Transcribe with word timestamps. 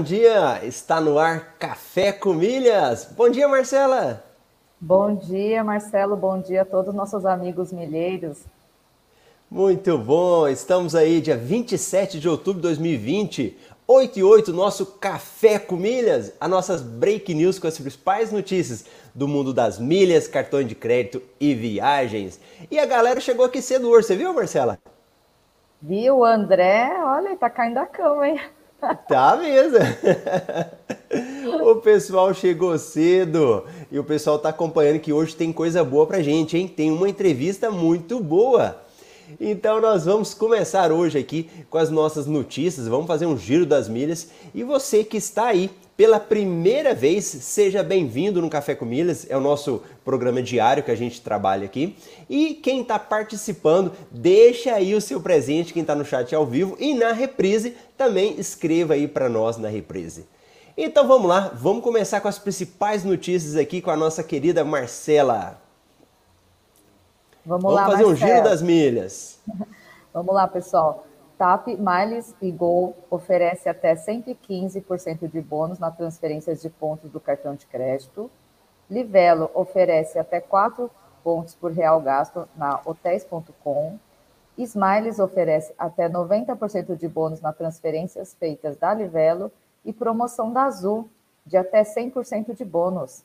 Bom 0.00 0.04
dia! 0.04 0.64
Está 0.64 0.98
no 0.98 1.18
ar 1.18 1.56
Café 1.58 2.10
com 2.10 2.32
Milhas. 2.32 3.06
Bom 3.14 3.28
dia, 3.28 3.46
Marcela! 3.46 4.24
Bom 4.80 5.14
dia, 5.14 5.62
Marcelo. 5.62 6.16
Bom 6.16 6.40
dia 6.40 6.62
a 6.62 6.64
todos 6.64 6.88
os 6.88 6.94
nossos 6.94 7.26
amigos 7.26 7.70
milheiros. 7.70 8.38
Muito 9.50 9.98
bom! 9.98 10.48
Estamos 10.48 10.94
aí, 10.94 11.20
dia 11.20 11.36
27 11.36 12.18
de 12.18 12.26
outubro 12.30 12.62
de 12.62 12.68
2020, 12.68 13.58
8 13.86 14.18
e 14.18 14.24
8, 14.24 14.54
nosso 14.54 14.86
Café 14.86 15.58
com 15.58 15.76
Milhas, 15.76 16.32
as 16.40 16.48
nossas 16.48 16.80
break 16.80 17.34
news 17.34 17.58
com 17.58 17.66
as 17.66 17.78
principais 17.78 18.32
notícias 18.32 18.86
do 19.14 19.28
mundo 19.28 19.52
das 19.52 19.78
milhas, 19.78 20.26
cartões 20.26 20.66
de 20.66 20.74
crédito 20.74 21.20
e 21.38 21.54
viagens. 21.54 22.40
E 22.70 22.78
a 22.78 22.86
galera 22.86 23.20
chegou 23.20 23.44
aqui 23.44 23.60
cedo 23.60 23.90
hoje, 23.90 24.06
você 24.06 24.16
viu, 24.16 24.32
Marcela? 24.32 24.78
Viu, 25.82 26.24
André? 26.24 26.90
Olha, 27.04 27.36
tá 27.36 27.50
caindo 27.50 27.74
da 27.74 27.84
cama, 27.84 28.26
hein? 28.26 28.40
Tá 29.08 29.36
mesmo. 29.36 29.78
o 31.62 31.76
pessoal 31.76 32.32
chegou 32.32 32.78
cedo 32.78 33.64
e 33.90 33.98
o 33.98 34.04
pessoal 34.04 34.38
tá 34.38 34.48
acompanhando 34.48 35.00
que 35.00 35.12
hoje 35.12 35.36
tem 35.36 35.52
coisa 35.52 35.84
boa 35.84 36.06
pra 36.06 36.22
gente, 36.22 36.56
hein? 36.56 36.66
Tem 36.66 36.90
uma 36.90 37.08
entrevista 37.08 37.70
muito 37.70 38.20
boa. 38.20 38.80
Então 39.38 39.80
nós 39.80 40.06
vamos 40.06 40.34
começar 40.34 40.90
hoje 40.90 41.18
aqui 41.18 41.48
com 41.68 41.78
as 41.78 41.90
nossas 41.90 42.26
notícias, 42.26 42.88
vamos 42.88 43.06
fazer 43.06 43.26
um 43.26 43.38
giro 43.38 43.64
das 43.64 43.88
milhas 43.88 44.28
e 44.54 44.64
você 44.64 45.04
que 45.04 45.16
está 45.16 45.46
aí 45.46 45.70
pela 46.00 46.18
primeira 46.18 46.94
vez, 46.94 47.26
seja 47.26 47.82
bem-vindo 47.82 48.40
no 48.40 48.48
Café 48.48 48.74
com 48.74 48.86
Milhas, 48.86 49.26
é 49.28 49.36
o 49.36 49.40
nosso 49.40 49.82
programa 50.02 50.42
diário 50.42 50.82
que 50.82 50.90
a 50.90 50.94
gente 50.94 51.20
trabalha 51.20 51.66
aqui. 51.66 51.94
E 52.26 52.54
quem 52.54 52.80
está 52.80 52.98
participando, 52.98 53.92
deixa 54.10 54.72
aí 54.72 54.94
o 54.94 55.00
seu 55.02 55.20
presente, 55.20 55.74
quem 55.74 55.82
está 55.82 55.94
no 55.94 56.02
chat 56.02 56.34
ao 56.34 56.46
vivo 56.46 56.74
e 56.80 56.94
na 56.94 57.12
reprise, 57.12 57.76
também 57.98 58.40
escreva 58.40 58.94
aí 58.94 59.06
para 59.06 59.28
nós 59.28 59.58
na 59.58 59.68
reprise. 59.68 60.26
Então 60.74 61.06
vamos 61.06 61.28
lá, 61.28 61.52
vamos 61.52 61.84
começar 61.84 62.22
com 62.22 62.28
as 62.28 62.38
principais 62.38 63.04
notícias 63.04 63.54
aqui 63.54 63.82
com 63.82 63.90
a 63.90 63.96
nossa 63.96 64.24
querida 64.24 64.64
Marcela. 64.64 65.60
Vamos, 67.44 67.62
vamos 67.62 67.76
lá, 67.76 67.84
fazer 67.84 68.06
Marcela. 68.06 68.12
um 68.12 68.16
giro 68.16 68.42
das 68.42 68.62
milhas. 68.62 69.38
vamos 70.14 70.34
lá, 70.34 70.48
pessoal. 70.48 71.04
TAP, 71.40 71.68
Miles 71.68 72.36
e 72.42 72.50
Gol 72.50 72.94
oferece 73.08 73.66
até 73.66 73.94
115% 73.94 75.26
de 75.26 75.40
bônus 75.40 75.78
na 75.78 75.90
transferências 75.90 76.60
de 76.60 76.68
pontos 76.68 77.10
do 77.10 77.18
cartão 77.18 77.54
de 77.54 77.64
crédito. 77.64 78.30
Livelo 78.90 79.50
oferece 79.54 80.18
até 80.18 80.38
4 80.38 80.90
pontos 81.24 81.54
por 81.54 81.72
real 81.72 81.98
gasto 82.02 82.46
na 82.54 82.82
hotéis.com. 82.84 83.98
Smiles 84.58 85.18
oferece 85.18 85.72
até 85.78 86.10
90% 86.10 86.94
de 86.94 87.08
bônus 87.08 87.40
nas 87.40 87.56
transferências 87.56 88.34
feitas 88.34 88.76
da 88.76 88.92
Livelo 88.92 89.50
e 89.82 89.94
promoção 89.94 90.52
da 90.52 90.64
Azul 90.64 91.08
de 91.46 91.56
até 91.56 91.82
100% 91.84 92.54
de 92.54 92.66
bônus. 92.66 93.24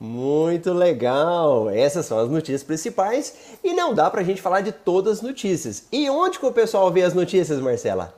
Muito 0.00 0.72
legal! 0.72 1.68
Essas 1.68 2.06
são 2.06 2.20
as 2.20 2.28
notícias 2.28 2.62
principais 2.62 3.58
e 3.64 3.72
não 3.72 3.92
dá 3.92 4.08
pra 4.08 4.22
gente 4.22 4.40
falar 4.40 4.60
de 4.60 4.70
todas 4.70 5.18
as 5.18 5.22
notícias. 5.22 5.86
E 5.90 6.08
onde 6.08 6.38
que 6.38 6.46
o 6.46 6.52
pessoal 6.52 6.90
vê 6.92 7.02
as 7.02 7.14
notícias, 7.14 7.60
Marcela? 7.60 8.14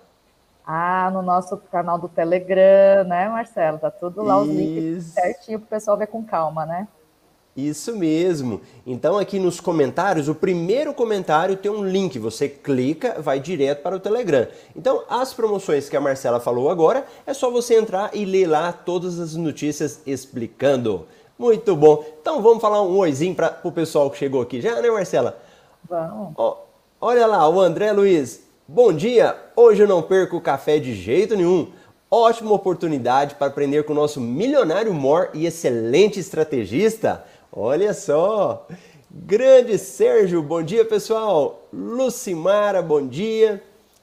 Ah, 0.66 1.10
no 1.10 1.22
nosso 1.22 1.56
canal 1.56 1.98
do 1.98 2.06
Telegram, 2.06 3.04
né, 3.04 3.28
Marcelo? 3.28 3.78
Tá 3.78 3.90
tudo 3.90 4.22
lá, 4.22 4.38
os 4.40 4.48
links 4.48 5.04
certinho 5.06 5.58
pro 5.58 5.68
pessoal 5.68 5.96
ver 5.96 6.06
com 6.08 6.22
calma, 6.22 6.66
né? 6.66 6.86
Isso 7.56 7.96
mesmo. 7.96 8.60
Então 8.86 9.18
aqui 9.18 9.38
nos 9.38 9.58
comentários, 9.58 10.28
o 10.28 10.34
primeiro 10.34 10.94
comentário 10.94 11.56
tem 11.56 11.70
um 11.70 11.84
link, 11.84 12.18
você 12.18 12.48
clica, 12.48 13.20
vai 13.20 13.40
direto 13.40 13.82
para 13.82 13.96
o 13.96 14.00
Telegram. 14.00 14.46
Então 14.76 15.02
as 15.08 15.34
promoções 15.34 15.88
que 15.88 15.96
a 15.96 16.00
Marcela 16.00 16.38
falou 16.38 16.70
agora, 16.70 17.04
é 17.26 17.34
só 17.34 17.50
você 17.50 17.76
entrar 17.76 18.10
e 18.14 18.24
ler 18.24 18.46
lá 18.46 18.72
todas 18.72 19.18
as 19.18 19.34
notícias 19.34 20.00
explicando. 20.06 21.06
Muito 21.40 21.74
bom. 21.74 22.04
Então 22.20 22.42
vamos 22.42 22.60
falar 22.60 22.82
um 22.82 22.98
oizinho 22.98 23.34
para 23.34 23.58
o 23.64 23.72
pessoal 23.72 24.10
que 24.10 24.18
chegou 24.18 24.42
aqui 24.42 24.60
já, 24.60 24.78
né, 24.82 24.90
Marcela? 24.90 25.40
Vamos. 25.88 26.34
Ó, 26.36 26.58
olha 27.00 27.26
lá, 27.26 27.48
o 27.48 27.58
André 27.58 27.92
Luiz. 27.92 28.42
Bom 28.68 28.92
dia! 28.92 29.34
Hoje 29.56 29.82
eu 29.82 29.88
não 29.88 30.02
perco 30.02 30.36
o 30.36 30.40
café 30.42 30.78
de 30.78 30.94
jeito 30.94 31.34
nenhum. 31.34 31.68
Ótima 32.10 32.52
oportunidade 32.52 33.36
para 33.36 33.46
aprender 33.46 33.84
com 33.84 33.94
o 33.94 33.96
nosso 33.96 34.20
milionário 34.20 34.92
Mor 34.92 35.30
e 35.32 35.46
excelente 35.46 36.20
estrategista. 36.20 37.24
Olha 37.50 37.94
só! 37.94 38.66
Grande 39.10 39.78
Sérgio, 39.78 40.42
bom 40.42 40.62
dia 40.62 40.84
pessoal! 40.84 41.62
Lucimara, 41.72 42.82
bom 42.82 43.06
dia! 43.06 43.62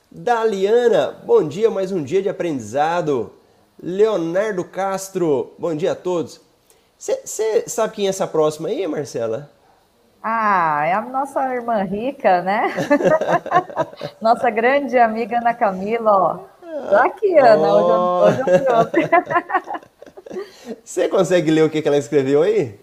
Daliana, 0.09 1.15
bom 1.23 1.47
dia, 1.47 1.69
mais 1.69 1.91
um 1.91 2.03
dia 2.03 2.23
de 2.23 2.29
aprendizado. 2.29 3.29
Leonardo 3.79 4.63
Castro, 4.63 5.51
bom 5.59 5.75
dia 5.75 5.91
a 5.91 5.95
todos. 5.95 6.46
Você 6.97 7.63
sabe 7.67 7.93
quem 7.93 8.07
é 8.07 8.09
essa 8.09 8.25
próxima 8.25 8.69
aí, 8.69 8.87
Marcela? 8.87 9.51
Ah, 10.21 10.83
é 10.85 10.93
a 10.93 11.01
nossa 11.01 11.53
irmã 11.53 11.83
rica, 11.83 12.41
né? 12.41 12.73
nossa 14.19 14.49
grande 14.49 14.97
amiga 14.97 15.37
Ana 15.37 15.53
Camila, 15.53 16.11
ó. 16.11 16.39
Tô 16.89 16.95
aqui, 16.95 17.37
Ana, 17.37 17.67
oh. 17.67 18.25
hoje 18.25 18.39
eu, 18.39 18.45
hoje 18.45 19.09
eu 20.65 20.75
Você 20.83 21.07
consegue 21.09 21.51
ler 21.51 21.63
o 21.63 21.69
que 21.69 21.87
ela 21.87 21.97
escreveu 21.97 22.41
aí? 22.41 22.79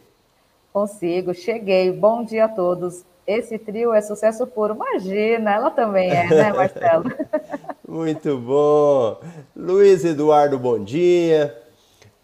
Consigo, 0.72 1.34
cheguei. 1.34 1.90
Bom 1.90 2.24
dia 2.24 2.44
a 2.44 2.48
todos. 2.48 3.04
Esse 3.26 3.58
trio 3.58 3.92
é 3.92 4.00
sucesso 4.00 4.46
puro. 4.46 4.74
Imagina, 4.74 5.54
ela 5.54 5.70
também 5.70 6.10
é, 6.10 6.28
né, 6.28 6.52
Marcelo? 6.52 7.12
Muito 7.86 8.38
bom. 8.38 9.18
Luiz 9.56 10.04
Eduardo, 10.04 10.58
bom 10.58 10.78
dia. 10.78 11.56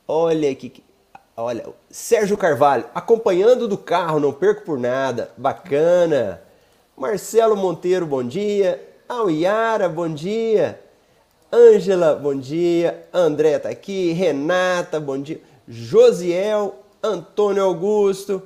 Olha 0.07 0.55
que 0.55 0.83
Olha, 1.41 1.65
Sérgio 1.91 2.37
Carvalho, 2.37 2.85
acompanhando 2.95 3.67
do 3.67 3.77
carro, 3.77 4.21
não 4.21 4.33
perco 4.33 4.63
por 4.63 4.79
nada. 4.79 5.33
Bacana. 5.37 6.41
Marcelo 6.97 7.57
Monteiro, 7.57 8.07
bom 8.07 8.23
dia. 8.23 8.81
Auiara, 9.09 9.89
bom 9.89 10.09
dia. 10.09 10.81
Ângela, 11.53 12.15
bom 12.15 12.37
dia. 12.37 13.05
André 13.13 13.59
tá 13.59 13.71
aqui. 13.71 14.13
Renata, 14.13 15.01
bom 15.01 15.19
dia. 15.19 15.41
Josiel, 15.67 16.77
Antônio 17.03 17.65
Augusto. 17.65 18.41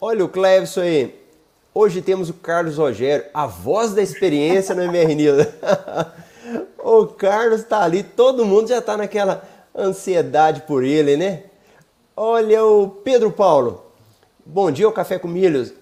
Olha 0.00 0.24
o 0.24 0.28
Clevson 0.28 0.82
aí. 0.82 1.20
Hoje 1.74 2.00
temos 2.00 2.30
o 2.30 2.34
Carlos 2.34 2.78
Rogério, 2.78 3.26
a 3.34 3.46
voz 3.46 3.92
da 3.92 4.02
experiência 4.02 4.72
no 4.72 4.82
MR 4.82 5.16
News. 5.16 5.46
o 6.78 7.06
Carlos 7.06 7.64
tá 7.64 7.82
ali, 7.82 8.04
todo 8.04 8.46
mundo 8.46 8.68
já 8.68 8.80
tá 8.80 8.96
naquela 8.96 9.42
ansiedade 9.76 10.62
por 10.62 10.84
ele, 10.84 11.16
né? 11.16 11.42
Olha 12.18 12.64
o 12.64 12.88
Pedro 12.88 13.30
Paulo. 13.30 13.82
Bom 14.42 14.70
dia, 14.70 14.88
o 14.88 14.92
Café 14.92 15.18
com 15.18 15.28
Milhos. 15.28 15.74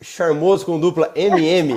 Charmoso 0.00 0.64
com 0.64 0.78
dupla 0.78 1.10
MM. 1.16 1.74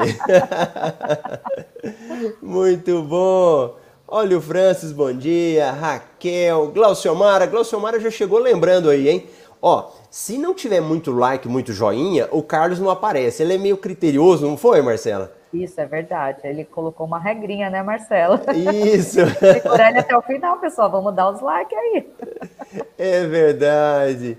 Muito 2.39 3.01
bom. 3.01 3.75
Olha 4.07 4.37
o 4.37 4.41
Francis, 4.41 4.91
bom 4.91 5.11
dia. 5.11 5.71
Raquel, 5.71 6.67
Glauciomara. 6.67 7.47
Glauciomara 7.47 7.99
já 7.99 8.11
chegou 8.11 8.37
lembrando 8.37 8.91
aí, 8.91 9.09
hein? 9.09 9.25
Ó, 9.59 9.89
se 10.11 10.37
não 10.37 10.53
tiver 10.53 10.81
muito 10.81 11.11
like, 11.11 11.47
muito 11.47 11.73
joinha, 11.73 12.27
o 12.31 12.43
Carlos 12.43 12.79
não 12.79 12.91
aparece. 12.91 13.41
Ele 13.41 13.55
é 13.55 13.57
meio 13.57 13.77
criterioso, 13.77 14.45
não 14.45 14.55
foi, 14.55 14.83
Marcela? 14.83 15.35
Isso, 15.63 15.79
é 15.79 15.85
verdade. 15.85 16.39
Ele 16.43 16.65
colocou 16.65 17.05
uma 17.05 17.19
regrinha, 17.19 17.69
né, 17.69 17.81
Marcelo? 17.81 18.39
Isso. 18.53 19.19
Segurar 19.39 19.89
ele 19.89 19.99
até 19.99 20.17
o 20.17 20.21
final, 20.21 20.57
pessoal. 20.57 20.91
Vamos 20.91 21.15
dar 21.15 21.29
os 21.29 21.41
likes 21.41 21.77
aí. 21.77 22.09
É 22.97 23.25
verdade. 23.25 24.37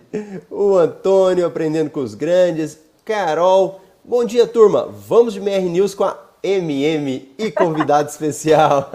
O 0.51 0.77
Antônio 0.77 1.47
aprendendo 1.47 1.91
com 1.91 2.01
os 2.01 2.15
grandes. 2.15 2.79
Carol. 3.05 3.81
Bom 4.05 4.25
dia, 4.25 4.47
turma. 4.47 4.87
Vamos 4.87 5.35
de 5.35 5.41
MR 5.41 5.69
News 5.69 5.95
com 5.95 6.05
a 6.05 6.17
MM 6.43 7.35
e 7.39 7.51
convidado 7.51 8.09
especial. 8.11 8.91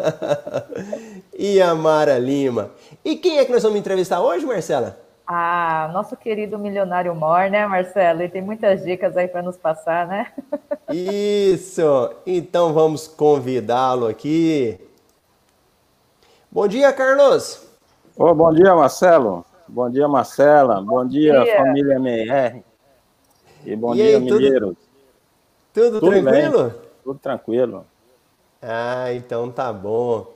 e 1.38 1.62
a 1.62 1.74
Mara 1.74 2.17
Lima. 2.17 2.71
E 3.03 3.15
quem 3.15 3.39
é 3.39 3.45
que 3.45 3.51
nós 3.51 3.63
vamos 3.63 3.79
entrevistar 3.79 4.21
hoje, 4.21 4.45
Marcela? 4.45 5.00
Ah, 5.33 5.89
nosso 5.94 6.18
querido 6.18 6.60
milionário 6.60 7.16
Mor, 7.16 7.50
né, 7.50 7.66
Marcelo? 7.66 8.22
Ele 8.22 8.28
tem 8.28 8.42
muitas 8.42 8.83
dicas 8.83 9.16
aí 9.16 9.30
para 9.30 9.42
nos 9.42 9.56
passar, 9.56 10.06
né? 10.06 10.30
Isso! 10.92 12.13
Então 12.25 12.74
vamos 12.74 13.07
convidá-lo 13.07 14.07
aqui. 14.07 14.78
Bom 16.51 16.68
dia, 16.68 16.92
Carlos! 16.92 17.66
Oh, 18.18 18.36
bom 18.36 18.54
dia, 18.54 18.75
Marcelo. 18.75 19.45
Bom 19.69 19.89
dia, 19.89 20.06
Marcela. 20.06 20.81
Bom, 20.81 20.86
bom 20.86 21.07
dia, 21.07 21.45
dia, 21.45 21.56
família 21.56 21.95
MR. 21.95 22.62
E 23.63 23.74
bom 23.74 23.95
e 23.95 24.00
dia, 24.00 24.18
aí, 24.18 24.19
Mineiros. 24.19 24.75
Tudo, 25.72 26.01
tudo, 26.01 26.01
tudo 26.01 26.24
tranquilo? 26.25 26.63
Bem? 26.69 26.81
Tudo 27.06 27.19
tranquilo. 27.19 27.86
Ah, 28.62 29.13
então 29.13 29.50
tá 29.50 29.72
bom. 29.72 30.27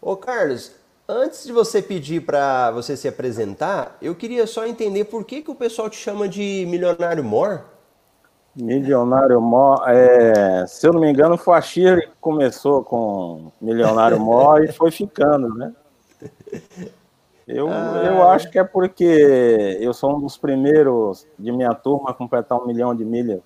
Ô, 0.00 0.16
Carlos, 0.16 0.76
Antes 1.10 1.46
de 1.46 1.52
você 1.52 1.80
pedir 1.80 2.20
para 2.20 2.70
você 2.70 2.94
se 2.94 3.08
apresentar, 3.08 3.96
eu 4.02 4.14
queria 4.14 4.46
só 4.46 4.66
entender 4.66 5.04
por 5.04 5.24
que, 5.24 5.40
que 5.40 5.50
o 5.50 5.54
pessoal 5.54 5.88
te 5.88 5.96
chama 5.96 6.28
de 6.28 6.66
Milionário 6.68 7.24
Mor. 7.24 7.64
Milionário 8.54 9.40
Mó, 9.40 9.82
é, 9.86 10.66
se 10.66 10.86
eu 10.86 10.92
não 10.92 11.00
me 11.00 11.10
engano, 11.10 11.38
foi 11.38 11.56
a 11.56 11.62
Shirley 11.62 12.08
que 12.08 12.12
começou 12.20 12.84
com 12.84 13.50
Milionário 13.58 14.20
Mó 14.20 14.58
e 14.58 14.70
foi 14.70 14.90
ficando, 14.90 15.48
né? 15.54 15.72
Eu, 17.46 17.68
ah, 17.72 18.02
eu 18.04 18.28
acho 18.28 18.50
que 18.50 18.58
é 18.58 18.64
porque 18.64 19.78
eu 19.80 19.94
sou 19.94 20.14
um 20.14 20.20
dos 20.20 20.36
primeiros 20.36 21.26
de 21.38 21.50
minha 21.50 21.72
turma 21.72 22.10
a 22.10 22.14
completar 22.14 22.58
um 22.60 22.66
milhão 22.66 22.94
de 22.94 23.06
milhas. 23.06 23.40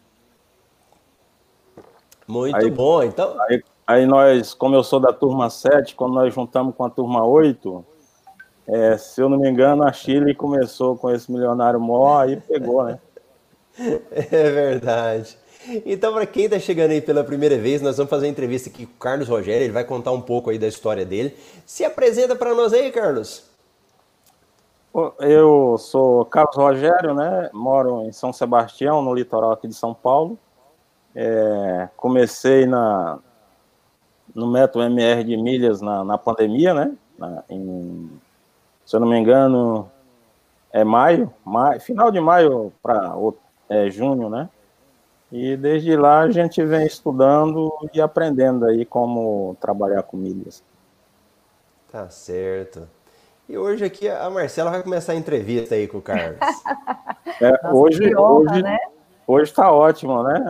Muito 2.27 2.57
aí, 2.57 2.71
bom, 2.73 3.05
então. 3.05 3.37
Aí, 3.43 3.63
aí, 3.87 4.07
nós, 4.07 4.55
como 4.55 4.75
eu 4.75 4.83
sou 4.83 5.01
da 5.01 5.13
turma 5.13 5.51
7, 5.51 5.95
quando 5.95 6.15
nós 6.15 6.33
juntamos 6.33 6.75
com 6.75 6.85
a 6.85 6.91
turma 6.91 7.25
8, 7.25 7.85
é, 8.67 8.97
se 8.97 9.21
eu 9.21 9.29
não 9.29 9.39
me 9.39 9.51
engano, 9.51 9.85
a 9.85 9.93
Chile 9.93 10.35
começou 10.35 10.97
com 10.97 11.11
esse 11.11 11.31
milionário 11.31 11.81
mó 11.81 12.25
e 12.25 12.37
pegou, 12.37 12.85
né? 12.85 12.99
É 14.15 14.51
verdade. 14.51 15.39
Então, 15.87 16.13
para 16.13 16.27
quem 16.27 16.45
está 16.45 16.59
chegando 16.59 16.91
aí 16.91 17.01
pela 17.01 17.23
primeira 17.23 17.57
vez, 17.57 17.81
nós 17.81 17.97
vamos 17.97 18.11
fazer 18.11 18.27
uma 18.27 18.33
entrevista 18.33 18.69
aqui 18.69 18.85
com 18.85 18.95
o 18.95 18.99
Carlos 18.99 19.29
Rogério, 19.29 19.65
ele 19.65 19.73
vai 19.73 19.85
contar 19.85 20.11
um 20.11 20.21
pouco 20.21 20.51
aí 20.51 20.59
da 20.59 20.67
história 20.67 21.05
dele. 21.05 21.37
Se 21.65 21.85
apresenta 21.85 22.35
para 22.35 22.55
nós 22.55 22.73
aí, 22.73 22.91
Carlos. 22.91 23.45
Eu 25.21 25.79
sou 25.79 26.25
Carlos 26.27 26.57
Rogério, 26.57 27.15
né? 27.15 27.49
Moro 27.53 28.03
em 28.03 28.13
São 28.13 28.33
Sebastião, 28.33 29.01
no 29.01 29.15
litoral 29.15 29.53
aqui 29.53 29.69
de 29.69 29.75
São 29.75 29.95
Paulo. 29.95 30.39
É, 31.15 31.89
comecei 31.97 32.67
na, 32.67 33.19
no 34.35 34.47
método 34.47 34.85
MR 34.85 35.25
de 35.25 35.37
milhas 35.37 35.81
na, 35.81 36.05
na 36.05 36.19
pandemia, 36.19 36.75
né? 36.75 36.93
Na, 37.19 37.43
em, 37.49 38.11
se 38.85 38.97
eu 38.97 39.01
não 39.01 39.09
me 39.09 39.19
engano, 39.19 39.91
é 40.73 40.85
maio, 40.85 41.33
maio 41.45 41.81
final 41.81 42.11
de 42.11 42.21
maio 42.21 42.73
para 42.83 43.15
é, 43.69 43.91
junho, 43.91 44.29
né? 44.29 44.49
E 45.31 45.57
desde 45.57 45.97
lá 45.97 46.21
a 46.21 46.31
gente 46.31 46.63
vem 46.65 46.87
estudando 46.87 47.73
e 47.95 48.01
aprendendo 48.01 48.67
aí 48.67 48.85
como 48.85 49.57
trabalhar 49.61 50.03
com 50.03 50.17
milhas. 50.17 50.63
Tá 51.91 52.09
certo. 52.11 52.89
E 53.49 53.57
hoje 53.57 53.85
aqui 53.85 54.09
a 54.09 54.29
Marcela 54.31 54.71
vai 54.71 54.83
começar 54.83 55.13
a 55.13 55.17
entrevista 55.17 55.75
aí 55.75 55.89
com 55.89 55.99
o 55.99 56.03
Carlos. 56.03 56.39
É, 57.41 57.51
Nossa, 57.65 57.75
hoje, 57.75 58.17
honra, 58.17 58.53
hoje, 58.53 58.63
né? 58.63 58.79
hoje 59.27 59.53
tá 59.53 59.73
ótimo, 59.73 60.23
né? 60.23 60.45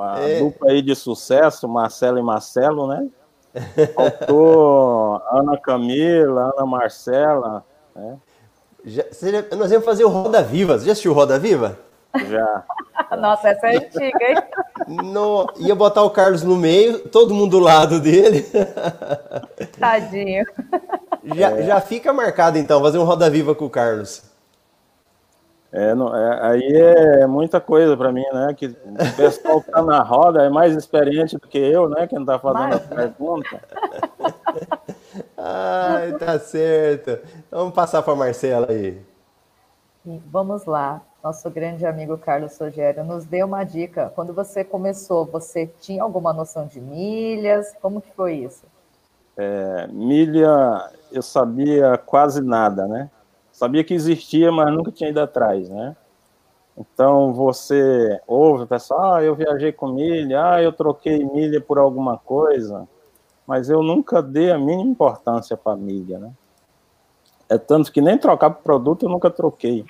A 0.00 0.20
é. 0.20 0.38
dupla 0.38 0.70
aí 0.70 0.82
de 0.82 0.94
sucesso, 0.94 1.68
Marcelo 1.68 2.18
e 2.18 2.22
Marcelo, 2.22 2.86
né? 2.86 3.08
Faltou 3.94 5.22
Ana 5.30 5.58
Camila, 5.58 6.52
Ana 6.56 6.66
Marcela, 6.66 7.64
né? 7.94 8.16
Já, 8.84 9.04
já, 9.12 9.56
nós 9.56 9.70
íamos 9.70 9.84
fazer 9.84 10.04
o 10.04 10.08
Roda 10.08 10.42
Viva. 10.42 10.78
Você 10.78 10.86
já 10.86 10.92
assistiu 10.92 11.12
o 11.12 11.14
Roda 11.14 11.38
Viva? 11.38 11.78
Já. 12.26 12.64
Nossa, 13.18 13.48
essa 13.48 13.66
é 13.66 13.76
antiga, 13.76 14.18
hein? 14.22 14.36
No, 14.86 15.46
ia 15.56 15.74
botar 15.74 16.02
o 16.02 16.10
Carlos 16.10 16.42
no 16.42 16.56
meio, 16.56 17.00
todo 17.08 17.34
mundo 17.34 17.52
do 17.52 17.58
lado 17.58 18.00
dele. 18.00 18.46
Tadinho. 19.78 20.46
Já, 21.34 21.50
é. 21.50 21.62
já 21.62 21.80
fica 21.80 22.12
marcado, 22.12 22.58
então, 22.58 22.80
fazer 22.80 22.98
um 22.98 23.04
Roda 23.04 23.28
Viva 23.28 23.54
com 23.54 23.66
o 23.66 23.70
Carlos. 23.70 24.22
É, 25.70 25.94
não, 25.94 26.14
é, 26.16 26.46
aí 26.46 26.72
é 26.72 27.26
muita 27.26 27.60
coisa 27.60 27.94
para 27.96 28.10
mim, 28.10 28.24
né? 28.32 28.54
Que 28.54 28.66
o 28.66 29.16
pessoal 29.16 29.60
que 29.60 29.70
tá 29.70 29.82
na 29.82 30.02
roda 30.02 30.42
é 30.42 30.48
mais 30.48 30.74
experiente 30.74 31.36
do 31.36 31.46
que 31.46 31.58
eu, 31.58 31.88
né? 31.90 32.06
Que 32.06 32.14
não 32.14 32.24
tá 32.24 32.38
fazendo 32.38 32.68
Mas... 32.68 32.74
a 32.74 32.94
pergunta. 32.94 33.60
Ai, 35.36 36.12
tá 36.12 36.38
certo. 36.38 37.10
Então, 37.10 37.60
vamos 37.60 37.74
passar 37.74 38.02
para 38.02 38.14
Marcela 38.14 38.66
aí. 38.70 39.00
Vamos 40.30 40.64
lá. 40.64 41.02
Nosso 41.22 41.50
grande 41.50 41.84
amigo 41.84 42.16
Carlos 42.16 42.52
Sogério 42.52 43.04
nos 43.04 43.26
deu 43.26 43.46
uma 43.46 43.64
dica. 43.64 44.10
Quando 44.14 44.32
você 44.32 44.64
começou, 44.64 45.26
você 45.26 45.66
tinha 45.80 46.02
alguma 46.02 46.32
noção 46.32 46.66
de 46.66 46.80
milhas? 46.80 47.74
Como 47.82 48.00
que 48.00 48.10
foi 48.12 48.36
isso? 48.36 48.64
É, 49.36 49.86
milha, 49.88 50.90
eu 51.12 51.20
sabia 51.20 51.98
quase 51.98 52.40
nada, 52.40 52.86
né? 52.86 53.10
Sabia 53.58 53.82
que 53.82 53.92
existia, 53.92 54.52
mas 54.52 54.72
nunca 54.72 54.92
tinha 54.92 55.10
ido 55.10 55.20
atrás, 55.20 55.68
né? 55.68 55.96
Então 56.76 57.32
você 57.32 58.20
ouve 58.24 58.62
o 58.62 58.66
pessoal, 58.68 59.14
ah, 59.14 59.24
eu 59.24 59.34
viajei 59.34 59.72
com 59.72 59.88
milha, 59.88 60.52
ah, 60.52 60.62
eu 60.62 60.72
troquei 60.72 61.24
milha 61.24 61.60
por 61.60 61.76
alguma 61.76 62.16
coisa, 62.16 62.86
mas 63.44 63.68
eu 63.68 63.82
nunca 63.82 64.22
dei 64.22 64.52
a 64.52 64.56
mínima 64.56 64.92
importância 64.92 65.56
para 65.56 65.74
milha, 65.74 66.20
né? 66.20 66.30
É 67.48 67.58
tanto 67.58 67.90
que 67.90 68.00
nem 68.00 68.16
trocar 68.16 68.50
por 68.50 68.62
produto 68.62 69.06
eu 69.06 69.08
nunca 69.08 69.28
troquei. 69.28 69.84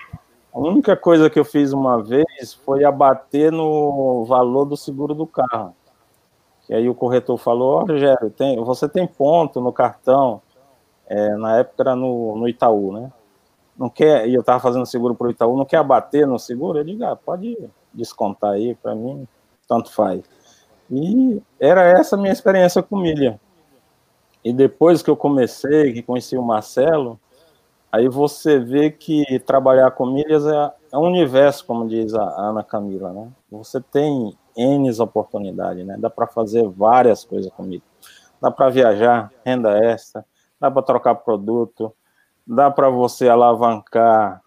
A 0.50 0.58
única 0.58 0.96
coisa 0.96 1.28
que 1.28 1.38
eu 1.38 1.44
fiz 1.44 1.70
uma 1.70 2.02
vez 2.02 2.54
foi 2.64 2.84
abater 2.84 3.52
no 3.52 4.24
valor 4.24 4.64
do 4.64 4.78
seguro 4.78 5.14
do 5.14 5.26
carro. 5.26 5.76
E 6.70 6.74
aí 6.74 6.88
o 6.88 6.94
corretor 6.94 7.36
falou, 7.36 7.74
ó, 7.74 7.82
oh, 7.82 7.86
Rogério, 7.86 8.30
tem, 8.30 8.56
você 8.64 8.88
tem 8.88 9.06
ponto 9.06 9.60
no 9.60 9.74
cartão, 9.74 10.40
é, 11.06 11.36
na 11.36 11.58
época 11.58 11.82
era 11.82 11.94
no, 11.94 12.34
no 12.34 12.48
Itaú, 12.48 12.94
né? 12.94 13.12
Não 13.78 13.88
quer, 13.88 14.28
e 14.28 14.34
eu 14.34 14.40
estava 14.40 14.58
fazendo 14.58 14.84
seguro 14.84 15.14
para 15.14 15.28
o 15.28 15.30
Itaú, 15.30 15.56
não 15.56 15.64
quer 15.64 15.76
abater 15.76 16.26
no 16.26 16.38
seguro? 16.38 16.78
Eu 16.78 16.84
digo, 16.84 17.04
ah, 17.04 17.14
pode 17.14 17.56
descontar 17.94 18.52
aí, 18.52 18.75
para 18.75 18.94
mim, 18.94 19.26
tanto 19.69 19.92
faz. 19.92 20.22
E 20.90 21.40
era 21.60 21.82
essa 21.82 22.16
minha 22.16 22.32
experiência 22.32 22.82
com 22.82 22.96
milha. 22.96 23.38
E 24.42 24.52
depois 24.52 25.02
que 25.02 25.10
eu 25.10 25.16
comecei, 25.16 25.92
que 25.92 26.02
conheci 26.02 26.36
o 26.36 26.42
Marcelo, 26.42 27.20
aí 27.92 28.08
você 28.08 28.58
vê 28.58 28.90
que 28.90 29.38
trabalhar 29.40 29.90
com 29.92 30.06
milhas 30.06 30.46
é, 30.46 30.72
é 30.92 30.98
um 30.98 31.02
universo, 31.02 31.66
como 31.66 31.86
diz 31.86 32.14
a 32.14 32.22
Ana 32.22 32.64
Camila, 32.64 33.12
né? 33.12 33.28
Você 33.50 33.80
tem 33.80 34.36
N 34.56 34.90
oportunidades, 35.00 35.86
né? 35.86 35.96
Dá 35.98 36.10
para 36.10 36.26
fazer 36.26 36.66
várias 36.69 37.25
coisas 37.25 37.52
com. 37.52 37.69
Dá 38.40 38.50
para 38.50 38.70
viajar, 38.70 39.32
renda 39.44 39.76
extra, 39.84 40.25
dá 40.60 40.70
para 40.70 40.82
trocar 40.82 41.14
produto, 41.16 41.92
dá 42.48 42.70
para 42.70 42.88
você 42.88 43.28
alavancar 43.28 44.40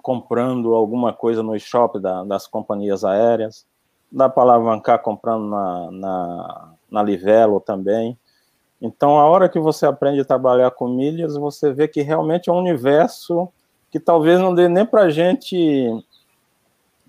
comprando 0.00 0.74
alguma 0.74 1.12
coisa 1.12 1.42
no 1.42 1.58
shopping 1.58 2.00
da, 2.00 2.24
das 2.24 2.46
companhias 2.46 3.04
aéreas, 3.04 3.66
dá 4.10 4.28
para 4.28 4.44
alavancar 4.44 5.02
comprando 5.02 5.46
na, 5.46 5.90
na, 5.90 6.72
na 6.90 7.02
Livelo 7.02 7.60
também. 7.60 8.18
Então, 8.80 9.18
a 9.18 9.26
hora 9.26 9.48
que 9.48 9.58
você 9.58 9.84
aprende 9.84 10.20
a 10.20 10.24
trabalhar 10.24 10.70
com 10.70 10.88
milhas, 10.88 11.36
você 11.36 11.72
vê 11.72 11.86
que 11.86 12.00
realmente 12.00 12.48
é 12.48 12.52
um 12.52 12.58
universo 12.58 13.48
que 13.90 14.00
talvez 14.00 14.40
não 14.40 14.54
dê 14.54 14.68
nem 14.68 14.86
para 14.86 15.02
a 15.02 15.10
gente 15.10 15.88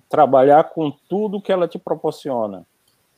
trabalhar 0.09 0.65
com 0.65 0.91
tudo 1.07 1.41
que 1.41 1.51
ela 1.51 1.67
te 1.67 1.77
proporciona. 1.77 2.65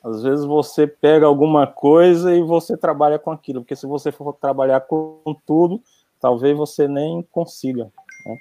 Às 0.04 0.24
vezes 0.24 0.46
você 0.46 0.88
pega 0.88 1.26
alguma 1.26 1.68
coisa 1.68 2.34
e 2.34 2.42
você 2.42 2.78
trabalha 2.78 3.20
com 3.20 3.32
aquilo, 3.32 3.62
porque 3.62 3.76
se 3.76 3.86
você 3.86 4.12
for 4.12 4.34
trabalhar 4.34 4.82
com 4.82 5.36
tudo, 5.46 5.82
talvez 6.20 6.58
você 6.58 6.88
nem 6.88 7.22
consiga. 7.32 7.92
Né? 8.26 8.38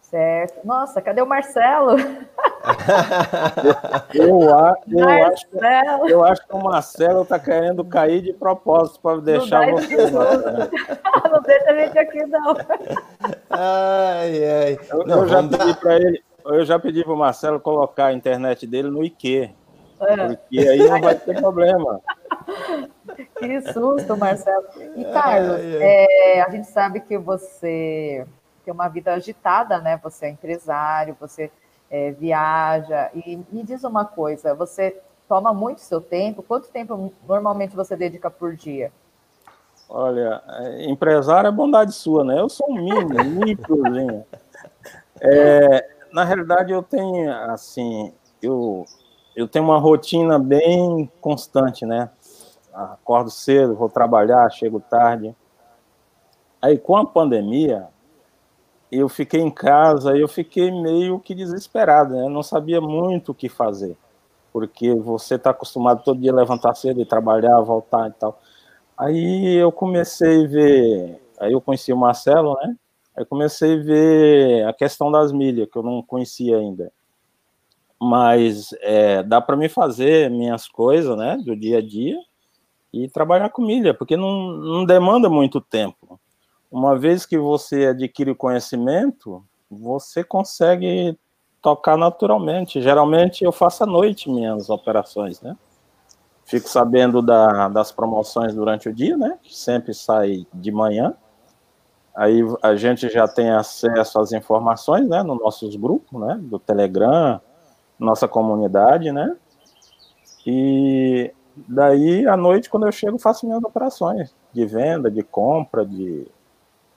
Certo. 0.00 0.66
Nossa, 0.66 1.00
cadê 1.00 1.22
o 1.22 1.26
Marcelo? 1.26 1.96
eu, 4.12 4.40
eu, 4.40 4.56
acho, 4.56 5.46
eu 6.08 6.24
acho 6.24 6.46
que 6.46 6.54
o 6.54 6.62
Marcelo 6.62 7.22
está 7.22 7.38
querendo 7.38 7.84
cair 7.84 8.20
de 8.20 8.32
propósito 8.32 9.00
para 9.00 9.20
deixar 9.20 9.66
não 9.66 9.76
você. 9.76 9.96
Né? 10.10 10.70
não 11.30 11.42
deixa 11.42 11.70
a 11.70 11.74
gente 11.74 11.98
aqui, 11.98 12.26
não. 12.26 12.56
Ai, 13.50 14.44
ai. 14.44 14.78
Eu, 14.90 15.06
não, 15.06 15.22
eu 15.22 15.28
já 15.28 15.42
pedi 15.42 15.74
para 15.74 15.96
ele, 15.96 16.22
eu 16.44 16.64
já 16.64 16.78
pedi 16.78 17.04
para 17.04 17.12
o 17.12 17.16
Marcelo 17.16 17.60
colocar 17.60 18.06
a 18.06 18.12
internet 18.12 18.66
dele 18.66 18.90
no 18.90 19.04
IQ. 19.04 19.54
É. 20.00 20.28
Porque 20.28 20.58
aí 20.58 20.78
não 20.78 21.00
vai 21.00 21.14
ter 21.14 21.40
problema. 21.40 22.00
Que 23.36 23.60
susto, 23.72 24.16
Marcelo. 24.16 24.66
E, 24.96 25.04
Carlos, 25.12 25.58
é, 25.60 26.42
a 26.42 26.50
gente 26.50 26.68
sabe 26.68 27.00
que 27.00 27.18
você 27.18 28.26
tem 28.64 28.72
uma 28.72 28.88
vida 28.88 29.12
agitada, 29.12 29.78
né? 29.78 29.98
Você 30.02 30.26
é 30.26 30.30
empresário, 30.30 31.16
você 31.18 31.50
é, 31.90 32.12
viaja. 32.12 33.10
E 33.14 33.36
me 33.50 33.62
diz 33.62 33.82
uma 33.82 34.04
coisa: 34.04 34.54
você 34.54 35.00
toma 35.28 35.52
muito 35.52 35.80
seu 35.80 36.00
tempo? 36.00 36.42
Quanto 36.42 36.68
tempo 36.68 37.12
normalmente 37.26 37.74
você 37.74 37.96
dedica 37.96 38.30
por 38.30 38.54
dia? 38.54 38.92
Olha, 39.88 40.40
empresário 40.86 41.48
é 41.48 41.52
bondade 41.52 41.92
sua, 41.92 42.22
né? 42.24 42.38
Eu 42.38 42.48
sou 42.48 42.70
um 42.70 42.74
mínimo, 42.74 43.24
microzinho. 43.44 44.24
É, 45.20 45.88
na 46.12 46.24
realidade, 46.24 46.72
eu 46.72 46.82
tenho, 46.82 47.32
assim, 47.50 48.12
eu, 48.40 48.84
eu 49.40 49.48
tenho 49.48 49.64
uma 49.64 49.78
rotina 49.78 50.38
bem 50.38 51.10
constante, 51.20 51.86
né? 51.86 52.10
Acordo 52.72 53.30
cedo, 53.30 53.74
vou 53.74 53.88
trabalhar, 53.88 54.50
chego 54.50 54.80
tarde. 54.80 55.34
Aí, 56.60 56.76
com 56.78 56.96
a 56.96 57.06
pandemia, 57.06 57.88
eu 58.92 59.08
fiquei 59.08 59.40
em 59.40 59.50
casa, 59.50 60.16
eu 60.16 60.28
fiquei 60.28 60.70
meio 60.70 61.18
que 61.18 61.34
desesperado, 61.34 62.14
né? 62.14 62.28
Não 62.28 62.42
sabia 62.42 62.80
muito 62.80 63.32
o 63.32 63.34
que 63.34 63.48
fazer, 63.48 63.96
porque 64.52 64.94
você 64.94 65.36
está 65.36 65.50
acostumado 65.50 66.02
todo 66.04 66.20
dia 66.20 66.34
levantar 66.34 66.74
cedo 66.74 67.00
e 67.00 67.06
trabalhar, 67.06 67.60
voltar 67.60 68.08
e 68.08 68.12
tal. 68.12 68.38
Aí 68.96 69.54
eu 69.54 69.72
comecei 69.72 70.44
a 70.44 70.48
ver, 70.48 71.22
aí 71.40 71.52
eu 71.52 71.62
conheci 71.62 71.92
o 71.92 71.96
Marcelo, 71.96 72.54
né? 72.62 72.76
Aí 73.16 73.24
comecei 73.24 73.80
a 73.80 73.82
ver 73.82 74.66
a 74.66 74.72
questão 74.74 75.10
das 75.10 75.32
milhas, 75.32 75.68
que 75.70 75.78
eu 75.78 75.82
não 75.82 76.02
conhecia 76.02 76.58
ainda. 76.58 76.92
Mas 78.00 78.70
é, 78.80 79.22
dá 79.22 79.40
para 79.40 79.56
me 79.56 79.68
fazer 79.68 80.30
minhas 80.30 80.66
coisas, 80.66 81.16
né, 81.16 81.36
do 81.44 81.54
dia 81.54 81.78
a 81.78 81.82
dia 81.82 82.16
e 82.92 83.08
trabalhar 83.08 83.50
com 83.50 83.62
milha, 83.62 83.94
porque 83.94 84.16
não, 84.16 84.52
não 84.52 84.84
demanda 84.84 85.28
muito 85.28 85.60
tempo. 85.60 86.18
Uma 86.70 86.98
vez 86.98 87.26
que 87.26 87.38
você 87.38 87.86
adquire 87.86 88.30
o 88.30 88.36
conhecimento, 88.36 89.44
você 89.70 90.24
consegue 90.24 91.16
tocar 91.60 91.96
naturalmente. 91.96 92.80
Geralmente 92.80 93.44
eu 93.44 93.52
faço 93.52 93.84
à 93.84 93.86
noite 93.86 94.30
minhas 94.30 94.70
operações, 94.70 95.40
né? 95.40 95.56
Fico 96.44 96.68
sabendo 96.68 97.22
da, 97.22 97.68
das 97.68 97.92
promoções 97.92 98.54
durante 98.54 98.88
o 98.88 98.94
dia, 98.94 99.16
né? 99.16 99.38
Sempre 99.48 99.94
sai 99.94 100.46
de 100.52 100.72
manhã. 100.72 101.14
Aí 102.14 102.40
a 102.62 102.74
gente 102.74 103.08
já 103.08 103.28
tem 103.28 103.50
acesso 103.50 104.18
às 104.18 104.32
informações, 104.32 105.08
né? 105.08 105.22
Nos 105.22 105.38
nossos 105.38 105.76
grupos, 105.76 106.20
né? 106.20 106.38
Do 106.40 106.58
Telegram, 106.58 107.40
nossa 108.00 108.26
comunidade, 108.26 109.12
né? 109.12 109.36
E 110.46 111.32
daí 111.68 112.26
à 112.26 112.36
noite, 112.36 112.70
quando 112.70 112.86
eu 112.86 112.92
chego, 112.92 113.18
faço 113.18 113.46
minhas 113.46 113.62
operações 113.62 114.34
de 114.52 114.64
venda, 114.66 115.10
de 115.10 115.22
compra, 115.22 115.84
de 115.84 116.26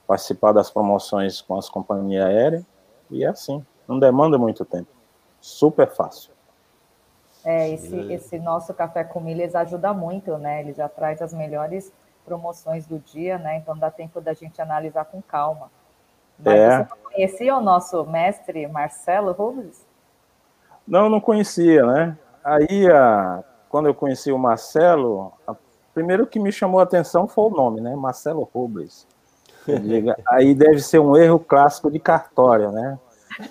participar 0.06 0.52
das 0.52 0.70
promoções 0.70 1.40
com 1.40 1.56
as 1.56 1.68
companhias 1.68 2.24
aéreas. 2.24 2.64
E 3.10 3.22
é 3.22 3.28
assim, 3.28 3.64
não 3.86 3.98
demanda 3.98 4.38
muito 4.38 4.64
tempo. 4.64 4.88
Super 5.40 5.90
fácil. 5.90 6.32
É, 7.44 7.68
esse, 7.68 7.94
esse 8.10 8.38
nosso 8.38 8.72
café 8.72 9.04
com 9.04 9.20
milhas 9.20 9.54
ajuda 9.54 9.92
muito, 9.92 10.38
né? 10.38 10.60
Ele 10.60 10.72
já 10.72 10.88
traz 10.88 11.20
as 11.20 11.34
melhores 11.34 11.92
promoções 12.24 12.86
do 12.86 12.98
dia, 12.98 13.36
né? 13.36 13.58
Então 13.58 13.76
dá 13.76 13.90
tempo 13.90 14.18
da 14.20 14.32
gente 14.32 14.62
analisar 14.62 15.04
com 15.04 15.20
calma. 15.20 15.70
Mas 16.38 16.54
é. 16.54 16.78
você 16.78 16.88
conhecia 17.02 17.56
o 17.56 17.60
nosso 17.60 18.02
mestre 18.06 18.66
Marcelo 18.66 19.32
Rubens? 19.32 19.83
Não, 20.86 21.08
não 21.08 21.20
conhecia, 21.20 21.84
né? 21.84 22.16
Aí, 22.44 22.90
a, 22.90 23.42
quando 23.68 23.86
eu 23.86 23.94
conheci 23.94 24.30
o 24.30 24.38
Marcelo, 24.38 25.32
a, 25.46 25.54
primeiro 25.94 26.26
que 26.26 26.38
me 26.38 26.52
chamou 26.52 26.80
a 26.80 26.84
atenção 26.84 27.26
foi 27.26 27.44
o 27.44 27.50
nome, 27.50 27.80
né? 27.80 27.96
Marcelo 27.96 28.48
Rubens. 28.54 29.06
Aí 30.28 30.54
deve 30.54 30.80
ser 30.80 30.98
um 30.98 31.16
erro 31.16 31.38
clássico 31.38 31.90
de 31.90 31.98
cartório, 31.98 32.70
né? 32.70 32.98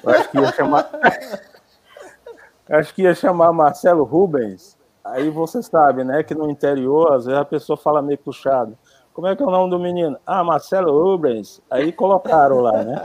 Eu 0.04 0.12
acho 0.12 0.30
que 0.30 0.40
ia 0.40 0.52
chamar. 0.52 0.90
acho 2.70 2.94
que 2.94 3.02
ia 3.02 3.16
chamar 3.16 3.52
Marcelo 3.52 4.04
Rubens. 4.04 4.78
Aí 5.04 5.30
você 5.30 5.62
sabe, 5.62 6.04
né? 6.04 6.24
Que 6.24 6.34
no 6.34 6.50
interior, 6.50 7.14
às 7.14 7.26
vezes 7.26 7.40
a 7.40 7.46
pessoa 7.46 7.76
fala 7.76 8.02
meio 8.02 8.18
puxado. 8.18 8.78
Como 9.14 9.28
é 9.28 9.36
que 9.36 9.44
é 9.44 9.46
o 9.46 9.52
nome 9.52 9.70
do 9.70 9.80
menino? 9.80 10.18
Ah, 10.26 10.44
Marcelo 10.44 10.92
Rubens. 10.92 11.62
Aí 11.70 11.92
colocaram 11.92 12.62
lá, 12.62 12.84
né? 12.84 12.96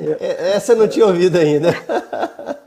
É, 0.00 0.52
essa 0.52 0.72
eu 0.72 0.76
não 0.76 0.88
tinha 0.88 1.06
ouvido 1.06 1.36
ainda. 1.36 1.70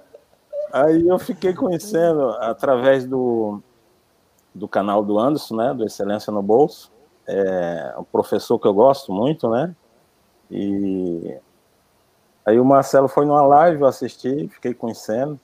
Aí 0.71 1.07
eu 1.07 1.19
fiquei 1.19 1.53
conhecendo 1.53 2.29
através 2.39 3.05
do, 3.05 3.61
do 4.53 4.67
canal 4.67 5.03
do 5.03 5.19
Anderson, 5.19 5.55
né, 5.55 5.73
do 5.73 5.85
Excelência 5.85 6.33
no 6.33 6.41
Bolso, 6.41 6.91
é 7.27 7.93
um 7.97 8.03
professor 8.03 8.57
que 8.57 8.67
eu 8.67 8.73
gosto 8.73 9.13
muito, 9.13 9.47
né, 9.51 9.75
e 10.49 11.37
aí 12.43 12.59
o 12.59 12.65
Marcelo 12.65 13.07
foi 13.07 13.25
numa 13.27 13.45
live, 13.45 13.81
eu 13.81 13.87
assisti, 13.87 14.47
fiquei 14.47 14.73
conhecendo, 14.73 15.39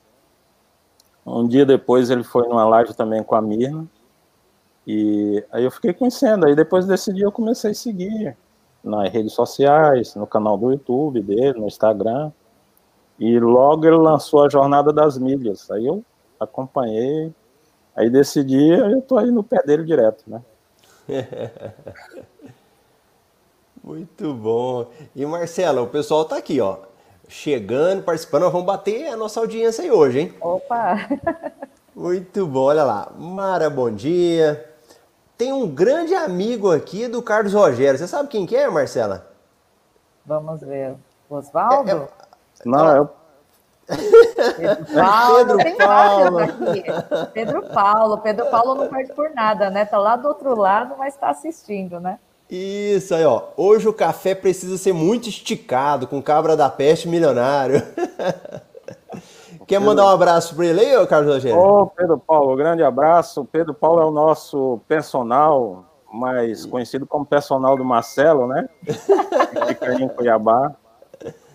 um 1.23 1.47
dia 1.47 1.63
depois 1.63 2.09
ele 2.09 2.23
foi 2.23 2.47
numa 2.47 2.65
live 2.65 2.95
também 2.95 3.23
com 3.23 3.35
a 3.35 3.41
Mirna, 3.41 3.85
e 4.87 5.45
aí 5.51 5.63
eu 5.63 5.69
fiquei 5.69 5.93
conhecendo, 5.93 6.47
aí 6.47 6.55
depois 6.55 6.87
desse 6.87 7.13
dia 7.13 7.25
eu 7.25 7.31
comecei 7.31 7.69
a 7.69 7.75
seguir 7.75 8.35
nas 8.83 9.09
redes 9.11 9.33
sociais, 9.33 10.15
no 10.15 10.27
canal 10.27 10.57
do 10.57 10.71
YouTube 10.71 11.21
dele, 11.21 11.59
no 11.59 11.67
Instagram, 11.67 12.31
e 13.19 13.39
logo 13.39 13.85
ele 13.85 13.97
lançou 13.97 14.43
a 14.43 14.49
Jornada 14.49 14.93
das 14.93 15.17
Milhas, 15.17 15.69
aí 15.71 15.85
eu 15.85 16.03
acompanhei, 16.39 17.33
Aí 17.99 18.09
desse 18.09 18.45
dia 18.45 18.77
eu 18.77 19.01
tô 19.01 19.17
aí 19.17 19.29
no 19.29 19.43
pé 19.43 19.61
dele 19.61 19.83
direto, 19.83 20.23
né? 20.25 20.41
Muito 23.83 24.33
bom. 24.33 24.87
E 25.13 25.25
Marcela, 25.25 25.81
o 25.81 25.87
pessoal 25.87 26.23
tá 26.23 26.37
aqui, 26.37 26.61
ó. 26.61 26.77
Chegando, 27.27 28.03
participando, 28.03 28.43
nós 28.43 28.53
vamos 28.53 28.67
bater 28.67 29.07
a 29.07 29.17
nossa 29.17 29.41
audiência 29.41 29.83
aí 29.83 29.91
hoje, 29.91 30.19
hein? 30.21 30.33
Opa! 30.39 30.95
Muito 31.93 32.47
bom, 32.47 32.61
olha 32.61 32.85
lá. 32.85 33.11
Mara, 33.17 33.69
bom 33.69 33.91
dia. 33.91 34.68
Tem 35.39 35.53
um 35.53 35.69
grande 35.69 36.13
amigo 36.13 36.69
aqui 36.69 37.07
do 37.07 37.21
Carlos 37.21 37.53
Rogério. 37.53 37.97
Você 37.97 38.09
sabe 38.09 38.27
quem 38.27 38.45
que 38.45 38.57
é, 38.57 38.69
Marcela? 38.69 39.25
Vamos 40.25 40.59
ver. 40.59 40.95
Oswaldo? 41.29 41.89
É, 41.89 41.93
é... 41.93 42.07
Não, 42.65 42.91
é 42.91 42.99
o 42.99 43.09
Pedro 44.57 44.85
Paulo, 44.93 45.57
Pedro 45.57 45.77
Paulo. 45.77 46.39
Aqui. 46.39 46.83
Pedro 47.33 47.61
Paulo, 47.73 48.17
Pedro 48.17 48.45
Paulo 48.47 48.75
não 48.75 48.89
perde 48.89 49.13
por 49.13 49.29
nada, 49.33 49.69
né? 49.69 49.85
Tá 49.85 49.97
lá 49.97 50.17
do 50.17 50.27
outro 50.27 50.59
lado, 50.59 50.95
mas 50.97 51.13
está 51.13 51.29
assistindo, 51.29 52.01
né? 52.01 52.19
Isso 52.49 53.15
aí, 53.15 53.23
ó. 53.23 53.43
Hoje 53.55 53.87
o 53.87 53.93
café 53.93 54.35
precisa 54.35 54.77
ser 54.77 54.91
muito 54.91 55.29
esticado, 55.29 56.05
com 56.05 56.21
cabra 56.21 56.57
da 56.57 56.69
peste 56.69 57.07
milionário. 57.07 57.81
Quer 59.69 59.79
mandar 59.79 60.03
um 60.05 60.09
abraço 60.09 60.55
para 60.55 60.65
ele 60.65 60.79
aí, 60.79 61.05
Carlos 61.07 61.31
Rogério? 61.31 61.59
Ô, 61.59 61.85
Pedro 61.85 62.17
Paulo, 62.17 62.55
grande 62.55 62.81
abraço. 62.81 63.45
Pedro 63.45 63.71
Paulo 63.71 64.01
é 64.01 64.05
o 64.05 64.09
nosso 64.09 64.81
personal, 64.87 65.85
mais 66.11 66.65
conhecido 66.65 67.05
como 67.05 67.23
personal 67.23 67.77
do 67.77 67.85
Marcelo, 67.85 68.47
né? 68.47 68.67
fica 69.67 69.93
em 69.93 70.07
Cuiabá. 70.07 70.73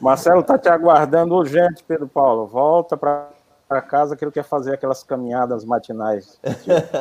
Marcelo 0.01 0.43
está 0.43 0.57
te 0.57 0.69
aguardando 0.69 1.35
urgente, 1.35 1.83
Pedro 1.83 2.07
Paulo. 2.07 2.47
Volta 2.47 2.97
para 2.97 3.83
casa 3.89 4.15
que 4.15 4.25
ele 4.25 4.31
quer 4.31 4.45
fazer 4.45 4.75
aquelas 4.75 5.03
caminhadas 5.03 5.65
matinais. 5.65 6.39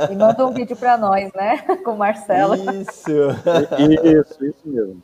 E 0.10 0.16
manda 0.16 0.48
um 0.48 0.52
vídeo 0.52 0.76
para 0.76 0.98
nós, 0.98 1.32
né? 1.34 1.58
Com 1.86 1.92
o 1.92 1.98
Marcelo. 1.98 2.56
Isso. 2.56 3.12
Isso, 4.02 4.46
isso 4.46 4.62
mesmo. 4.66 5.04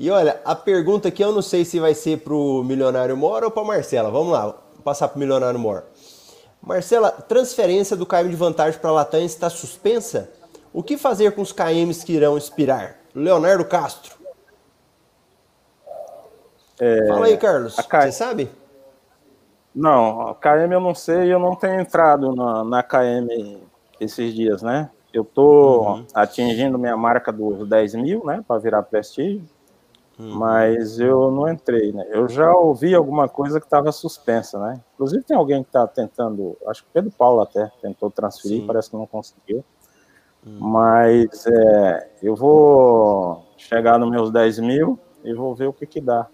E 0.00 0.12
olha, 0.12 0.40
a 0.44 0.54
pergunta 0.54 1.08
aqui 1.08 1.24
eu 1.24 1.32
não 1.32 1.42
sei 1.42 1.64
se 1.64 1.80
vai 1.80 1.92
ser 1.92 2.20
para 2.20 2.32
o 2.32 2.62
Milionário 2.62 3.16
Mora 3.16 3.46
ou 3.46 3.50
para 3.50 3.64
Marcela. 3.64 4.12
Vamos 4.12 4.32
lá, 4.32 4.54
passar 4.84 5.08
para 5.08 5.16
o 5.16 5.18
Milionário 5.18 5.58
Mora. 5.58 5.84
Marcela, 6.62 7.10
transferência 7.10 7.96
do 7.96 8.06
KM 8.06 8.28
de 8.28 8.36
vantagem 8.36 8.78
para 8.78 8.90
a 8.90 8.92
Latam 8.92 9.24
está 9.24 9.50
suspensa? 9.50 10.30
O 10.72 10.84
que 10.84 10.96
fazer 10.96 11.32
com 11.32 11.42
os 11.42 11.50
KMs 11.50 12.06
que 12.06 12.12
irão 12.12 12.38
expirar? 12.38 12.94
Leonardo 13.12 13.64
Castro. 13.64 14.14
É, 16.78 17.08
Fala 17.08 17.26
aí, 17.26 17.36
Carlos. 17.36 17.74
K... 17.74 18.02
Você 18.02 18.12
sabe? 18.12 18.48
Não, 19.74 20.28
a 20.28 20.34
KM 20.36 20.72
eu 20.72 20.80
não 20.80 20.94
sei, 20.94 21.32
eu 21.32 21.40
não 21.40 21.56
tenho 21.56 21.80
entrado 21.80 22.36
na, 22.36 22.62
na 22.62 22.82
KM 22.84 23.60
esses 24.00 24.32
dias, 24.32 24.62
né? 24.62 24.90
Eu 25.12 25.24
tô 25.24 25.80
uhum. 25.82 26.06
atingindo 26.14 26.78
minha 26.78 26.96
marca 26.96 27.32
dos 27.32 27.68
10 27.68 27.94
mil, 27.96 28.24
né? 28.24 28.44
Para 28.46 28.60
virar 28.60 28.84
prestígio. 28.84 29.57
Uhum. 30.18 30.34
Mas 30.34 30.98
eu 30.98 31.30
não 31.30 31.48
entrei, 31.48 31.92
né? 31.92 32.04
Eu 32.10 32.28
já 32.28 32.52
ouvi 32.52 32.94
alguma 32.94 33.28
coisa 33.28 33.60
que 33.60 33.66
estava 33.66 33.92
suspensa, 33.92 34.58
né? 34.58 34.80
Inclusive 34.94 35.22
tem 35.22 35.36
alguém 35.36 35.62
que 35.62 35.68
está 35.68 35.86
tentando, 35.86 36.56
acho 36.66 36.82
que 36.82 36.90
Pedro 36.92 37.12
Paulo 37.12 37.40
até 37.40 37.70
tentou 37.80 38.10
transferir, 38.10 38.62
Sim. 38.62 38.66
parece 38.66 38.90
que 38.90 38.96
não 38.96 39.06
conseguiu. 39.06 39.64
Uhum. 40.44 40.58
Mas 40.58 41.46
é, 41.46 42.10
eu 42.20 42.34
vou 42.34 43.44
chegar 43.56 43.98
nos 43.98 44.10
meus 44.10 44.32
10 44.32 44.58
mil 44.58 44.98
e 45.22 45.32
vou 45.32 45.54
ver 45.54 45.68
o 45.68 45.72
que 45.72 45.86
que 45.86 46.00
dá 46.00 46.26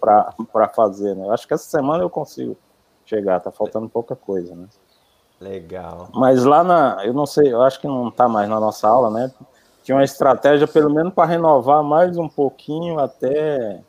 para 0.00 0.68
fazer, 0.74 1.14
né? 1.14 1.26
Eu 1.26 1.32
acho 1.32 1.46
que 1.46 1.54
essa 1.54 1.68
semana 1.68 2.02
eu 2.02 2.10
consigo 2.10 2.56
chegar, 3.04 3.40
tá 3.40 3.50
faltando 3.50 3.88
pouca 3.88 4.14
coisa, 4.14 4.54
né? 4.54 4.66
Legal. 5.40 6.08
Mas 6.14 6.44
lá 6.44 6.62
na, 6.62 7.04
eu 7.04 7.14
não 7.14 7.26
sei, 7.26 7.52
eu 7.52 7.62
acho 7.62 7.80
que 7.80 7.86
não 7.86 8.10
tá 8.10 8.28
mais 8.28 8.48
na 8.48 8.60
nossa 8.60 8.86
aula, 8.86 9.10
né? 9.10 9.32
Tinha 9.90 9.96
uma 9.96 10.04
estratégia 10.04 10.68
pelo 10.68 10.88
menos 10.88 11.12
para 11.12 11.28
renovar 11.28 11.82
mais 11.82 12.16
um 12.16 12.28
pouquinho 12.28 13.00
até 13.00 13.80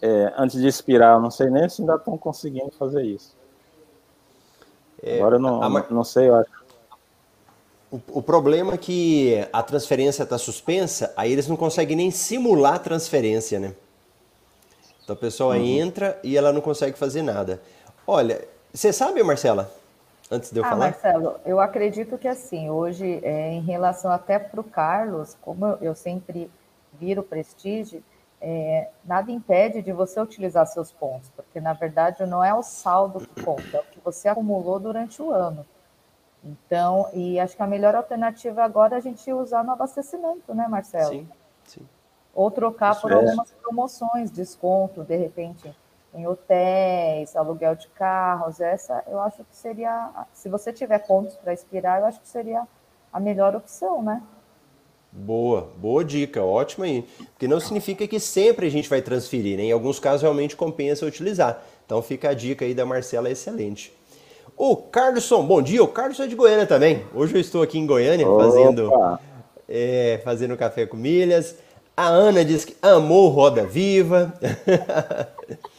é, 0.00 0.32
antes 0.38 0.60
de 0.60 0.68
expirar. 0.68 1.20
Não 1.20 1.32
sei 1.32 1.50
nem 1.50 1.68
se 1.68 1.82
ainda 1.82 1.96
estão 1.96 2.16
conseguindo 2.16 2.70
fazer 2.78 3.02
isso. 3.02 3.34
É, 5.02 5.16
Agora 5.16 5.34
eu 5.34 5.40
não, 5.40 5.60
a, 5.60 5.86
não 5.90 6.04
sei, 6.04 6.28
eu 6.28 6.36
acho. 6.36 6.50
O, 7.90 8.00
o 8.18 8.22
problema 8.22 8.74
é 8.74 8.76
que 8.76 9.44
a 9.52 9.64
transferência 9.64 10.22
está 10.22 10.38
suspensa, 10.38 11.12
aí 11.16 11.32
eles 11.32 11.48
não 11.48 11.56
conseguem 11.56 11.96
nem 11.96 12.12
simular 12.12 12.74
a 12.74 12.78
transferência, 12.78 13.58
né? 13.58 13.74
Então 15.02 15.14
a 15.14 15.18
pessoa 15.18 15.56
uhum. 15.56 15.64
entra 15.64 16.20
e 16.22 16.36
ela 16.36 16.52
não 16.52 16.60
consegue 16.60 16.96
fazer 16.96 17.22
nada. 17.22 17.60
Olha, 18.06 18.46
você 18.72 18.92
sabe, 18.92 19.20
Marcela? 19.24 19.74
Antes 20.30 20.50
de 20.50 20.58
eu 20.58 20.64
ah, 20.64 20.68
falar. 20.70 20.86
Marcelo, 20.86 21.36
eu 21.44 21.60
acredito 21.60 22.18
que 22.18 22.26
assim, 22.26 22.68
hoje, 22.70 23.20
é, 23.22 23.52
em 23.52 23.60
relação 23.60 24.10
até 24.10 24.38
para 24.38 24.60
o 24.60 24.64
Carlos, 24.64 25.36
como 25.40 25.66
eu 25.80 25.94
sempre 25.94 26.50
viro 26.92 27.22
prestígio, 27.22 28.02
é, 28.40 28.88
nada 29.04 29.30
impede 29.30 29.82
de 29.82 29.92
você 29.92 30.20
utilizar 30.20 30.66
seus 30.66 30.90
pontos, 30.92 31.30
porque 31.34 31.60
na 31.60 31.72
verdade 31.72 32.26
não 32.26 32.42
é 32.42 32.52
o 32.52 32.62
saldo 32.62 33.20
que 33.20 33.42
conta, 33.42 33.76
é 33.76 33.80
o 33.80 33.84
que 33.84 34.00
você 34.04 34.28
acumulou 34.28 34.78
durante 34.78 35.22
o 35.22 35.30
ano. 35.30 35.64
Então, 36.44 37.08
e 37.12 37.40
acho 37.40 37.56
que 37.56 37.62
a 37.62 37.66
melhor 37.66 37.94
alternativa 37.94 38.62
agora 38.62 38.94
é 38.94 38.98
a 38.98 39.00
gente 39.00 39.32
usar 39.32 39.64
no 39.64 39.72
abastecimento, 39.72 40.54
né, 40.54 40.68
Marcelo? 40.68 41.10
Sim, 41.10 41.28
sim 41.64 41.86
ou 42.36 42.50
trocar 42.50 42.92
Isso 42.92 43.00
por 43.00 43.10
é. 43.10 43.14
algumas 43.14 43.50
promoções, 43.50 44.30
desconto, 44.30 45.02
de 45.02 45.16
repente, 45.16 45.74
em 46.16 46.26
hotéis, 46.26 47.36
aluguel 47.36 47.76
de 47.76 47.88
carros, 47.88 48.60
essa 48.60 49.04
eu 49.06 49.20
acho 49.20 49.44
que 49.44 49.54
seria, 49.54 50.10
se 50.32 50.48
você 50.48 50.72
tiver 50.72 50.98
pontos 51.06 51.36
para 51.36 51.52
expirar, 51.52 52.00
eu 52.00 52.06
acho 52.06 52.20
que 52.20 52.28
seria 52.28 52.66
a 53.12 53.20
melhor 53.20 53.54
opção, 53.54 54.02
né? 54.02 54.22
Boa, 55.12 55.70
boa 55.76 56.04
dica, 56.04 56.42
ótima 56.42 56.84
aí. 56.84 57.06
Porque 57.32 57.48
não 57.48 57.60
significa 57.60 58.06
que 58.06 58.20
sempre 58.20 58.66
a 58.66 58.70
gente 58.70 58.88
vai 58.88 59.00
transferir, 59.00 59.56
né? 59.56 59.64
Em 59.64 59.72
alguns 59.72 59.98
casos 59.98 60.22
realmente 60.22 60.56
compensa 60.56 61.06
utilizar. 61.06 61.62
Então 61.84 62.02
fica 62.02 62.30
a 62.30 62.34
dica 62.34 62.64
aí 62.64 62.74
da 62.74 62.84
Marcela, 62.84 63.30
excelente. 63.30 63.92
O 64.56 64.76
Carlson, 64.76 65.46
bom 65.46 65.62
dia. 65.62 65.82
O 65.82 65.88
Carlos 65.88 66.20
é 66.20 66.26
de 66.26 66.34
Goiânia 66.34 66.66
também. 66.66 67.04
Hoje 67.14 67.34
eu 67.34 67.40
estou 67.40 67.62
aqui 67.62 67.78
em 67.78 67.86
Goiânia 67.86 68.26
fazendo, 68.26 68.90
é, 69.68 70.20
fazendo 70.24 70.56
café 70.56 70.86
com 70.86 70.96
milhas. 70.96 71.56
A 71.96 72.08
Ana 72.08 72.44
diz 72.44 72.64
que 72.64 72.76
amou 72.82 73.28
Roda 73.28 73.64
Viva. 73.64 74.34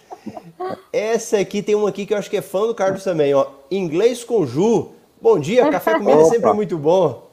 Essa 0.92 1.40
aqui 1.40 1.62
tem 1.62 1.76
uma 1.76 1.90
aqui 1.90 2.06
que 2.06 2.14
eu 2.14 2.18
acho 2.18 2.30
que 2.30 2.38
é 2.38 2.42
fã 2.42 2.66
do 2.66 2.76
Carlos 2.76 3.04
também, 3.04 3.34
ó. 3.34 3.48
Inglês 3.70 4.24
com 4.24 4.46
Ju. 4.46 4.92
Bom 5.22 5.40
dia, 5.40 5.70
café 5.70 5.98
com 5.98 6.04
milhas 6.04 6.28
é 6.28 6.30
sempre 6.32 6.54
muito 6.54 6.78
bom. 6.78 7.28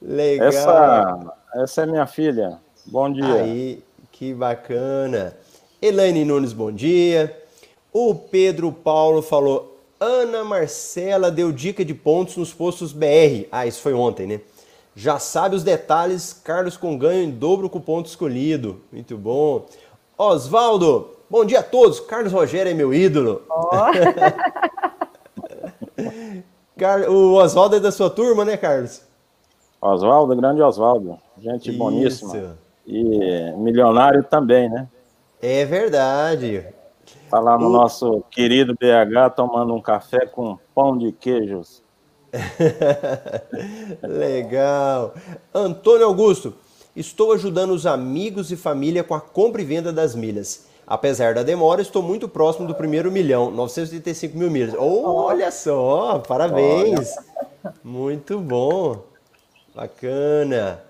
Legal. 0.00 0.48
Essa, 0.48 1.34
essa 1.54 1.82
é 1.82 1.86
minha 1.86 2.06
filha. 2.06 2.58
Bom 2.86 3.12
dia. 3.12 3.34
Aí, 3.34 3.82
que 4.12 4.32
bacana. 4.32 5.36
Elaine 5.80 6.24
Nunes, 6.24 6.52
bom 6.52 6.70
dia. 6.70 7.36
O 7.92 8.14
Pedro 8.14 8.70
Paulo 8.72 9.22
falou: 9.22 9.78
Ana 9.98 10.44
Marcela 10.44 11.30
deu 11.30 11.50
dica 11.50 11.84
de 11.84 11.94
pontos 11.94 12.36
nos 12.36 12.52
postos 12.52 12.92
BR. 12.92 13.46
Ah, 13.50 13.66
isso 13.66 13.80
foi 13.80 13.94
ontem, 13.94 14.26
né? 14.26 14.40
Já 14.94 15.18
sabe 15.18 15.56
os 15.56 15.62
detalhes, 15.62 16.32
Carlos 16.32 16.76
com 16.76 16.96
ganho 16.96 17.22
em 17.24 17.30
dobro 17.30 17.68
com 17.68 17.80
ponto 17.80 18.06
escolhido. 18.06 18.80
Muito 18.92 19.16
bom. 19.16 19.66
Osvaldo, 20.16 21.15
bom 21.28 21.44
dia 21.44 21.60
a 21.60 21.62
todos. 21.62 22.00
Carlos 22.00 22.32
Rogério 22.32 22.70
é 22.70 22.74
meu 22.74 22.92
ídolo. 22.92 23.42
Oh. 23.48 23.76
o 27.10 27.34
Oswaldo 27.34 27.76
é 27.76 27.80
da 27.80 27.92
sua 27.92 28.10
turma, 28.10 28.44
né, 28.44 28.56
Carlos? 28.56 29.02
Oswaldo, 29.80 30.34
grande 30.34 30.62
Oswaldo, 30.62 31.18
gente 31.38 31.70
Isso. 31.70 31.78
boníssima. 31.78 32.58
E 32.86 33.52
milionário 33.56 34.22
também, 34.24 34.68
né? 34.68 34.88
É 35.40 35.64
verdade. 35.64 36.64
Tá 37.28 37.40
lá 37.40 37.58
no 37.58 37.68
nosso 37.68 38.22
querido 38.30 38.74
BH 38.74 39.34
tomando 39.34 39.74
um 39.74 39.80
café 39.80 40.26
com 40.26 40.58
pão 40.74 40.96
de 40.96 41.12
queijos. 41.12 41.82
Legal. 44.02 45.14
Antônio 45.52 46.06
Augusto, 46.06 46.54
estou 46.94 47.32
ajudando 47.32 47.70
os 47.70 47.86
amigos 47.86 48.52
e 48.52 48.56
família 48.56 49.02
com 49.02 49.14
a 49.14 49.20
compra 49.20 49.60
e 49.60 49.64
venda 49.64 49.92
das 49.92 50.14
milhas. 50.14 50.66
Apesar 50.86 51.34
da 51.34 51.42
demora, 51.42 51.82
estou 51.82 52.00
muito 52.00 52.28
próximo 52.28 52.68
do 52.68 52.74
primeiro 52.74 53.10
milhão, 53.10 53.50
985 53.50 54.38
mil 54.38 54.50
milhas. 54.50 54.74
Oh, 54.78 55.24
olha 55.24 55.50
só, 55.50 56.20
parabéns. 56.20 57.12
Olha. 57.64 57.74
Muito 57.82 58.38
bom. 58.38 59.02
Bacana. 59.74 60.80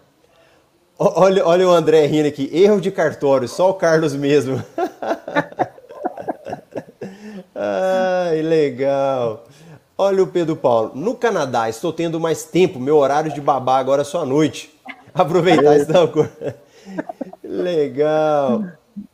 Olha, 0.99 1.47
olha 1.47 1.67
o 1.67 1.71
André 1.71 2.05
rindo 2.07 2.29
aqui. 2.29 2.51
Erro 2.53 2.81
de 2.81 2.91
cartório, 2.91 3.49
só 3.49 3.71
o 3.71 3.75
Carlos 3.75 4.15
mesmo. 4.15 4.63
Ai, 7.55 8.43
legal. 8.43 9.45
Olha 9.97 10.23
o 10.23 10.27
Pedro 10.27 10.57
Paulo. 10.57 10.93
No 10.95 11.15
Canadá, 11.15 11.71
estou 11.71 11.91
tendo 11.91 12.21
mais 12.21 12.45
tempo. 12.45 12.79
Meu 12.79 12.99
horário 12.99 13.33
de 13.33 13.41
babá 13.41 13.79
agora 13.79 14.03
é 14.03 14.05
só 14.05 14.23
à 14.23 14.27
noite. 14.27 14.79
Aproveitar 15.15 15.79
não. 15.89 16.29
Legal. 17.43 18.63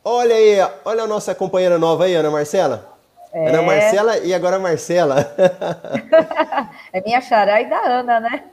Olha 0.03 0.35
aí, 0.35 0.57
olha 0.85 1.03
a 1.03 1.07
nossa 1.07 1.35
companheira 1.35 1.77
nova 1.77 2.05
aí, 2.05 2.15
Ana 2.15 2.31
Marcela. 2.31 2.93
É. 3.33 3.49
Ana 3.49 3.61
Marcela 3.63 4.17
e 4.19 4.33
agora 4.33 4.59
Marcela. 4.59 5.33
é 6.93 7.01
minha 7.01 7.19
xará 7.19 7.61
e 7.61 7.69
da 7.69 7.79
Ana, 7.79 8.19
né? 8.19 8.43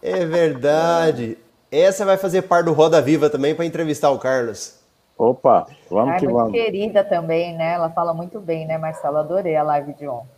é 0.00 0.24
verdade. 0.24 1.36
Essa 1.70 2.04
vai 2.04 2.16
fazer 2.16 2.42
parte 2.42 2.66
do 2.66 2.72
Roda 2.72 3.02
Viva 3.02 3.28
também 3.28 3.54
para 3.54 3.64
entrevistar 3.64 4.10
o 4.10 4.18
Carlos. 4.18 4.78
Opa, 5.18 5.66
vamos 5.90 6.14
é 6.14 6.18
que 6.18 6.26
muito 6.26 6.38
vamos. 6.38 6.52
querida 6.52 7.02
também, 7.02 7.52
né? 7.56 7.74
Ela 7.74 7.90
fala 7.90 8.14
muito 8.14 8.38
bem, 8.38 8.66
né, 8.66 8.78
Marcela? 8.78 9.20
Adorei 9.20 9.56
a 9.56 9.64
live 9.64 9.92
de 9.94 10.06
ontem. 10.06 10.28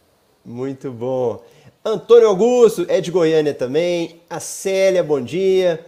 Muito 0.43 0.91
bom. 0.91 1.41
Antônio 1.85 2.29
Augusto 2.29 2.87
é 2.89 3.01
de 3.01 3.11
Goiânia 3.11 3.53
também. 3.53 4.23
A 4.29 4.41
Célia, 4.41 5.05
bom 5.05 5.21
dia. 5.21 5.85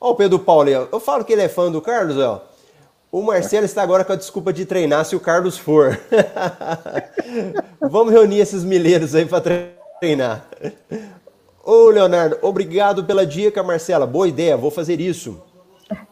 Ó 0.00 0.12
o 0.12 0.14
Pedro 0.14 0.38
Paulo, 0.38 0.70
eu 0.70 0.98
falo 0.98 1.24
que 1.24 1.34
ele 1.34 1.42
é 1.42 1.48
fã 1.48 1.70
do 1.70 1.82
Carlos, 1.82 2.16
ó. 2.16 2.42
O 3.12 3.22
Marcelo 3.22 3.64
está 3.64 3.82
agora 3.82 4.04
com 4.04 4.12
a 4.12 4.16
desculpa 4.16 4.52
de 4.52 4.64
treinar 4.64 5.04
se 5.04 5.16
o 5.16 5.20
Carlos 5.20 5.58
for. 5.58 5.98
Vamos 7.80 8.12
reunir 8.12 8.38
esses 8.38 8.62
milheiros 8.62 9.16
aí 9.16 9.26
para 9.26 9.42
treinar. 9.98 10.46
Ô, 11.64 11.88
Leonardo, 11.88 12.38
obrigado 12.40 13.04
pela 13.04 13.26
dica, 13.26 13.64
Marcela. 13.64 14.06
Boa 14.06 14.28
ideia, 14.28 14.56
vou 14.56 14.70
fazer 14.70 15.00
isso. 15.00 15.42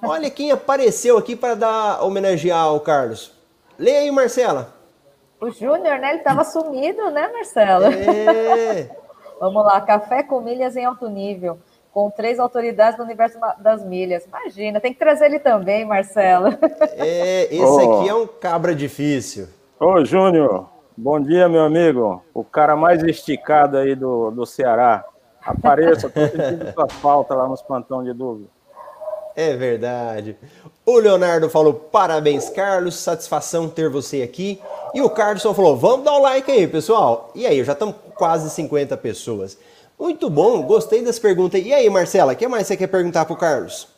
Olha 0.03 0.29
quem 0.29 0.51
apareceu 0.51 1.17
aqui 1.17 1.37
para 1.37 1.55
dar 1.55 2.03
homenagear 2.03 2.65
ao 2.65 2.81
Carlos. 2.81 3.33
Leia 3.79 4.01
aí, 4.01 4.11
Marcela. 4.11 4.75
O 5.41 5.51
Júnior, 5.51 6.01
né? 6.01 6.09
Ele 6.11 6.19
estava 6.19 6.43
sumido, 6.43 7.11
né, 7.13 7.31
Marcela? 7.33 7.95
É. 7.95 8.91
Vamos 9.39 9.65
lá, 9.65 9.81
café 9.81 10.25
com 10.25 10.41
milhas 10.41 10.75
em 10.75 10.85
alto 10.85 11.09
nível 11.09 11.61
com 11.93 12.11
três 12.11 12.39
autoridades 12.39 12.97
do 12.97 13.03
universo 13.03 13.39
das 13.59 13.85
milhas. 13.85 14.25
Imagina, 14.27 14.81
tem 14.81 14.93
que 14.93 14.99
trazer 14.99 15.27
ele 15.27 15.39
também, 15.39 15.85
Marcelo. 15.85 16.51
É, 17.01 17.45
esse 17.45 17.63
oh. 17.63 18.01
aqui 18.01 18.09
é 18.09 18.15
um 18.15 18.27
cabra 18.27 18.75
difícil. 18.75 19.49
Ô, 19.79 20.05
Júnior, 20.05 20.69
bom 20.97 21.21
dia, 21.21 21.49
meu 21.49 21.63
amigo. 21.63 22.23
O 22.35 22.43
cara 22.43 22.75
mais 22.75 23.03
esticado 23.03 23.77
aí 23.77 23.95
do, 23.95 24.31
do 24.31 24.45
Ceará. 24.45 25.05
Apareça, 25.41 26.11
tô 26.11 26.21
sentindo 26.21 26.73
sua 26.75 26.89
falta 26.89 27.35
lá 27.35 27.49
nos 27.49 27.63
plantão 27.63 28.03
de 28.03 28.13
dúvida. 28.13 28.49
É 29.37 29.57
verdade. 29.57 30.37
O 30.85 30.99
Leonardo 30.99 31.49
falou: 31.49 31.73
parabéns, 31.73 32.51
Carlos, 32.51 32.97
satisfação 32.97 33.69
ter 33.69 33.89
você 33.89 34.23
aqui. 34.23 34.61
E 34.93 35.01
o 35.01 35.09
Carlson 35.09 35.55
falou: 35.55 35.77
vamos 35.77 36.05
dar 36.05 36.15
o 36.15 36.19
um 36.19 36.23
like 36.23 36.51
aí, 36.51 36.67
pessoal. 36.67 37.31
E 37.37 37.47
aí, 37.47 37.63
já 37.63 37.73
estamos 37.73 37.95
quase 38.17 38.51
50 38.51 38.97
pessoas. 38.97 39.57
Muito 39.99 40.31
bom, 40.31 40.63
gostei 40.63 41.03
das 41.05 41.19
perguntas. 41.19 41.61
E 41.65 41.75
aí, 41.75 41.91
Marcela, 41.91 42.33
o 42.33 42.37
que 42.37 42.47
mais 42.47 42.67
você 42.67 42.77
quer 42.77 42.87
perguntar 42.87 43.25
para 43.25 43.35
o 43.35 43.37
Carlos? 43.37 43.89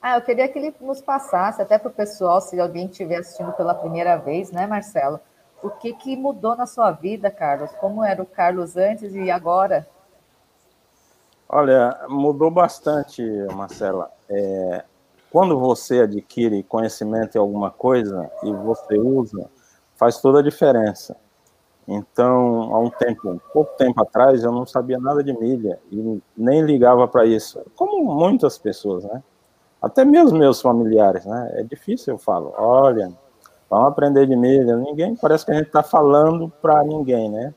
Ah, 0.00 0.16
eu 0.16 0.22
queria 0.22 0.48
que 0.48 0.58
ele 0.58 0.74
nos 0.80 1.00
passasse, 1.00 1.60
até 1.60 1.78
para 1.78 1.88
o 1.88 1.92
pessoal, 1.92 2.40
se 2.40 2.58
alguém 2.58 2.86
estiver 2.86 3.18
assistindo 3.18 3.52
pela 3.52 3.74
primeira 3.74 4.16
vez, 4.16 4.50
né, 4.50 4.66
Marcelo? 4.66 5.20
O 5.62 5.70
que, 5.70 5.92
que 5.92 6.16
mudou 6.16 6.56
na 6.56 6.66
sua 6.66 6.90
vida, 6.90 7.30
Carlos? 7.30 7.70
Como 7.72 8.02
era 8.02 8.20
o 8.20 8.26
Carlos 8.26 8.76
antes 8.76 9.14
e 9.14 9.30
agora? 9.30 9.86
Olha, 11.48 12.00
mudou 12.08 12.50
bastante, 12.50 13.22
Marcela. 13.54 14.10
É, 14.28 14.84
quando 15.30 15.58
você 15.60 16.00
adquire 16.00 16.62
conhecimento 16.64 17.36
em 17.36 17.38
alguma 17.38 17.70
coisa 17.70 18.28
e 18.42 18.52
você 18.52 18.98
usa, 18.98 19.48
faz 19.94 20.18
toda 20.18 20.40
a 20.40 20.42
diferença. 20.42 21.16
Então, 21.86 22.74
há 22.74 22.78
um 22.78 22.90
tempo, 22.90 23.40
pouco 23.52 23.76
tempo 23.76 24.00
atrás, 24.00 24.42
eu 24.44 24.52
não 24.52 24.64
sabia 24.64 24.98
nada 24.98 25.22
de 25.22 25.32
milha 25.32 25.78
e 25.90 26.20
nem 26.36 26.62
ligava 26.62 27.08
para 27.08 27.24
isso, 27.26 27.60
como 27.76 28.04
muitas 28.14 28.56
pessoas, 28.56 29.04
né? 29.04 29.22
Até 29.80 30.04
mesmo 30.04 30.38
meus 30.38 30.60
familiares, 30.60 31.24
né? 31.26 31.54
É 31.54 31.62
difícil, 31.64 32.14
eu 32.14 32.18
falo, 32.18 32.54
olha, 32.56 33.12
vamos 33.68 33.88
aprender 33.88 34.26
de 34.28 34.36
milha. 34.36 34.76
Ninguém, 34.76 35.16
parece 35.16 35.44
que 35.44 35.50
a 35.50 35.54
gente 35.54 35.66
está 35.66 35.82
falando 35.82 36.52
para 36.62 36.84
ninguém, 36.84 37.28
né? 37.28 37.52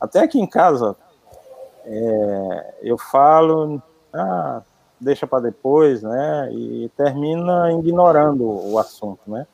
Até 0.00 0.20
aqui 0.20 0.38
em 0.40 0.46
casa, 0.46 0.94
é, 1.84 2.74
eu 2.80 2.96
falo, 2.96 3.82
ah, 4.12 4.62
deixa 5.00 5.26
para 5.26 5.42
depois, 5.42 6.02
né? 6.02 6.48
E 6.52 6.88
termina 6.96 7.72
ignorando 7.72 8.44
o 8.44 8.78
assunto, 8.78 9.20
né? 9.26 9.46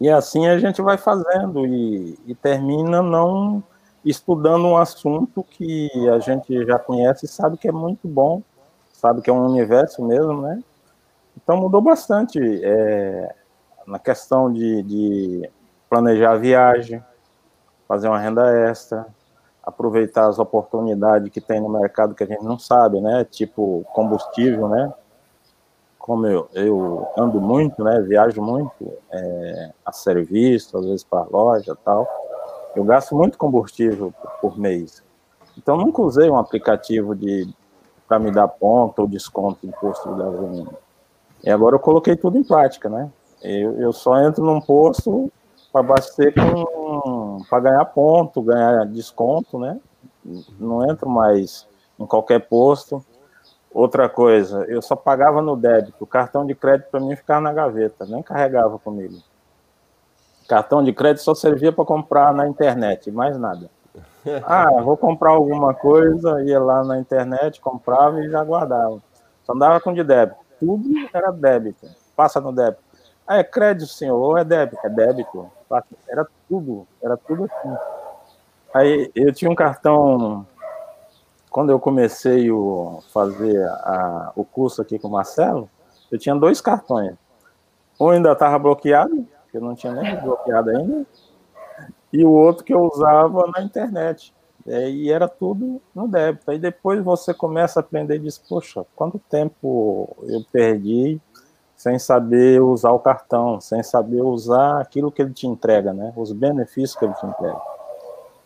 E 0.00 0.08
assim 0.08 0.46
a 0.46 0.58
gente 0.58 0.80
vai 0.80 0.96
fazendo 0.96 1.66
e, 1.66 2.18
e, 2.26 2.34
termina 2.34 3.02
não 3.02 3.62
estudando 4.02 4.66
um 4.66 4.76
assunto 4.78 5.44
que 5.44 5.90
a 6.08 6.18
gente 6.18 6.64
já 6.64 6.78
conhece 6.78 7.26
e 7.26 7.28
sabe 7.28 7.58
que 7.58 7.68
é 7.68 7.72
muito 7.72 8.08
bom, 8.08 8.42
sabe 8.92 9.20
que 9.20 9.28
é 9.28 9.32
um 9.32 9.44
universo 9.44 10.02
mesmo, 10.02 10.40
né? 10.40 10.62
Então 11.36 11.58
mudou 11.58 11.82
bastante 11.82 12.38
é, 12.64 13.34
na 13.86 13.98
questão 13.98 14.50
de, 14.50 14.82
de 14.84 15.50
planejar 15.90 16.32
a 16.32 16.38
viagem, 16.38 17.04
fazer 17.86 18.08
uma 18.08 18.18
renda 18.18 18.50
extra, 18.70 19.06
aproveitar 19.62 20.28
as 20.28 20.38
oportunidades 20.38 21.30
que 21.30 21.42
tem 21.42 21.60
no 21.60 21.68
mercado 21.68 22.14
que 22.14 22.24
a 22.24 22.26
gente 22.26 22.42
não 22.42 22.58
sabe, 22.58 23.02
né? 23.02 23.24
Tipo 23.24 23.84
combustível, 23.92 24.66
né? 24.66 24.92
Como 26.00 26.26
eu, 26.26 26.48
eu 26.54 27.06
ando 27.16 27.40
muito, 27.40 27.84
né, 27.84 28.00
viajo 28.00 28.42
muito 28.42 28.92
é, 29.12 29.70
a 29.84 29.92
serviço, 29.92 30.76
às 30.76 30.84
vezes 30.86 31.04
para 31.04 31.26
loja 31.30 31.76
tal, 31.84 32.08
eu 32.74 32.82
gasto 32.82 33.14
muito 33.14 33.38
combustível 33.38 34.12
por, 34.20 34.30
por 34.40 34.58
mês. 34.58 35.02
Então 35.56 35.76
nunca 35.76 36.02
usei 36.02 36.28
um 36.28 36.38
aplicativo 36.38 37.14
de 37.14 37.48
para 38.08 38.18
me 38.18 38.32
dar 38.32 38.48
ponto 38.48 39.02
ou 39.02 39.06
desconto 39.06 39.64
de 39.64 39.72
posto 39.78 40.12
de 40.12 40.20
gasolina. 40.20 40.72
E 41.44 41.50
agora 41.50 41.76
eu 41.76 41.80
coloquei 41.80 42.16
tudo 42.16 42.36
em 42.38 42.42
prática, 42.42 42.88
né? 42.88 43.08
Eu, 43.40 43.78
eu 43.78 43.92
só 43.92 44.18
entro 44.20 44.44
num 44.44 44.60
posto 44.60 45.30
para 45.72 45.80
abastecer 45.82 46.34
para 47.48 47.60
ganhar 47.60 47.84
ponto, 47.84 48.42
ganhar 48.42 48.84
desconto, 48.86 49.58
né? 49.60 49.78
Não 50.58 50.90
entro 50.90 51.08
mais 51.08 51.68
em 51.98 52.06
qualquer 52.06 52.40
posto. 52.40 53.04
Outra 53.72 54.08
coisa, 54.08 54.64
eu 54.64 54.82
só 54.82 54.96
pagava 54.96 55.40
no 55.40 55.56
débito. 55.56 55.96
O 56.00 56.06
cartão 56.06 56.44
de 56.44 56.54
crédito 56.54 56.90
para 56.90 57.00
mim 57.00 57.14
ficava 57.14 57.40
na 57.40 57.52
gaveta, 57.52 58.04
nem 58.04 58.22
carregava 58.22 58.78
comigo. 58.78 59.16
Cartão 60.48 60.82
de 60.82 60.92
crédito 60.92 61.22
só 61.22 61.34
servia 61.34 61.70
para 61.70 61.84
comprar 61.84 62.34
na 62.34 62.48
internet, 62.48 63.10
mais 63.10 63.38
nada. 63.38 63.70
Ah, 64.44 64.82
vou 64.82 64.98
comprar 64.98 65.30
alguma 65.30 65.72
coisa, 65.72 66.44
ia 66.44 66.60
lá 66.60 66.84
na 66.84 66.98
internet, 66.98 67.58
comprava 67.58 68.22
e 68.22 68.28
já 68.28 68.44
guardava. 68.44 69.00
Só 69.44 69.54
andava 69.54 69.80
com 69.80 69.94
de 69.94 70.04
débito. 70.04 70.38
Tudo 70.58 70.90
era 71.10 71.30
débito. 71.30 71.86
Passa 72.14 72.38
no 72.38 72.52
débito. 72.52 72.82
Ah, 73.26 73.38
é 73.38 73.44
crédito, 73.44 73.86
senhor, 73.86 74.20
ou 74.20 74.36
é 74.36 74.44
débito? 74.44 74.78
É 74.84 74.90
débito. 74.90 75.50
Era 76.06 76.26
tudo, 76.46 76.86
era 77.02 77.16
tudo 77.16 77.44
assim. 77.44 77.76
Aí 78.74 79.10
eu 79.14 79.32
tinha 79.32 79.50
um 79.50 79.54
cartão 79.54 80.46
quando 81.50 81.70
eu 81.70 81.80
comecei 81.80 82.48
a 82.48 83.00
fazer 83.12 83.62
a, 83.66 84.32
o 84.36 84.44
curso 84.44 84.80
aqui 84.80 84.98
com 84.98 85.08
o 85.08 85.10
Marcelo, 85.10 85.68
eu 86.10 86.18
tinha 86.18 86.34
dois 86.34 86.60
cartões. 86.60 87.14
Um 88.00 88.10
ainda 88.10 88.32
estava 88.32 88.58
bloqueado, 88.58 89.26
que 89.50 89.56
eu 89.56 89.60
não 89.60 89.74
tinha 89.74 89.92
nem 89.92 90.16
bloqueado 90.20 90.70
ainda, 90.70 91.06
e 92.12 92.24
o 92.24 92.30
outro 92.30 92.64
que 92.64 92.72
eu 92.72 92.82
usava 92.82 93.46
na 93.48 93.62
internet. 93.62 94.32
E 94.66 95.10
era 95.10 95.26
tudo 95.26 95.80
no 95.94 96.06
débito. 96.06 96.50
Aí 96.50 96.58
depois 96.58 97.02
você 97.02 97.34
começa 97.34 97.80
a 97.80 97.82
aprender 97.82 98.16
e 98.16 98.20
diz, 98.20 98.38
poxa, 98.38 98.84
quanto 98.94 99.18
tempo 99.18 100.16
eu 100.22 100.44
perdi 100.52 101.20
sem 101.74 101.98
saber 101.98 102.60
usar 102.60 102.92
o 102.92 102.98
cartão, 102.98 103.60
sem 103.60 103.82
saber 103.82 104.20
usar 104.22 104.80
aquilo 104.80 105.10
que 105.10 105.22
ele 105.22 105.32
te 105.32 105.46
entrega, 105.46 105.92
né? 105.94 106.12
Os 106.14 106.30
benefícios 106.30 106.94
que 106.94 107.04
ele 107.06 107.14
te 107.14 107.24
entrega. 107.24 107.58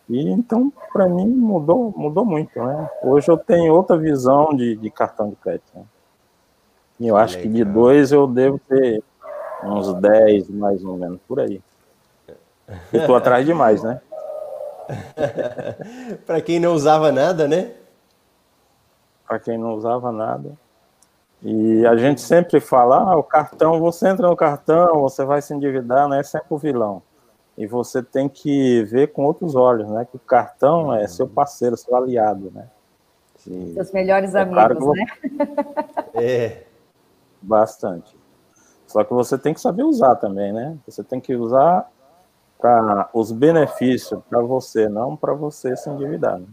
E 0.08 0.28
então, 0.28 0.72
para 0.92 1.08
mim, 1.08 1.26
mudou, 1.26 1.92
mudou 1.96 2.24
muito, 2.24 2.62
né? 2.62 2.90
Hoje 3.02 3.30
eu 3.30 3.38
tenho 3.38 3.72
outra 3.72 3.96
visão 3.96 4.54
de, 4.54 4.76
de 4.76 4.90
cartão 4.90 5.30
de 5.30 5.36
crédito. 5.36 5.70
Né? 5.74 5.84
E 7.00 7.08
eu 7.08 7.16
acho 7.16 7.38
que 7.38 7.48
de 7.48 7.64
dois 7.64 8.12
eu 8.12 8.26
devo 8.26 8.58
ter 8.68 9.02
uns 9.62 9.92
10, 9.94 10.50
mais 10.50 10.84
ou 10.84 10.96
menos, 10.96 11.18
por 11.26 11.40
aí. 11.40 11.60
Eu 12.92 13.06
tô 13.06 13.14
atrás 13.14 13.46
demais, 13.46 13.82
né? 13.82 14.00
para 16.26 16.40
quem 16.42 16.60
não 16.60 16.74
usava 16.74 17.10
nada, 17.10 17.48
né? 17.48 17.72
Para 19.26 19.38
quem 19.38 19.56
não 19.56 19.74
usava 19.74 20.12
nada. 20.12 20.52
E 21.42 21.84
a 21.86 21.96
gente 21.96 22.20
sempre 22.20 22.60
fala, 22.60 23.12
ah, 23.12 23.16
o 23.16 23.22
cartão, 23.22 23.80
você 23.80 24.08
entra 24.08 24.28
no 24.28 24.36
cartão, 24.36 25.00
você 25.00 25.24
vai 25.24 25.40
se 25.40 25.54
endividar, 25.54 26.08
não 26.08 26.16
é 26.16 26.22
sempre 26.22 26.48
o 26.50 26.58
vilão 26.58 27.02
e 27.56 27.66
você 27.66 28.02
tem 28.02 28.28
que 28.28 28.82
ver 28.84 29.12
com 29.12 29.24
outros 29.24 29.54
olhos, 29.54 29.88
né? 29.88 30.06
Que 30.10 30.16
o 30.16 30.20
cartão 30.20 30.92
é 30.92 31.06
seu 31.06 31.26
parceiro, 31.28 31.76
seu 31.76 31.94
aliado, 31.96 32.50
né? 32.52 32.68
E 33.46 33.74
Seus 33.74 33.92
melhores 33.92 34.34
é 34.34 34.40
amigos, 34.40 34.78
claro 34.78 34.92
né? 34.92 35.06
É. 36.14 36.62
Bastante. 37.40 38.16
Só 38.86 39.04
que 39.04 39.12
você 39.12 39.36
tem 39.36 39.52
que 39.52 39.60
saber 39.60 39.82
usar 39.82 40.16
também, 40.16 40.52
né? 40.52 40.76
Você 40.86 41.04
tem 41.04 41.20
que 41.20 41.34
usar 41.34 41.90
para 42.58 43.10
os 43.12 43.30
benefícios 43.30 44.20
para 44.28 44.40
você, 44.40 44.88
não 44.88 45.16
para 45.16 45.34
você 45.34 45.76
se 45.76 45.90
endividar. 45.90 46.38
Né? 46.38 46.46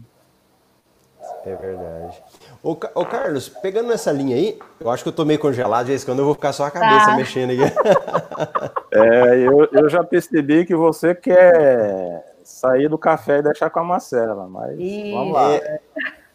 É 1.44 1.54
verdade. 1.56 2.22
Ô, 2.62 2.72
ô, 2.72 3.06
Carlos, 3.06 3.48
pegando 3.48 3.88
nessa 3.88 4.12
linha 4.12 4.36
aí, 4.36 4.58
eu 4.78 4.90
acho 4.90 5.02
que 5.02 5.08
eu 5.08 5.12
tô 5.12 5.24
meio 5.24 5.38
congelado, 5.38 5.86
já 5.86 6.04
quando 6.04 6.18
eu 6.18 6.24
vou 6.24 6.34
ficar 6.34 6.52
só 6.52 6.66
a 6.66 6.70
cabeça 6.70 7.06
tá. 7.06 7.16
mexendo 7.16 7.50
aqui. 7.52 7.62
É, 8.92 9.38
eu, 9.38 9.68
eu 9.72 9.88
já 9.88 10.04
percebi 10.04 10.66
que 10.66 10.76
você 10.76 11.14
quer 11.14 12.36
sair 12.44 12.88
do 12.88 12.98
café 12.98 13.38
e 13.38 13.42
deixar 13.42 13.70
com 13.70 13.80
a 13.80 13.84
Marcela, 13.84 14.46
mas 14.46 14.76
vamos 14.76 15.32
lá. 15.32 15.54
É, 15.54 15.80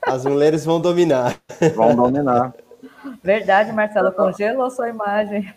as 0.01 0.25
mulheres 0.25 0.65
vão 0.65 0.81
dominar. 0.81 1.35
Vão 1.75 1.95
dominar. 1.95 2.53
Verdade, 3.23 3.71
Marcelo, 3.71 4.11
congelou 4.11 4.71
sua 4.71 4.89
imagem. 4.89 5.53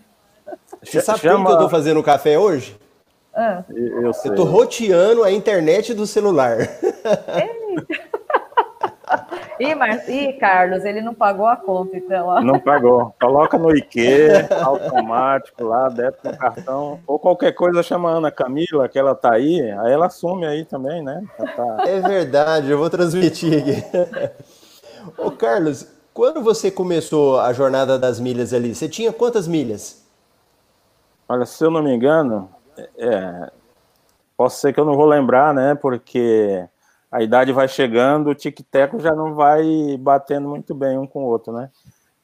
Você 0.82 1.00
sabe 1.00 1.20
Chama... 1.20 1.46
que 1.46 1.52
eu 1.52 1.58
tô 1.58 1.68
fazendo 1.68 2.02
café 2.02 2.38
hoje? 2.38 2.76
Ah. 3.34 3.62
Eu, 3.70 4.02
eu, 4.02 4.12
eu 4.24 4.34
tô 4.34 4.44
roteando 4.44 5.22
a 5.22 5.30
internet 5.30 5.94
do 5.94 6.06
celular. 6.06 6.58
Eita. 6.60 8.09
Ih, 9.60 9.74
Mar... 9.74 10.08
Ih, 10.08 10.32
Carlos, 10.32 10.86
ele 10.86 11.02
não 11.02 11.14
pagou 11.14 11.46
a 11.46 11.54
conta, 11.54 11.94
então. 11.94 12.28
Ó. 12.28 12.40
Não 12.40 12.58
pagou. 12.58 13.14
Coloca 13.20 13.58
no 13.58 13.76
IQ, 13.76 14.00
automático 14.64 15.64
lá, 15.64 15.90
débito 15.90 16.30
no 16.30 16.36
cartão. 16.38 17.00
Ou 17.06 17.18
qualquer 17.18 17.52
coisa 17.52 17.82
chama 17.82 18.10
a 18.10 18.14
Ana 18.14 18.30
Camila, 18.30 18.88
que 18.88 18.98
ela 18.98 19.14
tá 19.14 19.34
aí, 19.34 19.60
aí 19.60 19.92
ela 19.92 20.06
assume 20.06 20.46
aí 20.46 20.64
também, 20.64 21.02
né? 21.02 21.22
Tá... 21.36 21.84
É 21.86 22.00
verdade, 22.00 22.70
eu 22.70 22.78
vou 22.78 22.88
transmitir 22.88 23.60
aqui. 23.60 24.32
Ô, 25.18 25.30
Carlos, 25.30 25.86
quando 26.14 26.42
você 26.42 26.70
começou 26.70 27.38
a 27.38 27.52
jornada 27.52 27.98
das 27.98 28.18
milhas 28.18 28.54
ali, 28.54 28.74
você 28.74 28.88
tinha 28.88 29.12
quantas 29.12 29.46
milhas? 29.46 30.06
Olha, 31.28 31.44
se 31.44 31.62
eu 31.62 31.70
não 31.70 31.82
me 31.82 31.94
engano, 31.94 32.48
é, 32.96 33.50
posso 34.38 34.58
ser 34.58 34.72
que 34.72 34.80
eu 34.80 34.86
não 34.86 34.94
vou 34.94 35.04
lembrar, 35.04 35.52
né? 35.52 35.74
Porque 35.74 36.66
a 37.10 37.22
idade 37.22 37.52
vai 37.52 37.66
chegando, 37.66 38.30
o 38.30 38.34
tic-teco 38.34 39.00
já 39.00 39.14
não 39.14 39.34
vai 39.34 39.96
batendo 39.98 40.48
muito 40.48 40.74
bem 40.74 40.96
um 40.96 41.06
com 41.06 41.24
o 41.24 41.26
outro, 41.26 41.52
né? 41.52 41.70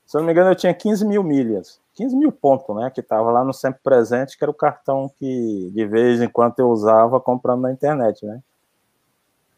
Se 0.06 0.16
eu 0.16 0.20
não 0.20 0.26
me 0.26 0.32
engano, 0.32 0.50
eu 0.50 0.54
tinha 0.54 0.72
15 0.72 1.04
mil 1.04 1.24
milhas, 1.24 1.80
15 1.94 2.16
mil 2.16 2.30
pontos, 2.30 2.74
né? 2.76 2.88
Que 2.90 3.00
estava 3.00 3.32
lá 3.32 3.44
no 3.44 3.52
Sempre 3.52 3.80
Presente, 3.82 4.38
que 4.38 4.44
era 4.44 4.50
o 4.50 4.54
cartão 4.54 5.10
que 5.18 5.70
de 5.74 5.86
vez 5.86 6.22
em 6.22 6.28
quando 6.28 6.54
eu 6.58 6.68
usava 6.68 7.20
comprando 7.20 7.62
na 7.62 7.72
internet, 7.72 8.24
né? 8.24 8.40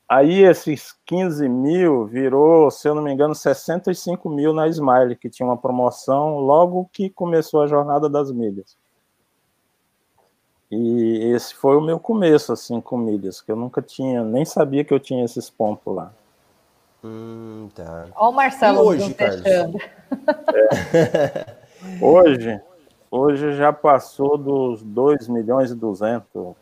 Aí 0.08 0.42
esses 0.42 0.94
15 1.04 1.46
mil 1.50 2.06
virou, 2.06 2.70
se 2.70 2.88
eu 2.88 2.94
não 2.94 3.02
me 3.02 3.12
engano, 3.12 3.34
65 3.34 4.30
mil 4.30 4.54
na 4.54 4.66
Smile, 4.66 5.14
que 5.14 5.28
tinha 5.28 5.46
uma 5.46 5.58
promoção 5.58 6.38
logo 6.38 6.88
que 6.90 7.10
começou 7.10 7.60
a 7.60 7.66
jornada 7.66 8.08
das 8.08 8.32
milhas. 8.32 8.74
E 10.70 11.32
esse 11.34 11.54
foi 11.54 11.76
o 11.76 11.80
meu 11.80 11.98
começo, 11.98 12.52
assim, 12.52 12.80
com 12.80 12.96
milhas, 12.96 13.40
que 13.40 13.50
eu 13.50 13.56
nunca 13.56 13.80
tinha, 13.80 14.22
nem 14.22 14.44
sabia 14.44 14.84
que 14.84 14.92
eu 14.92 15.00
tinha 15.00 15.24
esses 15.24 15.48
pontos 15.48 15.94
lá. 15.94 16.12
Hum, 17.02 17.68
tá. 17.74 18.06
Olha 18.16 18.30
o 18.30 18.32
Marcelo 18.32 18.80
hoje, 18.80 19.14
fechando. 19.14 19.78
É. 20.94 21.58
Hoje, 22.02 22.60
hoje 23.08 23.52
já 23.52 23.72
passou 23.72 24.36
dos 24.36 24.82
2 24.82 25.28
milhões 25.28 25.70
e 25.70 25.76
200. 25.76 26.26
Ó, 26.34 26.54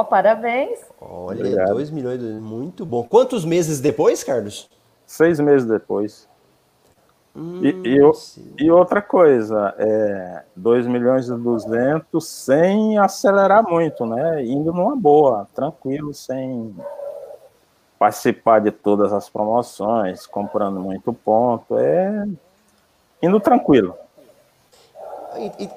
oh, 0.00 0.04
parabéns. 0.04 0.80
Olha, 1.00 1.38
Obrigado. 1.38 1.68
2 1.74 1.90
milhões, 1.90 2.20
muito 2.40 2.84
bom. 2.84 3.04
Quantos 3.04 3.44
meses 3.44 3.80
depois, 3.80 4.24
Carlos? 4.24 4.68
Seis 5.06 5.38
meses 5.38 5.66
depois. 5.66 6.28
Hum, 7.36 7.60
e, 7.62 7.98
e, 7.98 8.64
e, 8.64 8.70
outra 8.70 9.00
coisa, 9.00 9.74
é, 9.78 10.42
2 10.56 10.86
milhões 10.86 11.28
e 11.28 11.34
200 11.34 12.26
sem 12.26 12.98
acelerar 12.98 13.62
muito, 13.62 14.04
né? 14.04 14.44
Indo 14.44 14.72
numa 14.72 14.96
boa, 14.96 15.46
tranquilo, 15.54 16.12
sem 16.12 16.74
participar 17.98 18.60
de 18.60 18.70
todas 18.70 19.12
as 19.12 19.28
promoções, 19.28 20.26
comprando 20.26 20.80
muito 20.80 21.12
ponto, 21.12 21.78
é 21.78 22.26
indo 23.22 23.40
tranquilo. 23.40 23.94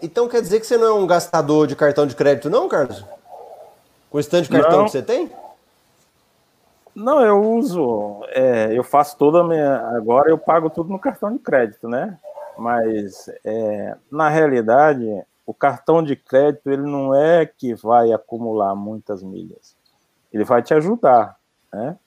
Então 0.02 0.28
quer 0.28 0.42
dizer 0.42 0.60
que 0.60 0.66
você 0.66 0.78
não 0.78 0.88
é 0.88 0.94
um 0.94 1.08
gastador 1.08 1.68
de 1.68 1.76
cartão 1.76 2.08
de 2.08 2.16
crédito, 2.16 2.50
não, 2.50 2.68
Carlos? 2.68 3.04
Com 4.10 4.22
tanto 4.22 4.44
de 4.44 4.50
cartão 4.50 4.80
não. 4.80 4.86
que 4.86 4.92
você 4.92 5.02
tem? 5.02 5.32
Não, 6.96 7.22
eu 7.26 7.42
uso, 7.42 8.22
é, 8.30 8.78
eu 8.78 8.84
faço 8.84 9.18
toda 9.18 9.42
a 9.42 9.44
minha. 9.44 9.78
Agora 9.96 10.30
eu 10.30 10.38
pago 10.38 10.70
tudo 10.70 10.90
no 10.90 11.00
cartão 11.00 11.32
de 11.32 11.40
crédito, 11.40 11.88
né? 11.88 12.20
Mas 12.58 13.30
é, 13.46 13.96
na 14.12 14.28
realidade, 14.30 15.06
o 15.46 15.54
cartão 15.54 16.04
de 16.04 16.16
crédito 16.16 16.70
ele 16.70 16.84
não 16.84 17.16
é 17.16 17.46
que 17.46 17.74
vai 17.74 18.12
acumular 18.12 18.76
muitas 18.76 19.24
milhas. 19.24 19.76
Ele 20.34 20.44
vai 20.44 20.62
te 20.62 20.74
ajudar, 20.74 21.38
né? 21.72 21.98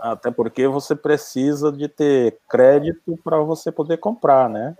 Até 0.00 0.30
porque 0.30 0.66
você 0.66 0.96
precisa 0.96 1.70
de 1.70 1.88
ter 1.88 2.38
crédito 2.48 3.18
para 3.22 3.38
você 3.38 3.70
poder 3.70 3.98
comprar, 3.98 4.48
né? 4.48 4.76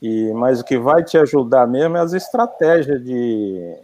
E, 0.00 0.32
mas 0.32 0.60
o 0.60 0.64
que 0.64 0.78
vai 0.78 1.02
te 1.02 1.18
ajudar 1.18 1.66
mesmo 1.66 1.96
é 1.96 2.00
as 2.00 2.12
estratégias 2.12 3.02
de 3.04 3.78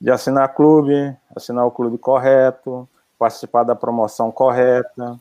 de 0.00 0.10
assinar 0.10 0.54
clube, 0.54 1.16
assinar 1.38 1.66
o 1.66 1.70
clube 1.70 1.98
correto, 1.98 2.88
participar 3.18 3.64
da 3.64 3.74
promoção 3.74 4.30
correta, 4.30 5.18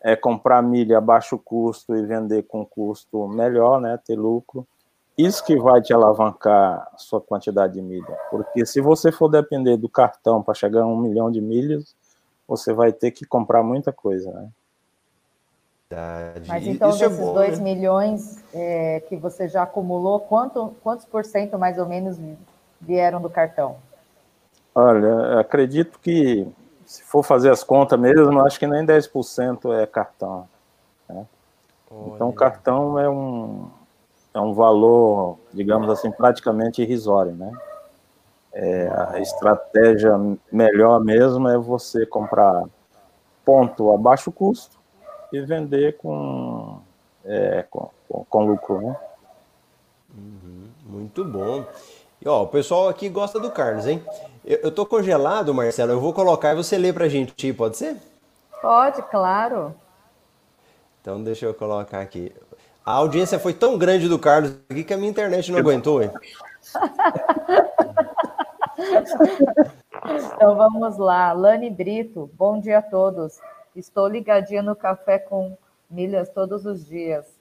é 0.00 0.14
comprar 0.14 0.62
milha 0.62 0.98
a 0.98 1.00
baixo 1.00 1.38
custo 1.38 1.96
e 1.96 2.04
vender 2.04 2.42
com 2.44 2.64
custo 2.64 3.26
melhor, 3.28 3.80
né, 3.80 3.98
ter 4.04 4.16
lucro. 4.16 4.66
Isso 5.16 5.44
que 5.44 5.56
vai 5.58 5.80
te 5.80 5.92
alavancar 5.92 6.88
a 6.94 6.98
sua 6.98 7.20
quantidade 7.20 7.74
de 7.74 7.82
milha. 7.82 8.16
Porque 8.30 8.64
se 8.64 8.80
você 8.80 9.10
for 9.10 9.28
depender 9.28 9.76
do 9.76 9.88
cartão 9.88 10.42
para 10.42 10.54
chegar 10.54 10.82
a 10.82 10.86
um 10.86 10.96
milhão 10.96 11.30
de 11.30 11.40
milhas, 11.40 11.96
você 12.46 12.72
vai 12.72 12.92
ter 12.92 13.10
que 13.10 13.26
comprar 13.26 13.62
muita 13.62 13.92
coisa, 13.92 14.30
né? 14.30 14.48
Mas 16.46 16.66
então, 16.66 16.90
Isso 16.90 17.02
é 17.02 17.08
desses 17.08 17.24
2 17.24 17.58
né? 17.58 17.64
milhões 17.64 18.44
é, 18.52 19.00
que 19.08 19.16
você 19.16 19.48
já 19.48 19.62
acumulou, 19.62 20.20
quanto, 20.20 20.76
quantos 20.82 21.06
por 21.06 21.24
cento 21.24 21.58
mais 21.58 21.78
ou 21.78 21.86
menos 21.86 22.18
vieram 22.80 23.22
do 23.22 23.30
cartão? 23.30 23.76
Olha, 24.74 25.40
acredito 25.40 25.98
que 25.98 26.46
se 26.84 27.02
for 27.02 27.22
fazer 27.22 27.50
as 27.50 27.62
contas 27.62 27.98
mesmo, 27.98 28.40
acho 28.40 28.58
que 28.58 28.66
nem 28.66 28.84
10% 28.84 29.72
é 29.74 29.86
cartão. 29.86 30.48
Né? 31.08 31.26
Então, 31.90 32.32
cartão 32.32 32.98
é 32.98 33.08
um, 33.08 33.70
é 34.32 34.40
um 34.40 34.54
valor, 34.54 35.38
digamos 35.52 35.88
assim, 35.90 36.10
praticamente 36.10 36.82
irrisório, 36.82 37.32
né? 37.32 37.52
É, 38.52 38.88
a 38.88 39.20
estratégia 39.20 40.18
melhor 40.50 41.00
mesmo 41.00 41.48
é 41.48 41.58
você 41.58 42.06
comprar 42.06 42.64
ponto 43.44 43.92
a 43.92 43.98
baixo 43.98 44.32
custo 44.32 44.78
e 45.32 45.40
vender 45.40 45.96
com, 45.98 46.80
é, 47.24 47.64
com, 47.70 47.90
com, 48.08 48.24
com, 48.24 48.46
lucro, 48.46 48.80
né? 48.80 48.96
Uhum, 50.16 50.68
muito 50.86 51.24
bom. 51.24 51.64
E 52.20 52.28
ó, 52.28 52.42
o 52.42 52.48
pessoal 52.48 52.88
aqui 52.88 53.08
gosta 53.08 53.38
do 53.38 53.50
Carlos, 53.50 53.86
hein? 53.86 54.04
Eu, 54.44 54.58
eu 54.64 54.72
tô 54.72 54.84
congelado, 54.84 55.54
Marcelo. 55.54 55.92
Eu 55.92 56.00
vou 56.00 56.12
colocar 56.12 56.52
e 56.52 56.56
você 56.56 56.76
lê 56.76 56.92
pra 56.92 57.08
gente, 57.08 57.52
pode 57.52 57.76
ser? 57.76 57.96
Pode, 58.60 59.00
claro. 59.02 59.72
Então 61.00 61.22
deixa 61.22 61.46
eu 61.46 61.54
colocar 61.54 62.00
aqui. 62.00 62.32
A 62.84 62.92
audiência 62.92 63.38
foi 63.38 63.54
tão 63.54 63.78
grande 63.78 64.08
do 64.08 64.18
Carlos 64.18 64.52
aqui 64.68 64.82
que 64.82 64.92
a 64.92 64.96
minha 64.96 65.10
internet 65.10 65.52
não 65.52 65.58
aguentou, 65.58 66.02
hein? 66.02 66.10
então 70.34 70.56
vamos 70.56 70.98
lá. 70.98 71.32
Lani 71.32 71.70
Brito, 71.70 72.28
bom 72.34 72.58
dia 72.58 72.78
a 72.78 72.82
todos. 72.82 73.38
Estou 73.76 74.08
ligadinha 74.08 74.62
no 74.62 74.74
café 74.74 75.18
com 75.18 75.56
milhas 75.88 76.28
todos 76.30 76.66
os 76.66 76.84
dias. 76.84 77.37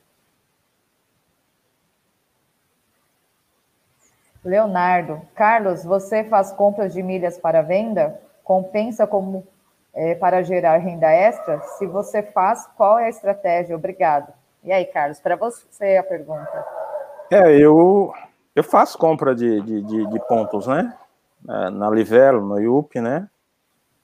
Leonardo, 4.48 5.22
Carlos, 5.36 5.84
você 5.84 6.24
faz 6.24 6.54
compras 6.54 6.94
de 6.94 7.04
milhas 7.04 7.38
para 7.38 7.62
venda? 7.62 8.18
Compensa 8.46 9.06
como 9.06 9.46
é, 9.94 10.16
para 10.16 10.42
gerar 10.42 10.78
renda 10.78 11.12
extra? 11.12 11.60
Se 11.78 11.86
você 11.86 12.24
faz, 12.24 12.66
qual 12.78 12.98
é 12.98 13.08
a 13.08 13.10
estratégia? 13.10 13.76
Obrigado. 13.76 14.32
E 14.64 14.72
aí, 14.72 14.86
Carlos, 14.86 15.20
para 15.20 15.36
você 15.36 15.98
a 15.98 16.04
pergunta. 16.04 16.66
É, 17.30 17.58
eu, 17.58 18.14
eu 18.56 18.64
faço 18.64 18.98
compra 18.98 19.36
de, 19.36 19.62
de, 19.62 19.82
de, 19.82 20.08
de 20.08 20.20
pontos, 20.28 20.66
né? 20.66 20.94
É, 21.48 21.70
na 21.70 21.90
Livelo, 21.90 22.42
no 22.42 22.58
IUP, 22.58 23.02
né? 23.02 23.28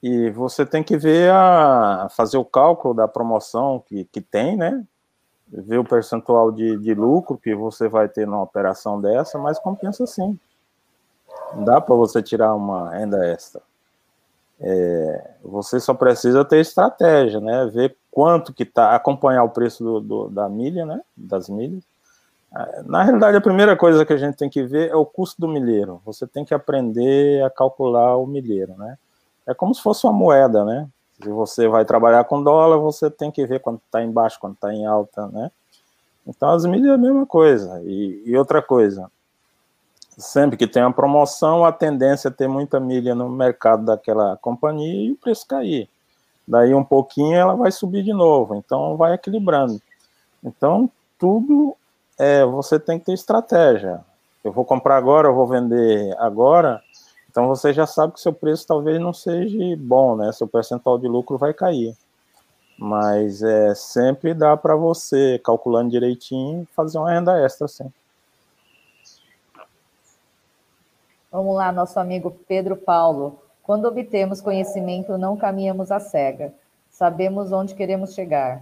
E 0.01 0.29
você 0.32 0.65
tem 0.65 0.84
que 0.84 0.97
ver 0.97 1.32
a 1.32 2.10
fazer 2.10 2.38
o 2.38 2.43
cálculo 2.43 2.93
da 2.93 3.08
promoção 3.08 3.82
que, 3.88 4.03
que 4.12 4.19
tem, 4.19 4.58
né? 4.58 4.84
Ver 5.55 5.77
o 5.77 5.83
percentual 5.83 6.51
de, 6.51 6.77
de 6.79 6.93
lucro 6.95 7.37
que 7.37 7.53
você 7.53 7.87
vai 7.87 8.09
ter 8.09 8.25
numa 8.25 8.41
operação 8.41 8.99
dessa, 8.99 9.37
mas 9.37 9.59
compensa 9.59 10.07
sim. 10.07 10.37
Dá 11.63 11.79
para 11.79 11.93
você 11.93 12.21
tirar 12.23 12.55
uma 12.55 12.89
renda 12.89 13.25
extra. 13.27 13.61
É, 14.59 15.31
você 15.43 15.79
só 15.79 15.93
precisa 15.93 16.43
ter 16.43 16.59
estratégia, 16.59 17.39
né? 17.39 17.65
Ver 17.67 17.95
quanto 18.09 18.53
que 18.53 18.65
tá, 18.65 18.95
acompanhar 18.95 19.43
o 19.43 19.49
preço 19.49 19.83
do, 19.83 19.99
do, 19.99 20.29
da 20.29 20.49
milha, 20.49 20.85
né? 20.85 21.01
Das 21.15 21.49
milhas. 21.49 21.83
É, 22.55 22.83
na 22.83 23.03
realidade, 23.03 23.37
a 23.37 23.41
primeira 23.41 23.75
coisa 23.75 24.05
que 24.05 24.13
a 24.13 24.17
gente 24.17 24.37
tem 24.37 24.49
que 24.49 24.63
ver 24.63 24.89
é 24.89 24.95
o 24.95 25.05
custo 25.05 25.41
do 25.41 25.47
milheiro. 25.47 26.01
Você 26.05 26.25
tem 26.25 26.45
que 26.45 26.53
aprender 26.53 27.43
a 27.43 27.49
calcular 27.49 28.17
o 28.17 28.25
milheiro, 28.25 28.73
né? 28.77 28.97
É 29.45 29.53
como 29.53 29.73
se 29.75 29.81
fosse 29.81 30.05
uma 30.05 30.13
moeda, 30.13 30.63
né? 30.63 30.87
Se 31.23 31.29
você 31.29 31.67
vai 31.67 31.86
trabalhar 31.86 32.23
com 32.25 32.43
dólar, 32.43 32.77
você 32.77 33.09
tem 33.09 33.31
que 33.31 33.45
ver 33.45 33.62
quando 33.62 33.79
está 33.86 34.03
embaixo, 34.03 34.39
quando 34.39 34.55
está 34.55 34.73
em 34.73 34.86
alta, 34.86 35.27
né? 35.27 35.49
Então, 36.27 36.51
as 36.51 36.65
milhas 36.65 36.91
é 36.91 36.93
a 36.93 36.97
mesma 36.97 37.25
coisa. 37.25 37.81
E, 37.86 38.23
e 38.25 38.38
outra 38.38 38.62
coisa, 38.62 39.09
sempre 40.17 40.57
que 40.57 40.67
tem 40.67 40.83
uma 40.83 40.93
promoção, 40.93 41.65
a 41.65 41.71
tendência 41.71 42.27
é 42.27 42.31
ter 42.31 42.47
muita 42.47 42.79
milha 42.79 43.15
no 43.15 43.29
mercado 43.29 43.86
daquela 43.86 44.38
companhia 44.38 45.07
e 45.07 45.12
o 45.12 45.17
preço 45.17 45.47
cair. 45.47 45.89
Daí 46.47 46.73
um 46.75 46.83
pouquinho 46.83 47.36
ela 47.36 47.55
vai 47.55 47.71
subir 47.71 48.03
de 48.03 48.13
novo, 48.13 48.55
então 48.55 48.97
vai 48.97 49.13
equilibrando. 49.13 49.81
Então, 50.43 50.89
tudo 51.17 51.75
é, 52.19 52.43
você 52.43 52.77
tem 52.79 52.99
que 52.99 53.05
ter 53.05 53.13
estratégia. 53.13 54.01
Eu 54.43 54.51
vou 54.51 54.65
comprar 54.65 54.97
agora, 54.97 55.29
eu 55.29 55.33
vou 55.33 55.47
vender 55.47 56.13
agora, 56.19 56.82
então 57.33 57.47
você 57.47 57.73
já 57.73 57.87
sabe 57.87 58.13
que 58.13 58.21
seu 58.21 58.31
preço 58.31 58.67
talvez 58.67 59.01
não 59.01 59.11
seja 59.11 59.57
bom, 59.79 60.15
né? 60.15 60.31
Seu 60.31 60.47
percentual 60.47 60.99
de 60.99 61.07
lucro 61.07 61.35
vai 61.35 61.51
cair. 61.51 61.97
Mas 62.77 63.41
é, 63.41 63.73
sempre 63.73 64.35
dá 64.35 64.55
para 64.55 64.75
você, 64.75 65.41
calculando 65.43 65.89
direitinho, 65.89 66.67
fazer 66.75 66.99
uma 66.99 67.11
renda 67.11 67.43
extra, 67.43 67.67
sim. 67.67 67.91
Vamos 71.31 71.55
lá, 71.55 71.71
nosso 71.71 71.99
amigo 71.99 72.37
Pedro 72.47 72.75
Paulo. 72.75 73.39
Quando 73.63 73.85
obtemos 73.85 74.39
conhecimento, 74.39 75.17
não 75.17 75.35
caminhamos 75.35 75.91
à 75.91 75.99
cega. 75.99 76.53
Sabemos 76.91 77.51
onde 77.51 77.73
queremos 77.73 78.13
chegar. 78.13 78.61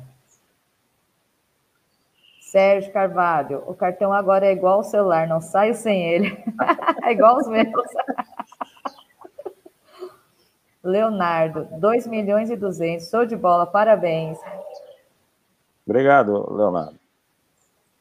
Sérgio 2.40 2.94
Carvalho, 2.94 3.64
o 3.68 3.74
cartão 3.74 4.14
agora 4.14 4.46
é 4.46 4.54
igual 4.54 4.76
ao 4.76 4.84
celular, 4.84 5.28
não 5.28 5.42
saio 5.42 5.76
sem 5.76 6.06
ele. 6.06 6.42
é 7.04 7.12
igual 7.12 7.36
os 7.36 7.48
meus. 7.50 7.68
Leonardo, 10.84 11.68
2 11.80 12.08
milhões 12.08 12.50
e 12.50 12.56
200, 12.56 13.10
show 13.10 13.26
de 13.26 13.36
bola, 13.36 13.66
parabéns. 13.66 14.40
Obrigado, 15.86 16.54
Leonardo. 16.54 17.02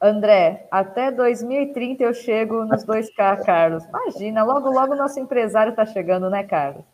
André, 0.03 0.67
até 0.71 1.11
2030 1.13 2.03
eu 2.03 2.15
chego 2.15 2.65
nos 2.65 2.85
2K, 2.87 3.45
Carlos. 3.45 3.85
Imagina, 3.85 4.43
logo, 4.43 4.71
logo 4.71 4.95
nosso 4.95 5.21
empresário 5.21 5.71
está 5.71 5.85
chegando, 5.85 6.31
né, 6.31 6.43
Carlos? 6.43 6.85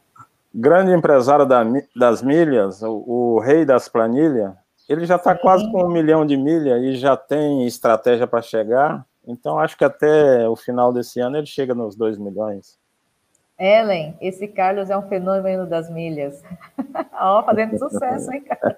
Grande 0.52 0.92
empresário 0.92 1.46
da, 1.46 1.62
das 1.94 2.22
milhas, 2.22 2.82
o, 2.82 3.04
o, 3.06 3.38
rei 3.38 3.64
das 3.64 3.88
planilhas, 3.88 4.52
ele 4.88 5.04
já 5.04 5.16
está 5.16 5.36
quase 5.36 5.70
com 5.70 5.84
um 5.84 5.92
milhão 5.92 6.26
de 6.26 6.36
milhas 6.36 6.82
e 6.82 6.96
já 6.96 7.16
tem 7.16 7.64
estratégia 7.66 8.26
para 8.26 8.42
chegar. 8.42 9.06
Então, 9.24 9.58
acho 9.58 9.76
que 9.76 9.84
até 9.84 10.48
o 10.48 10.56
final 10.56 10.92
desse 10.92 11.20
ano 11.20 11.36
ele 11.36 11.46
chega 11.46 11.74
nos 11.74 11.94
2 11.94 12.18
milhões. 12.18 12.78
Ellen, 13.58 14.16
esse 14.20 14.46
Carlos 14.46 14.90
é 14.90 14.96
um 14.96 15.08
fenômeno 15.08 15.66
das 15.66 15.88
milhas. 15.90 16.42
Ó, 17.12 17.40
oh, 17.40 17.44
fazendo 17.44 17.78
sucesso, 17.78 18.32
hein, 18.32 18.42
Carlos? 18.42 18.76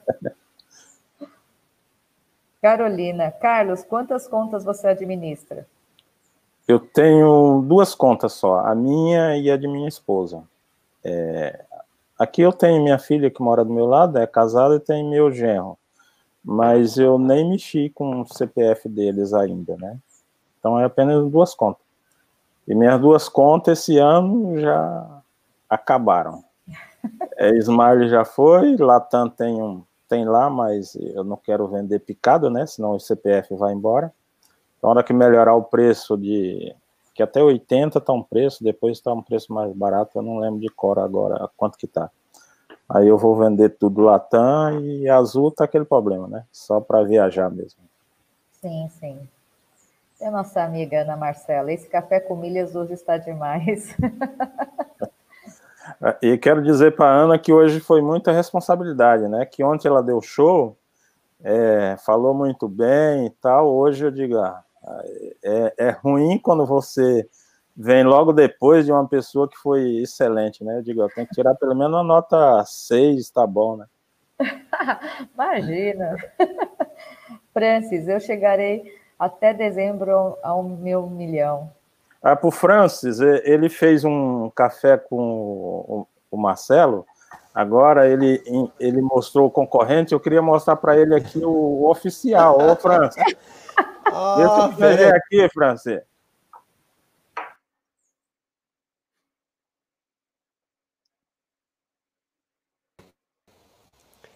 Carolina, 2.62 3.30
Carlos, 3.30 3.84
quantas 3.84 4.26
contas 4.26 4.64
você 4.64 4.88
administra? 4.88 5.66
Eu 6.66 6.78
tenho 6.78 7.62
duas 7.66 7.94
contas 7.94 8.34
só, 8.34 8.58
a 8.58 8.74
minha 8.74 9.36
e 9.36 9.50
a 9.50 9.56
de 9.56 9.66
minha 9.66 9.88
esposa. 9.88 10.42
É, 11.02 11.64
aqui 12.18 12.42
eu 12.42 12.52
tenho 12.52 12.82
minha 12.82 12.98
filha 12.98 13.30
que 13.30 13.40
mora 13.40 13.64
do 13.64 13.72
meu 13.72 13.86
lado, 13.86 14.18
é 14.18 14.26
casada, 14.26 14.74
e 14.74 14.80
tem 14.80 15.08
meu 15.08 15.32
genro. 15.32 15.78
Mas 16.44 16.98
eu 16.98 17.18
nem 17.18 17.48
mexi 17.48 17.90
com 17.90 18.20
o 18.20 18.26
CPF 18.26 18.88
deles 18.88 19.32
ainda, 19.32 19.76
né? 19.76 19.98
Então 20.58 20.78
é 20.78 20.84
apenas 20.84 21.30
duas 21.30 21.54
contas. 21.54 21.87
E 22.68 22.74
minhas 22.74 23.00
duas 23.00 23.28
contas 23.28 23.80
esse 23.80 23.98
ano 23.98 24.58
já 24.60 25.22
acabaram. 25.68 26.44
É, 27.40 27.50
Smile 27.58 28.08
já 28.08 28.24
foi, 28.24 28.76
Latam 28.76 29.30
tem 29.30 29.62
um 29.62 29.84
tem 30.08 30.24
lá, 30.24 30.48
mas 30.48 30.96
eu 30.96 31.22
não 31.22 31.36
quero 31.36 31.68
vender 31.68 32.00
picado, 32.00 32.48
né? 32.48 32.66
Senão 32.66 32.92
o 32.92 33.00
CPF 33.00 33.54
vai 33.54 33.72
embora. 33.72 34.12
Então, 34.78 34.88
na 34.88 34.96
hora 34.96 35.04
que 35.04 35.12
melhorar 35.12 35.54
o 35.54 35.62
preço 35.62 36.16
de. 36.16 36.74
que 37.14 37.22
até 37.22 37.42
80 37.42 38.00
tá 38.00 38.12
um 38.12 38.22
preço, 38.22 38.64
depois 38.64 38.96
está 38.96 39.12
um 39.12 39.22
preço 39.22 39.52
mais 39.52 39.72
barato, 39.72 40.18
eu 40.18 40.22
não 40.22 40.38
lembro 40.38 40.60
de 40.60 40.68
cor 40.68 40.98
agora 40.98 41.48
quanto 41.56 41.76
que 41.76 41.86
tá. 41.86 42.10
Aí 42.88 43.06
eu 43.06 43.18
vou 43.18 43.36
vender 43.36 43.76
tudo 43.78 44.00
Latam 44.00 44.80
e 44.80 45.08
azul 45.08 45.52
tá 45.52 45.64
aquele 45.64 45.84
problema, 45.84 46.26
né? 46.26 46.44
Só 46.50 46.80
para 46.80 47.04
viajar 47.04 47.50
mesmo. 47.50 47.82
Sim, 48.50 48.88
sim. 48.88 49.28
E 50.20 50.24
a 50.24 50.30
nossa 50.32 50.64
amiga 50.64 51.02
Ana 51.02 51.16
Marcela, 51.16 51.72
esse 51.72 51.88
café 51.88 52.18
com 52.18 52.34
milhas 52.34 52.74
hoje 52.74 52.92
está 52.92 53.16
demais. 53.16 53.96
E 56.22 56.36
quero 56.38 56.62
dizer 56.62 56.94
para 56.94 57.10
Ana 57.10 57.38
que 57.38 57.52
hoje 57.52 57.80
foi 57.80 58.00
muita 58.00 58.30
responsabilidade, 58.30 59.26
né? 59.26 59.44
Que 59.46 59.64
ontem 59.64 59.88
ela 59.88 60.02
deu 60.02 60.20
show, 60.20 60.76
é, 61.42 61.96
falou 62.04 62.34
muito 62.34 62.68
bem 62.68 63.26
e 63.26 63.30
tal. 63.30 63.74
Hoje 63.74 64.04
eu 64.04 64.10
digo, 64.10 64.36
ah, 64.38 64.62
é, 65.42 65.74
é, 65.78 65.90
ruim 65.90 66.38
quando 66.38 66.64
você 66.66 67.28
vem 67.76 68.04
logo 68.04 68.32
depois 68.32 68.84
de 68.84 68.92
uma 68.92 69.08
pessoa 69.08 69.48
que 69.48 69.56
foi 69.56 69.96
excelente, 70.02 70.62
né? 70.62 70.78
Eu 70.78 70.82
digo, 70.82 71.08
tenho 71.14 71.26
que 71.26 71.34
tirar 71.34 71.54
pelo 71.54 71.74
menos 71.74 71.94
uma 71.94 72.04
nota 72.04 72.62
6, 72.64 73.30
tá 73.30 73.46
bom, 73.46 73.76
né? 73.78 73.86
Imagina. 75.34 76.16
Francis, 77.52 78.06
eu 78.06 78.20
chegarei 78.20 78.84
até 79.18 79.52
dezembro 79.52 80.36
ao 80.42 80.62
é 80.64 80.68
é 80.68 80.76
meu 80.76 81.06
milhão. 81.08 81.70
Ah, 82.22 82.36
para 82.36 82.48
o 82.48 82.50
Francis, 82.50 83.20
ele 83.20 83.68
fez 83.68 84.04
um 84.04 84.50
café 84.50 84.96
com 84.96 86.06
o 86.30 86.36
Marcelo. 86.36 87.06
Agora 87.54 88.08
ele, 88.08 88.42
ele 88.78 89.00
mostrou 89.00 89.46
o 89.46 89.50
concorrente. 89.50 90.12
Eu 90.12 90.20
queria 90.20 90.42
mostrar 90.42 90.76
para 90.76 90.96
ele 90.96 91.14
aqui 91.14 91.40
o 91.44 91.88
oficial. 91.88 92.58
Ô, 92.58 92.76
Francis. 92.76 93.22
Deixa 93.24 94.62
eu 94.62 94.72
ver 94.72 95.14
aqui, 95.14 95.48
Francis. 95.52 96.00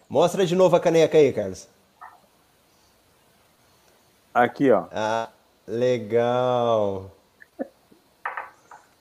Mostra 0.07 0.45
de 0.45 0.55
novo 0.55 0.75
a 0.75 0.79
caneca 0.79 1.17
aí, 1.17 1.33
Carlos. 1.33 1.72
Aqui, 4.33 4.71
ó. 4.71 4.85
Ah, 4.91 5.29
legal. 5.67 7.11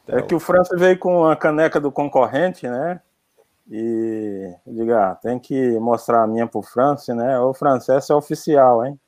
Então... 0.04 0.18
É 0.18 0.22
que 0.22 0.34
o 0.34 0.40
França 0.40 0.76
veio 0.76 0.98
com 0.98 1.24
a 1.24 1.34
caneca 1.36 1.80
do 1.80 1.90
concorrente, 1.90 2.68
né? 2.68 3.00
E 3.70 4.54
diga, 4.66 5.12
ah, 5.12 5.14
tem 5.14 5.38
que 5.38 5.78
mostrar 5.78 6.22
a 6.22 6.26
minha 6.26 6.46
pro 6.46 6.60
França, 6.60 7.14
né? 7.14 7.38
O 7.38 7.54
francês 7.54 8.10
é 8.10 8.14
oficial, 8.14 8.84
hein? 8.84 9.00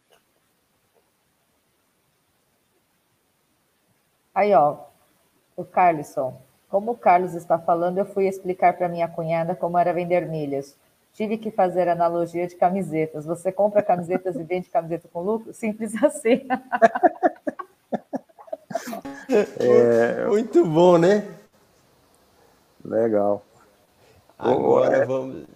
Aí, 4.34 4.54
ó, 4.54 4.78
o 5.56 5.64
Carlson. 5.64 6.40
Como 6.68 6.92
o 6.92 6.96
Carlos 6.96 7.34
está 7.34 7.58
falando, 7.58 7.98
eu 7.98 8.06
fui 8.06 8.26
explicar 8.26 8.76
para 8.76 8.88
minha 8.88 9.06
cunhada 9.06 9.54
como 9.54 9.78
era 9.78 9.92
vender 9.92 10.26
milhas. 10.26 10.76
Tive 11.14 11.38
que 11.38 11.52
fazer 11.52 11.88
analogia 11.88 12.44
de 12.46 12.56
camisetas. 12.56 13.24
Você 13.24 13.52
compra 13.52 13.82
camisetas 13.82 14.34
e 14.34 14.42
vende 14.42 14.68
camiseta 14.68 15.08
com 15.12 15.22
lucro? 15.22 15.54
Simples 15.54 15.94
assim. 16.02 16.46
é... 19.60 20.26
Muito 20.26 20.66
bom, 20.66 20.98
né? 20.98 21.24
Legal. 22.84 23.42
Agora 24.36 24.96
é, 24.96 25.06
vamos. 25.06 25.46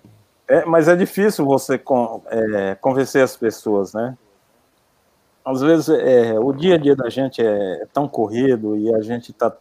É, 0.47 0.65
mas 0.65 0.87
é 0.87 0.95
difícil 0.95 1.45
você 1.45 1.77
con, 1.77 2.23
é, 2.29 2.77
convencer 2.77 3.23
as 3.23 3.37
pessoas, 3.37 3.93
né? 3.93 4.17
Às 5.45 5.61
vezes 5.61 5.89
é, 5.89 6.39
o 6.39 6.53
dia 6.53 6.77
a 6.77 6.79
dia 6.79 6.95
da 6.95 7.11
gente 7.11 7.43
é 7.45 7.85
tão 7.93 8.09
corrido 8.09 8.77
e 8.77 8.95
a 8.95 9.01
gente 9.01 9.33
está 9.33 9.55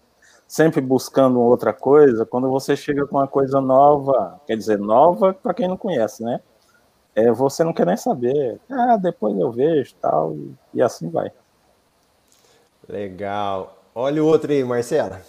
sempre 0.48 0.80
buscando 0.80 1.42
outra 1.42 1.74
coisa, 1.74 2.26
quando 2.26 2.50
você 2.50 2.76
chega 2.76 3.06
com 3.06 3.18
uma 3.18 3.28
coisa 3.28 3.60
nova, 3.60 4.40
quer 4.48 4.56
dizer, 4.56 4.80
nova 4.80 5.34
para 5.34 5.54
quem 5.54 5.68
não 5.68 5.76
conhece, 5.76 6.24
né? 6.24 6.40
É, 7.14 7.32
você 7.32 7.64
não 7.64 7.74
quer 7.74 7.86
nem 7.86 7.98
saber. 7.98 8.60
Ah, 8.70 8.96
depois 8.96 9.38
eu 9.38 9.52
vejo 9.52 9.94
tal, 9.96 10.34
e, 10.34 10.56
e 10.76 10.82
assim 10.82 11.10
vai. 11.10 11.32
Legal. 12.88 13.76
Olha 13.94 14.24
o 14.24 14.28
outro 14.28 14.52
aí, 14.52 14.64
Marcela. 14.64 15.22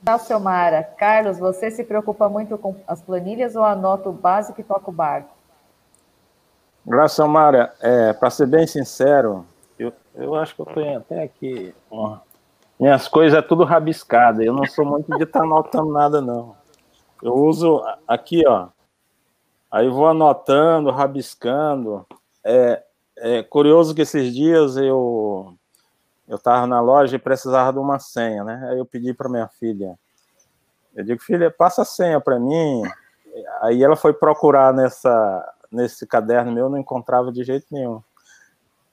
Dalciomara, 0.00 0.82
Carlos, 0.82 1.38
você 1.38 1.70
se 1.70 1.82
preocupa 1.82 2.28
muito 2.28 2.58
com 2.58 2.76
as 2.86 3.00
planilhas 3.00 3.56
ou 3.56 3.64
anota 3.64 4.08
o 4.08 4.12
básico 4.12 4.60
e 4.60 4.64
toca 4.64 4.90
o 4.90 4.92
barco? 4.92 5.30
Dalciomara, 6.84 7.72
é, 7.80 8.12
para 8.12 8.28
ser 8.28 8.46
bem 8.46 8.66
sincero, 8.66 9.46
eu, 9.78 9.92
eu 10.14 10.34
acho 10.34 10.54
que 10.54 10.60
eu 10.60 10.66
tenho 10.66 10.98
até 10.98 11.22
aqui 11.22 11.74
uma, 11.90 12.20
minhas 12.78 13.08
coisas 13.08 13.38
é 13.38 13.42
tudo 13.42 13.64
rabiscada. 13.64 14.42
Eu 14.42 14.52
não 14.52 14.66
sou 14.66 14.84
muito 14.84 15.16
de 15.16 15.24
estar 15.24 15.40
tá 15.40 15.44
anotando 15.44 15.92
nada, 15.92 16.20
não. 16.20 16.56
Eu 17.22 17.34
uso 17.34 17.82
aqui, 18.06 18.46
ó. 18.46 18.68
Aí 19.70 19.88
vou 19.88 20.08
anotando, 20.08 20.90
rabiscando. 20.90 22.06
É, 22.44 22.82
é 23.16 23.42
curioso 23.42 23.94
que 23.94 24.02
esses 24.02 24.34
dias 24.34 24.76
eu 24.76 25.54
eu 26.28 26.36
estava 26.36 26.66
na 26.66 26.80
loja 26.80 27.16
e 27.16 27.18
precisava 27.18 27.72
de 27.72 27.78
uma 27.78 27.98
senha, 27.98 28.42
né? 28.42 28.68
Aí 28.70 28.78
eu 28.78 28.86
pedi 28.86 29.12
para 29.12 29.28
minha 29.28 29.48
filha. 29.48 29.98
Eu 30.94 31.04
digo, 31.04 31.22
filha, 31.22 31.50
passa 31.50 31.82
a 31.82 31.84
senha 31.84 32.20
para 32.20 32.38
mim. 32.38 32.82
Aí 33.60 33.82
ela 33.82 33.96
foi 33.96 34.12
procurar 34.12 34.72
nessa 34.72 35.54
nesse 35.70 36.06
caderno 36.06 36.52
meu, 36.52 36.68
não 36.68 36.78
encontrava 36.78 37.32
de 37.32 37.42
jeito 37.42 37.66
nenhum. 37.70 38.02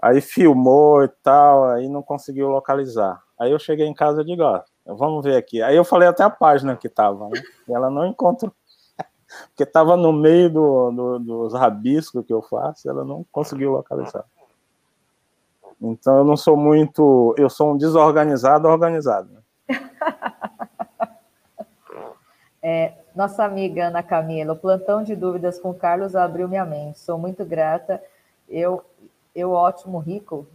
Aí 0.01 0.21
filmou 0.21 1.03
e 1.03 1.09
tal, 1.21 1.65
aí 1.65 1.89
não 1.89 2.01
conseguiu 2.01 2.47
localizar. 2.47 3.21
Aí 3.39 3.51
eu 3.51 3.57
cheguei 3.57 3.87
em 3.87 3.93
casa 3.93 4.21
e 4.21 4.25
digo, 4.25 4.43
ó, 4.43 4.61
vamos 4.85 5.23
ver 5.23 5.37
aqui. 5.37 5.61
Aí 5.61 5.75
eu 5.75 5.85
falei 5.85 6.07
até 6.07 6.23
a 6.23 6.29
página 6.29 6.75
que 6.75 6.89
tava, 6.89 7.29
né? 7.29 7.41
E 7.67 7.73
ela 7.73 7.89
não 7.89 8.05
encontrou. 8.07 8.51
Porque 9.49 9.63
estava 9.63 9.95
no 9.95 10.11
meio 10.11 10.49
do, 10.49 10.91
do, 10.91 11.19
dos 11.19 11.53
rabiscos 11.53 12.25
que 12.25 12.33
eu 12.33 12.41
faço, 12.41 12.89
ela 12.89 13.05
não 13.05 13.25
conseguiu 13.31 13.71
localizar. 13.71 14.25
Então 15.81 16.17
eu 16.17 16.23
não 16.25 16.35
sou 16.35 16.57
muito. 16.57 17.33
Eu 17.37 17.49
sou 17.49 17.71
um 17.71 17.77
desorganizado 17.77 18.67
organizado. 18.67 19.29
Né? 19.31 19.39
É, 22.61 22.91
nossa 23.15 23.45
amiga 23.45 23.87
Ana 23.87 24.03
Camila, 24.03 24.51
o 24.51 24.57
plantão 24.57 25.01
de 25.01 25.15
dúvidas 25.15 25.57
com 25.57 25.73
Carlos 25.73 26.13
abriu 26.13 26.47
minha 26.47 26.65
mente. 26.65 26.99
Sou 26.99 27.17
muito 27.17 27.45
grata. 27.45 28.03
Eu, 28.49 28.83
eu 29.33 29.51
ótimo, 29.51 29.97
rico, 29.97 30.45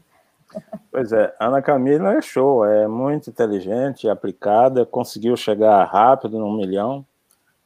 Pois 0.91 1.13
é, 1.13 1.35
Ana 1.41 1.61
Camila 1.61 2.15
é 2.15 2.23
show, 2.23 2.65
é 2.65 2.87
muito 2.87 3.29
inteligente, 3.29 4.09
aplicada, 4.09 4.87
conseguiu 4.87 5.37
chegar 5.37 5.85
rápido 5.85 6.39
num 6.39 6.57
milhão. 6.57 7.05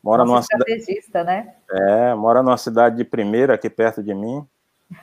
Mora 0.03 0.25
Nossa, 0.25 0.49
numa 0.57 0.65
estrategista, 0.65 1.25
né? 1.25 1.55
É, 1.71 2.15
mora 2.15 2.43
numa 2.43 2.57
cidade 2.57 2.97
de 2.97 3.05
primeira 3.05 3.55
aqui 3.55 3.69
perto 3.69 4.03
de 4.03 4.15
mim. 4.15 4.47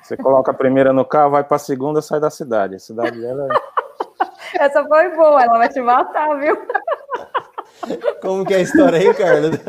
Você 0.02 0.18
coloca 0.18 0.52
a 0.52 0.56
primeira 0.56 0.92
no 0.92 1.06
carro, 1.06 1.32
vai 1.32 1.44
para 1.44 1.58
a 1.58 1.60
segunda, 1.60 2.02
sai 2.02 2.20
da 2.20 2.30
cidade. 2.30 2.76
A 2.76 2.80
cidade 2.80 3.20
dela 3.20 3.48
é... 3.48 3.76
Essa 4.64 4.84
foi 4.86 5.10
boa, 5.16 5.44
ela 5.44 5.58
vai 5.58 5.70
te 5.70 5.82
matar, 5.82 6.40
viu? 6.40 6.58
Como 8.22 8.46
que 8.46 8.54
é 8.54 8.58
a 8.58 8.62
história 8.62 9.00
aí, 9.00 9.14
Carlos? 9.14 9.60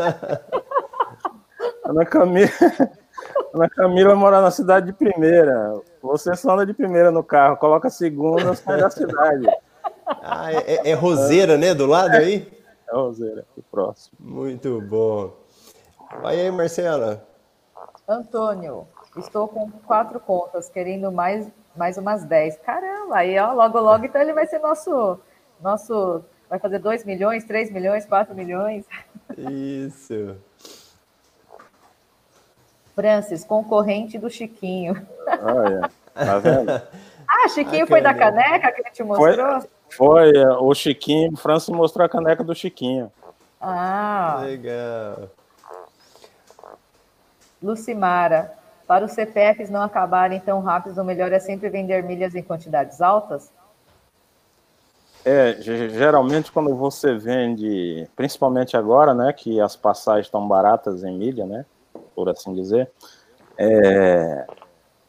Ana 1.85 2.05
Camila, 2.05 2.51
Ana 3.55 3.69
Camila 3.69 4.15
mora 4.15 4.41
na 4.41 4.51
cidade 4.51 4.87
de 4.87 4.93
primeira. 4.93 5.75
Você 6.07 6.35
só 6.37 6.53
anda 6.53 6.67
de 6.67 6.73
primeira 6.73 7.11
no 7.11 7.23
carro, 7.23 7.57
coloca 7.57 7.89
a 7.89 7.91
segunda, 7.91 8.55
sai 8.55 8.81
da 8.81 8.91
cidade. 8.91 9.47
Ah, 10.07 10.53
é, 10.53 10.91
é 10.91 10.95
Roseira, 10.95 11.57
né? 11.59 11.75
Do 11.75 11.87
lado 11.87 12.15
aí? 12.15 12.49
É 12.89 12.95
Roseira, 12.95 13.45
o 13.57 13.63
próximo. 13.63 14.17
Muito 14.21 14.81
bom. 14.81 15.33
Vai 16.23 16.41
aí, 16.41 16.51
Marcela. 16.51 17.27
Antônio, 18.09 18.87
estou 19.17 19.49
com 19.49 19.71
quatro 19.85 20.21
contas, 20.21 20.69
querendo 20.69 21.11
mais, 21.11 21.49
mais 21.75 21.99
umas 21.99 22.25
dez. 22.25 22.57
Caramba, 22.59 23.17
aí 23.17 23.37
ó, 23.39 23.53
logo, 23.53 23.81
logo, 23.81 24.05
então 24.05 24.21
ele 24.21 24.33
vai 24.33 24.47
ser 24.47 24.61
nosso, 24.61 25.19
nosso, 25.61 26.25
vai 26.49 26.61
fazer 26.61 26.79
2 26.79 27.05
milhões, 27.05 27.45
3 27.45 27.71
milhões, 27.73 28.07
4 28.07 28.35
milhões. 28.35 28.85
Isso. 29.37 30.37
Francis, 32.97 33.45
concorrente 33.45 34.19
do 34.19 34.31
Chiquinho. 34.31 35.07
Olha, 35.43 35.91
tá 36.15 36.39
vendo? 36.39 36.71
ah, 37.29 37.49
Chiquinho 37.51 37.85
ah, 37.85 37.87
foi 37.87 38.01
da 38.01 38.15
caneca 38.15 38.73
que 38.73 38.81
ele 38.81 38.91
te 38.91 39.03
mostrou? 39.03 39.61
Foi, 39.91 40.33
foi 40.33 40.37
é, 40.37 40.49
o 40.53 40.75
Chiquinho, 40.75 41.35
o 41.35 41.37
Francis 41.37 41.69
mostrou 41.69 42.07
a 42.07 42.09
caneca 42.09 42.43
do 42.43 42.55
Chiquinho. 42.55 43.13
Ah. 43.61 44.41
Legal. 44.43 45.29
Lucimara, 47.63 48.55
para 48.87 49.05
os 49.05 49.13
CPFs 49.13 49.69
não 49.69 49.83
acabarem 49.83 50.41
tão 50.41 50.61
rápidos, 50.61 50.97
o 50.97 51.05
melhor 51.05 51.31
é 51.33 51.39
sempre 51.39 51.69
vender 51.69 52.03
milhas 52.03 52.35
em 52.35 52.43
quantidades 52.43 53.03
altas? 53.03 53.53
É, 55.23 55.57
geralmente 55.61 56.51
quando 56.51 56.75
você 56.75 57.15
vende, 57.15 58.09
principalmente 58.17 58.75
agora, 58.75 59.13
né, 59.13 59.35
que 59.35 59.61
as 59.61 59.77
passagens 59.77 60.27
estão 60.27 60.47
baratas 60.49 61.05
em 61.05 61.19
milha, 61.19 61.45
né, 61.45 61.67
por 62.17 62.31
assim 62.31 62.55
dizer, 62.55 62.91
é, 63.59 64.47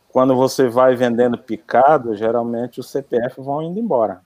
quando 0.09 0.35
você 0.35 0.67
vai 0.67 0.95
vendendo 0.95 1.37
picado, 1.37 2.15
geralmente 2.15 2.81
os 2.81 2.89
CPF 2.89 3.41
vão 3.41 3.63
indo 3.63 3.79
embora. 3.79 4.21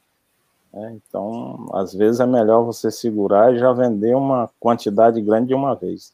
Né? 0.74 0.96
Então, 0.96 1.70
às 1.74 1.94
vezes 1.94 2.20
é 2.20 2.26
melhor 2.26 2.64
você 2.64 2.90
segurar 2.90 3.54
e 3.54 3.60
já 3.60 3.72
vender 3.72 4.16
uma 4.16 4.50
quantidade 4.60 5.22
grande 5.22 5.50
de 5.50 5.54
uma 5.54 5.76
vez. 5.76 6.12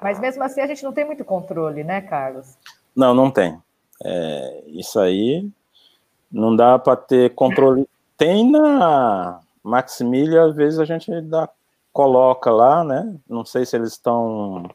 Mas 0.00 0.20
mesmo 0.20 0.42
assim 0.42 0.60
a 0.60 0.66
gente 0.66 0.84
não 0.84 0.92
tem 0.92 1.04
muito 1.04 1.24
controle, 1.24 1.82
né, 1.82 2.00
Carlos? 2.00 2.56
Não, 2.94 3.12
não 3.12 3.30
tem. 3.30 3.60
É, 4.04 4.64
isso 4.68 4.98
aí 4.98 5.50
não 6.30 6.54
dá 6.54 6.78
para 6.78 6.96
ter 6.96 7.34
controle. 7.34 7.88
Tem 8.16 8.50
na 8.50 9.40
Maximília, 9.62 10.44
às 10.44 10.54
vezes 10.54 10.78
a 10.78 10.84
gente 10.84 11.20
dá, 11.22 11.48
coloca 11.92 12.50
lá, 12.50 12.84
né? 12.84 13.14
Não 13.28 13.44
sei 13.44 13.66
se 13.66 13.76
eles 13.76 13.92
estão 13.92 14.70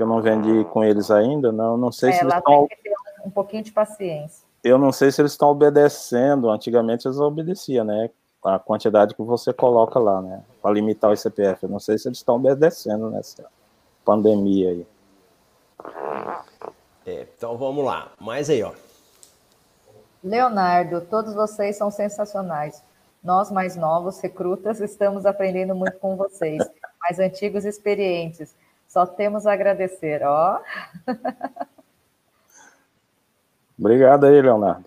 que 0.00 0.02
eu 0.02 0.08
não 0.08 0.22
vendi 0.22 0.64
com 0.70 0.82
eles 0.82 1.10
ainda, 1.10 1.52
não, 1.52 1.76
não 1.76 1.92
sei 1.92 2.08
é, 2.08 2.12
se 2.14 2.24
eles 2.24 2.34
estão... 2.34 2.66
Tem 2.66 2.78
que 2.78 2.82
ter 2.84 2.94
um 3.22 3.30
pouquinho 3.30 3.62
de 3.62 3.70
paciência. 3.70 4.46
Eu 4.64 4.78
não 4.78 4.92
sei 4.92 5.12
se 5.12 5.20
eles 5.20 5.32
estão 5.32 5.50
obedecendo, 5.50 6.48
antigamente 6.48 7.06
eles 7.06 7.18
obedeciam, 7.18 7.84
né, 7.84 8.08
a 8.42 8.58
quantidade 8.58 9.14
que 9.14 9.22
você 9.22 9.52
coloca 9.52 9.98
lá, 9.98 10.22
né, 10.22 10.42
para 10.62 10.70
limitar 10.70 11.10
o 11.10 11.16
CPF, 11.16 11.64
eu 11.64 11.68
não 11.68 11.78
sei 11.78 11.98
se 11.98 12.08
eles 12.08 12.16
estão 12.16 12.36
obedecendo 12.36 13.10
nessa 13.10 13.44
pandemia 14.02 14.70
aí. 14.70 14.86
É, 17.04 17.26
então 17.36 17.58
vamos 17.58 17.84
lá, 17.84 18.10
mais 18.18 18.48
aí, 18.48 18.62
ó. 18.62 18.72
Leonardo, 20.24 21.02
todos 21.02 21.34
vocês 21.34 21.76
são 21.76 21.90
sensacionais. 21.90 22.82
Nós, 23.22 23.50
mais 23.50 23.76
novos, 23.76 24.18
recrutas, 24.18 24.80
estamos 24.80 25.26
aprendendo 25.26 25.74
muito 25.74 25.98
com 25.98 26.16
vocês, 26.16 26.66
mais 27.02 27.18
antigos 27.18 27.66
experientes. 27.66 28.54
Só 28.90 29.06
temos 29.06 29.46
a 29.46 29.52
agradecer, 29.52 30.20
ó. 30.24 30.60
Obrigado 33.78 34.26
aí, 34.26 34.42
Leonardo. 34.42 34.84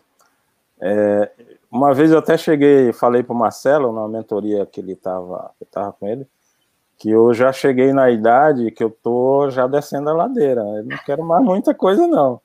É, 0.81 1.31
uma 1.71 1.93
vez 1.93 2.11
eu 2.11 2.17
até 2.17 2.37
cheguei, 2.37 2.91
falei 2.91 3.23
para 3.23 3.33
o 3.33 3.37
Marcelo, 3.37 3.93
na 3.93 4.05
mentoria 4.09 4.65
que 4.65 4.81
ele 4.81 4.91
estava 4.91 5.51
tava 5.71 5.93
com 5.93 6.05
ele, 6.05 6.27
que 6.97 7.09
eu 7.11 7.33
já 7.33 7.53
cheguei 7.53 7.93
na 7.93 8.11
idade 8.11 8.71
que 8.71 8.83
eu 8.83 8.91
tô 8.91 9.49
já 9.49 9.67
descendo 9.67 10.09
a 10.09 10.13
ladeira. 10.13 10.59
Eu 10.59 10.83
não 10.83 10.97
quero 11.05 11.23
mais 11.23 11.41
muita 11.41 11.73
coisa, 11.73 12.05
não. 12.05 12.41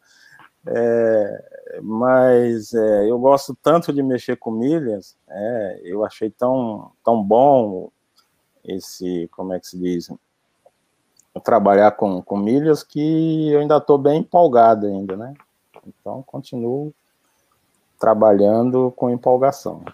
É, 0.65 1.81
mas 1.83 2.73
é, 2.73 3.11
eu 3.11 3.19
gosto 3.19 3.59
tanto 3.61 3.93
de 3.93 4.01
mexer 4.01 4.37
com 4.37 4.53
milhas, 4.53 5.17
é, 5.29 5.81
eu 5.83 6.05
achei 6.05 6.31
tão, 6.31 6.93
tão 7.03 7.21
bom 7.21 7.91
esse, 8.65 9.29
como 9.33 9.55
é 9.55 9.59
que 9.59 9.67
se 9.67 9.77
diz, 9.77 10.09
trabalhar 11.45 11.93
com, 11.93 12.23
com 12.23 12.37
milhas 12.37 12.83
que 12.83 13.51
eu 13.51 13.61
ainda 13.61 13.77
estou 13.77 13.99
bem 13.99 14.21
empolgado 14.21 14.87
ainda, 14.87 15.17
né? 15.17 15.35
Então, 15.87 16.23
continuo 16.23 16.93
trabalhando 17.99 18.93
com 18.97 19.11
empolgação. 19.11 19.85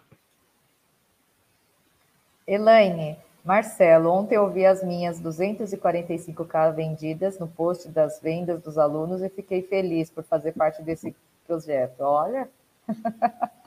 Elaine, 2.47 3.17
Marcelo, 3.45 4.11
ontem 4.11 4.37
eu 4.37 4.51
vi 4.51 4.67
as 4.67 4.83
minhas 4.83 5.21
245k 5.21 6.75
vendidas 6.75 7.39
no 7.39 7.47
post 7.47 7.89
das 7.89 8.21
vendas 8.21 8.61
dos 8.63 8.77
alunos 8.77 9.23
e 9.23 9.29
fiquei 9.29 9.63
feliz 9.63 10.11
por 10.11 10.25
fazer 10.25 10.53
parte 10.53 10.83
desse 10.83 11.15
projeto. 11.47 12.01
Olha. 12.01 12.49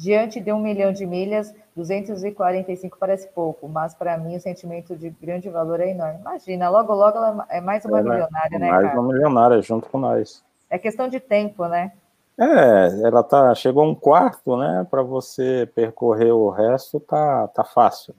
Diante 0.00 0.40
de 0.40 0.50
um 0.50 0.58
milhão 0.58 0.94
de 0.94 1.04
milhas, 1.04 1.54
245 1.76 2.96
parece 2.98 3.28
pouco, 3.34 3.68
mas 3.68 3.94
para 3.94 4.16
mim 4.16 4.34
o 4.34 4.40
sentimento 4.40 4.96
de 4.96 5.10
grande 5.10 5.50
valor 5.50 5.78
é 5.78 5.90
enorme. 5.90 6.20
Imagina, 6.20 6.70
logo, 6.70 6.94
logo 6.94 7.18
ela 7.18 7.46
é 7.50 7.60
mais 7.60 7.84
uma 7.84 7.98
é, 7.98 8.02
milionária, 8.02 8.58
né? 8.58 8.70
Mais 8.70 8.94
uma 8.94 9.02
milionária 9.02 9.60
junto 9.60 9.90
com 9.90 9.98
nós. 9.98 10.42
É 10.70 10.78
questão 10.78 11.06
de 11.06 11.20
tempo, 11.20 11.66
né? 11.66 11.92
É, 12.38 13.06
ela 13.06 13.22
tá, 13.22 13.54
chegou 13.54 13.84
um 13.84 13.94
quarto, 13.94 14.56
né? 14.56 14.86
Para 14.90 15.02
você 15.02 15.70
percorrer 15.74 16.32
o 16.32 16.48
resto, 16.48 16.98
tá, 16.98 17.46
tá 17.48 17.62
fácil. 17.62 18.14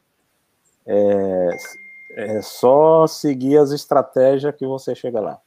É, 0.85 1.49
é 2.15 2.41
só 2.43 3.07
seguir 3.07 3.57
as 3.57 3.71
estratégias 3.71 4.53
que 4.55 4.67
você 4.67 4.93
chega 4.93 5.19
lá. 5.19 5.39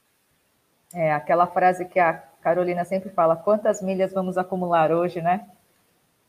É, 0.93 1.13
aquela 1.13 1.47
frase 1.47 1.85
que 1.85 2.01
a 2.01 2.15
Carolina 2.43 2.85
sempre 2.85 3.11
fala: 3.11 3.37
quantas 3.37 3.81
milhas 3.81 4.13
vamos 4.13 4.37
acumular 4.37 4.91
hoje, 4.91 5.23
né? 5.23 5.47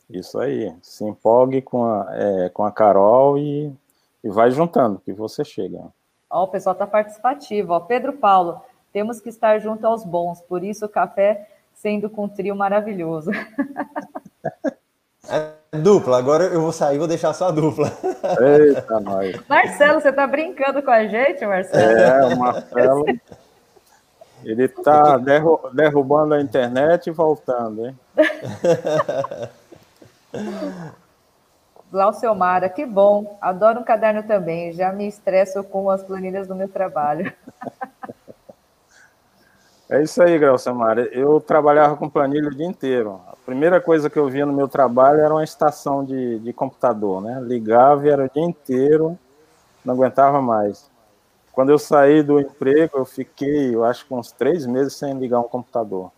Isso 0.10 0.40
aí. 0.40 0.74
Se 0.82 1.04
empolgue 1.04 1.62
com 1.62 1.84
a, 1.84 2.08
é, 2.12 2.50
com 2.50 2.64
a 2.64 2.72
Carol 2.72 3.38
e, 3.38 3.72
e 4.24 4.30
vai 4.30 4.52
juntando, 4.52 5.02
que 5.04 5.14
você 5.14 5.44
chega. 5.44 5.82
Ó, 6.30 6.44
o 6.44 6.48
pessoal 6.48 6.74
está 6.74 6.86
participativo. 6.86 7.74
Ó, 7.74 7.80
Pedro 7.80 8.14
Paulo, 8.14 8.62
temos 8.92 9.20
que 9.20 9.30
estar 9.30 9.60
junto 9.60 9.86
aos 9.86 10.04
bons, 10.04 10.42
por 10.42 10.64
isso 10.64 10.86
o 10.86 10.90
café 10.90 11.50
sendo 11.74 12.10
com 12.10 12.26
um 12.26 12.30
trio 12.30 12.56
maravilhoso. 12.56 13.32
É 15.28 15.78
dupla, 15.80 16.20
agora 16.20 16.44
eu 16.46 16.62
vou 16.62 16.72
sair 16.72 17.00
vou 17.00 17.08
deixar 17.08 17.34
só 17.34 17.48
a 17.48 17.52
dupla. 17.52 17.92
Eita, 18.40 19.00
nós. 19.02 19.36
Marcelo, 19.50 20.00
você 20.00 20.12
tá 20.12 20.28
brincando 20.28 20.84
com 20.84 20.92
a 20.92 21.08
gente, 21.08 21.44
Marcelo? 21.46 21.98
É, 21.98 22.26
o 22.26 22.38
Marcelo. 22.38 23.06
Ele 24.44 24.68
tá 24.68 25.18
derrubando 25.74 26.36
a 26.36 26.42
internet 26.42 27.08
e 27.08 27.12
voltando, 27.12 27.88
hein? 27.88 28.00
Glauciomara, 31.92 32.68
que 32.70 32.86
bom. 32.86 33.38
Adoro 33.42 33.80
um 33.80 33.84
caderno 33.84 34.24
também. 34.24 34.74
Já 34.74 34.92
me 34.92 35.08
estresso 35.08 35.64
com 35.64 35.90
as 35.90 36.04
planilhas 36.04 36.48
do 36.48 36.56
meu 36.56 36.68
trabalho. 36.68 37.32
É 39.88 40.02
isso 40.02 40.22
aí, 40.24 40.40
Glauciomara. 40.40 41.04
Eu 41.14 41.40
trabalhava 41.40 41.96
com 41.96 42.10
planilha 42.10 42.48
o 42.48 42.56
dia 42.56 42.66
inteiro. 42.66 43.22
A 43.28 43.36
primeira 43.46 43.80
coisa 43.80 44.10
que 44.10 44.18
eu 44.18 44.28
via 44.28 44.44
no 44.44 44.52
meu 44.52 44.68
trabalho 44.68 45.20
era 45.20 45.32
uma 45.32 45.44
estação 45.44 46.04
de, 46.04 46.40
de 46.40 46.52
computador, 46.52 47.22
né? 47.22 47.40
Ligava 47.44 48.08
e 48.08 48.10
era 48.10 48.26
o 48.26 48.30
dia 48.30 48.44
inteiro, 48.44 49.18
não 49.84 49.94
aguentava 49.94 50.42
mais. 50.42 50.90
Quando 51.52 51.70
eu 51.70 51.78
saí 51.78 52.24
do 52.24 52.40
emprego, 52.40 52.98
eu 52.98 53.06
fiquei, 53.06 53.76
eu 53.76 53.86
acho 53.86 54.06
uns 54.10 54.32
três 54.32 54.66
meses 54.66 54.96
sem 54.96 55.14
ligar 55.14 55.40
um 55.40 55.44
computador. 55.44 56.12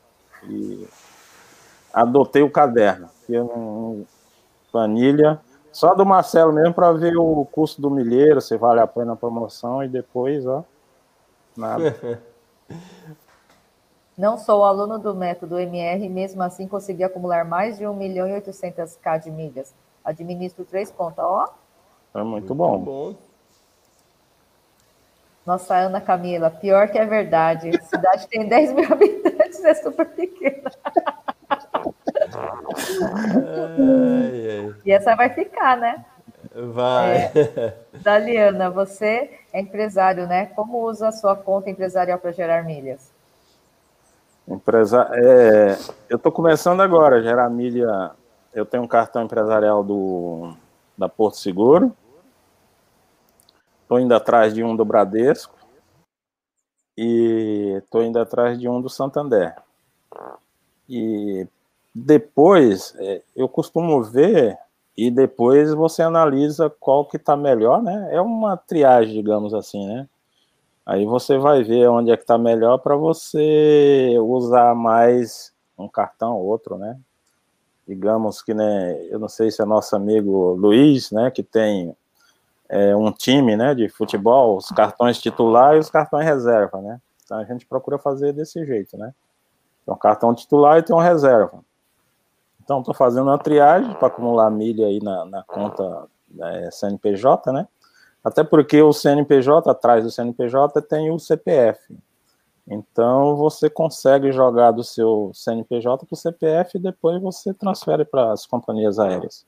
E 0.43 0.87
adotei 1.93 2.43
o 2.43 2.49
caderno, 2.49 3.09
que 3.27 3.33
eu 3.33 3.43
não, 3.43 4.05
planilha, 4.71 5.39
só 5.71 5.93
do 5.93 6.05
Marcelo 6.05 6.51
mesmo 6.53 6.73
para 6.73 6.91
ver 6.93 7.15
o 7.17 7.45
custo 7.51 7.79
do 7.81 7.91
milheiro, 7.91 8.41
se 8.41 8.57
vale 8.57 8.79
a 8.79 8.87
pena 8.87 9.13
a 9.13 9.15
promoção 9.15 9.83
e 9.83 9.87
depois, 9.87 10.47
ó, 10.47 10.63
nada. 11.55 12.19
Não 14.17 14.35
sou 14.35 14.63
aluno 14.65 14.97
do 14.97 15.13
método 15.13 15.59
MR, 15.59 16.09
mesmo 16.09 16.41
assim 16.41 16.67
consegui 16.67 17.03
acumular 17.03 17.45
mais 17.45 17.77
de 17.77 17.85
1 17.85 17.93
milhão 17.93 18.27
e 18.27 18.33
800 18.33 18.95
K 18.95 19.17
de 19.19 19.29
milhas. 19.29 19.75
Administro 20.03 20.65
três 20.65 20.89
contas, 20.89 21.23
ó. 21.23 21.53
É 22.15 22.23
muito, 22.23 22.55
muito 22.55 22.55
bom. 22.55 22.79
bom. 22.79 23.15
Nossa, 25.45 25.75
Ana 25.75 26.01
Camila, 26.01 26.49
pior 26.49 26.89
que 26.89 26.97
é 26.97 27.05
verdade. 27.05 27.69
A 27.69 27.81
cidade 27.83 28.27
tem 28.27 28.47
10 28.47 28.73
mil 28.73 28.85
habitantes, 28.91 29.63
é 29.63 29.75
super 29.75 30.07
pequena. 30.07 30.71
Ai, 33.13 34.59
ai. 34.59 34.75
E 34.85 34.91
essa 34.91 35.15
vai 35.15 35.29
ficar, 35.29 35.77
né? 35.77 36.05
Vai. 36.55 37.31
É, 37.35 37.77
Daliana, 38.01 38.69
você 38.69 39.29
é 39.53 39.61
empresário, 39.61 40.27
né? 40.27 40.47
Como 40.47 40.83
usa 40.83 41.09
a 41.09 41.11
sua 41.11 41.35
conta 41.35 41.69
empresarial 41.69 42.17
para 42.19 42.31
gerar 42.31 42.63
milhas? 42.63 43.11
Empresa... 44.47 45.09
É, 45.13 45.77
eu 46.09 46.17
estou 46.17 46.31
começando 46.31 46.81
agora 46.81 47.17
a 47.17 47.21
gerar 47.21 47.49
milha. 47.49 48.11
Eu 48.53 48.65
tenho 48.65 48.83
um 48.83 48.87
cartão 48.87 49.23
empresarial 49.23 49.83
do, 49.83 50.53
da 50.97 51.07
Porto 51.09 51.37
Seguro. 51.37 51.95
Estou 53.83 53.99
indo 53.99 54.15
atrás 54.15 54.53
de 54.53 54.63
um 54.63 54.75
do 54.75 54.85
Bradesco. 54.85 55.55
E 56.97 57.75
estou 57.77 58.03
indo 58.03 58.19
atrás 58.19 58.59
de 58.59 58.67
um 58.67 58.81
do 58.81 58.89
Santander. 58.89 59.55
E 60.89 61.47
depois, 61.99 62.93
é, 62.99 63.23
eu 63.35 63.49
costumo 63.49 64.03
ver 64.03 64.55
e 64.95 65.09
depois 65.09 65.73
você 65.73 66.03
analisa 66.03 66.69
qual 66.69 67.03
que 67.05 67.17
está 67.17 67.35
melhor, 67.35 67.81
né? 67.81 68.09
É 68.11 68.21
uma 68.21 68.55
triagem, 68.55 69.15
digamos 69.15 69.51
assim, 69.51 69.87
né? 69.87 70.07
Aí 70.85 71.05
você 71.05 71.39
vai 71.39 71.63
ver 71.63 71.89
onde 71.89 72.11
é 72.11 72.15
que 72.15 72.21
está 72.21 72.37
melhor 72.37 72.77
para 72.77 72.95
você 72.95 74.15
usar 74.19 74.75
mais 74.75 75.51
um 75.77 75.87
cartão 75.87 76.35
ou 76.35 76.45
outro, 76.45 76.77
né? 76.77 76.99
Digamos 77.87 78.43
que, 78.43 78.53
né, 78.53 79.01
eu 79.09 79.17
não 79.17 79.27
sei 79.27 79.49
se 79.49 79.61
é 79.61 79.65
nosso 79.65 79.95
amigo 79.95 80.53
Luiz, 80.53 81.09
né, 81.09 81.31
que 81.31 81.41
tem 81.41 81.95
é, 82.69 82.95
um 82.95 83.11
time, 83.11 83.55
né, 83.55 83.73
de 83.73 83.89
futebol, 83.89 84.57
os 84.57 84.69
cartões 84.69 85.19
titular 85.19 85.75
e 85.75 85.79
os 85.79 85.89
cartões 85.89 86.25
reserva, 86.25 86.79
né? 86.79 87.01
Então 87.23 87.39
a 87.39 87.43
gente 87.43 87.65
procura 87.65 87.97
fazer 87.97 88.33
desse 88.33 88.63
jeito, 88.65 88.97
né? 88.97 89.13
Tem 89.83 89.93
um 89.93 89.97
cartão 89.97 90.35
titular 90.35 90.77
e 90.77 90.83
tem 90.83 90.95
um 90.95 90.99
reserva. 90.99 91.65
Então, 92.67 92.79
estou 92.81 92.93
fazendo 92.93 93.27
uma 93.27 93.37
triagem 93.37 93.93
para 93.93 94.09
acumular 94.09 94.51
milha 94.51 94.87
aí 94.87 94.99
na, 95.01 95.23
na 95.23 95.41
conta 95.41 96.05
né, 96.29 96.69
CNPJ, 96.69 97.53
né? 97.53 97.65
Até 98.21 98.43
porque 98.43 98.81
o 98.81 98.91
CNPJ, 98.91 99.71
atrás 99.71 100.03
do 100.03 100.11
CNPJ, 100.11 100.81
tem 100.81 101.09
o 101.09 101.17
CPF. 101.17 101.97
Então, 102.67 103.37
você 103.37 103.69
consegue 103.69 104.33
jogar 104.33 104.71
do 104.71 104.83
seu 104.83 105.31
CNPJ 105.33 106.05
para 106.05 106.13
o 106.13 106.17
CPF 106.17 106.77
e 106.77 106.81
depois 106.81 107.21
você 107.21 107.53
transfere 107.53 108.03
para 108.03 108.33
as 108.33 108.45
companhias 108.45 108.99
aéreas. 108.99 109.45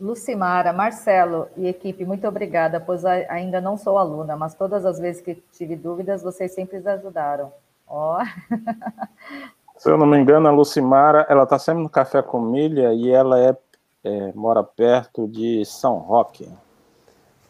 Lucimara, 0.00 0.72
Marcelo 0.72 1.48
e 1.54 1.66
equipe, 1.66 2.06
muito 2.06 2.26
obrigada, 2.26 2.80
pois 2.80 3.04
ainda 3.04 3.60
não 3.60 3.76
sou 3.76 3.98
aluna, 3.98 4.38
mas 4.38 4.54
todas 4.54 4.86
as 4.86 4.98
vezes 4.98 5.20
que 5.20 5.34
tive 5.52 5.76
dúvidas, 5.76 6.22
vocês 6.22 6.54
sempre 6.54 6.78
ajudaram. 6.78 7.52
Ó. 7.86 8.16
Oh. 8.18 8.24
Se 9.82 9.90
eu 9.90 9.98
não 9.98 10.06
me 10.06 10.16
engano, 10.16 10.46
a 10.46 10.52
Lucimara, 10.52 11.26
ela 11.28 11.42
está 11.42 11.58
sempre 11.58 11.82
no 11.82 11.88
Café 11.88 12.22
com 12.22 12.40
Milha 12.40 12.94
e 12.94 13.10
ela 13.10 13.40
é, 13.40 13.56
é, 14.04 14.32
mora 14.32 14.62
perto 14.62 15.26
de 15.26 15.64
São 15.64 15.96
Roque. 15.96 16.48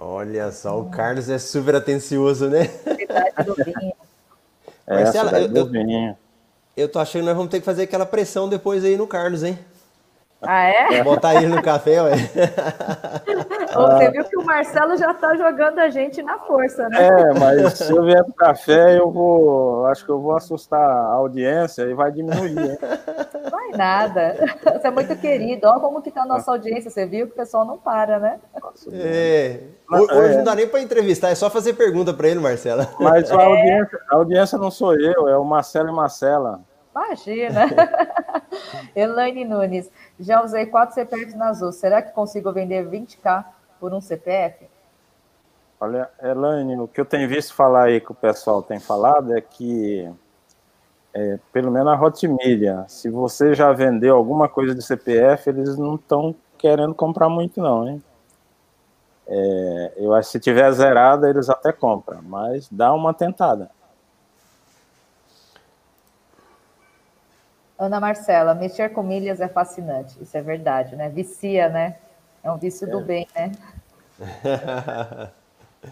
Olha 0.01 0.51
só, 0.51 0.81
o 0.81 0.89
Carlos 0.89 1.29
é 1.29 1.39
super 1.39 1.75
atencioso, 1.75 2.49
né? 2.49 2.65
Cidade 2.65 3.45
do 3.45 3.53
vinho. 3.63 3.93
É, 4.87 5.05
Marcela, 5.05 5.29
cidade 5.29 5.49
do 5.49 5.67
vinho. 5.67 6.17
Eu 6.75 6.89
tô 6.89 6.99
achando 7.01 7.21
que 7.21 7.27
nós 7.27 7.37
vamos 7.37 7.51
ter 7.51 7.61
que 7.61 7.67
fazer 7.67 7.83
aquela 7.83 8.07
pressão 8.07 8.49
depois 8.49 8.83
aí 8.83 8.97
no 8.97 9.07
Carlos, 9.07 9.43
hein? 9.43 9.59
Ah, 10.41 10.63
é? 10.63 11.05
Botar 11.05 11.35
ele 11.35 11.49
no 11.49 11.63
café, 11.63 12.03
ué. 12.03 12.15
Você 13.73 14.11
viu 14.11 14.25
que 14.25 14.37
o 14.37 14.45
Marcelo 14.45 14.97
já 14.97 15.11
está 15.11 15.35
jogando 15.37 15.79
a 15.79 15.89
gente 15.89 16.23
na 16.23 16.39
força, 16.39 16.89
né? 16.89 17.09
É, 17.09 17.39
mas 17.39 17.73
se 17.75 17.93
eu 17.93 18.05
vier 18.05 18.23
pro 18.25 18.35
café, 18.35 18.99
eu 18.99 19.11
vou. 19.11 19.87
Acho 19.87 20.05
que 20.05 20.11
eu 20.11 20.21
vou 20.21 20.37
assustar 20.37 20.81
a 20.81 21.13
audiência 21.13 21.83
e 21.83 21.95
vai 21.95 22.13
diminuir, 22.13 22.59
hein? 22.59 22.79
Vai 23.51 23.71
nada. 23.77 24.37
Você 24.63 24.87
é 24.87 24.91
muito 24.91 25.17
querido. 25.17 25.67
Olha 25.67 25.81
como 25.81 26.01
que 26.01 26.11
tá 26.11 26.23
a 26.23 26.27
nossa 26.27 26.51
audiência. 26.51 26.91
Você 26.91 27.05
viu 27.05 27.27
que 27.27 27.33
o 27.33 27.37
pessoal 27.37 27.65
não 27.65 27.77
para, 27.77 28.19
né? 28.19 28.39
É. 28.93 29.61
Hoje 29.91 30.37
não 30.37 30.45
dá 30.45 30.55
nem 30.55 30.67
para 30.67 30.81
entrevistar, 30.81 31.31
é 31.31 31.35
só 31.35 31.51
fazer 31.51 31.75
pergunta 31.75 32.15
para 32.15 32.29
ele, 32.29 32.41
Marcelo. 32.41 32.87
Mas 32.99 33.31
a, 33.31 33.35
é. 33.43 33.45
audiência, 33.45 34.01
a 34.11 34.17
audiência 34.17 34.59
não 34.59 34.71
sou 34.71 34.95
eu, 34.95 35.29
é 35.29 35.37
o 35.37 35.45
Marcelo 35.45 35.89
e 35.89 35.93
Marcela. 35.93 36.61
Imagina. 36.95 37.67
Elaine 38.95 39.45
Nunes, 39.45 39.91
já 40.21 40.43
usei 40.43 40.67
quatro 40.67 40.95
CPFs 40.95 41.35
na 41.35 41.49
Azul. 41.49 41.73
Será 41.73 42.03
que 42.03 42.13
consigo 42.13 42.53
vender 42.53 42.87
20k 42.87 43.45
por 43.83 43.93
um 43.93 44.01
CPF? 44.01 44.65
Olha, 45.81 46.09
Elaine, 46.23 46.79
o 46.79 46.87
que 46.87 47.01
eu 47.01 47.05
tenho 47.05 47.29
visto 47.29 47.53
falar 47.53 47.87
aí 47.87 48.01
que 48.01 48.13
o 48.13 48.15
pessoal 48.15 48.63
tem 48.63 48.79
falado 48.79 49.37
é 49.37 49.41
que, 49.41 50.09
é, 51.13 51.41
pelo 51.53 51.69
menos 51.73 51.93
a 51.93 52.01
Hotmedia, 52.01 52.85
se 52.87 53.11
você 53.11 53.57
já 53.57 53.73
vendeu 53.73 54.15
alguma 54.15 54.49
coisa 54.49 54.73
de 54.73 54.83
CPF, 54.83 55.51
eles 55.51 55.77
não 55.77 55.97
estão 55.97 56.33
querendo 56.57 56.95
comprar 56.95 57.29
muito 57.29 57.61
não, 57.61 57.89
hein? 57.89 58.01
É, 59.27 59.93
eu 59.97 60.15
acho 60.15 60.29
que 60.29 60.33
se 60.33 60.41
tiver 60.41 60.71
zerada, 60.71 61.29
eles 61.29 61.51
até 61.51 61.73
compram, 61.73 62.23
mas 62.23 62.69
dá 62.71 62.95
uma 62.95 63.13
tentada. 63.13 63.69
Ana 67.77 67.99
Marcela, 67.99 68.55
mexer 68.55 68.91
com 68.91 69.03
milhas 69.03 69.41
é 69.41 69.49
fascinante. 69.49 70.23
Isso 70.23 70.37
é 70.37 70.41
verdade, 70.41 70.95
né? 70.95 71.09
Vicia, 71.09 71.69
né? 71.69 71.97
É 72.43 72.51
um 72.51 72.57
vício 72.57 72.89
é. 72.89 72.91
do 72.91 73.01
bem, 73.01 73.27
né? 73.35 73.53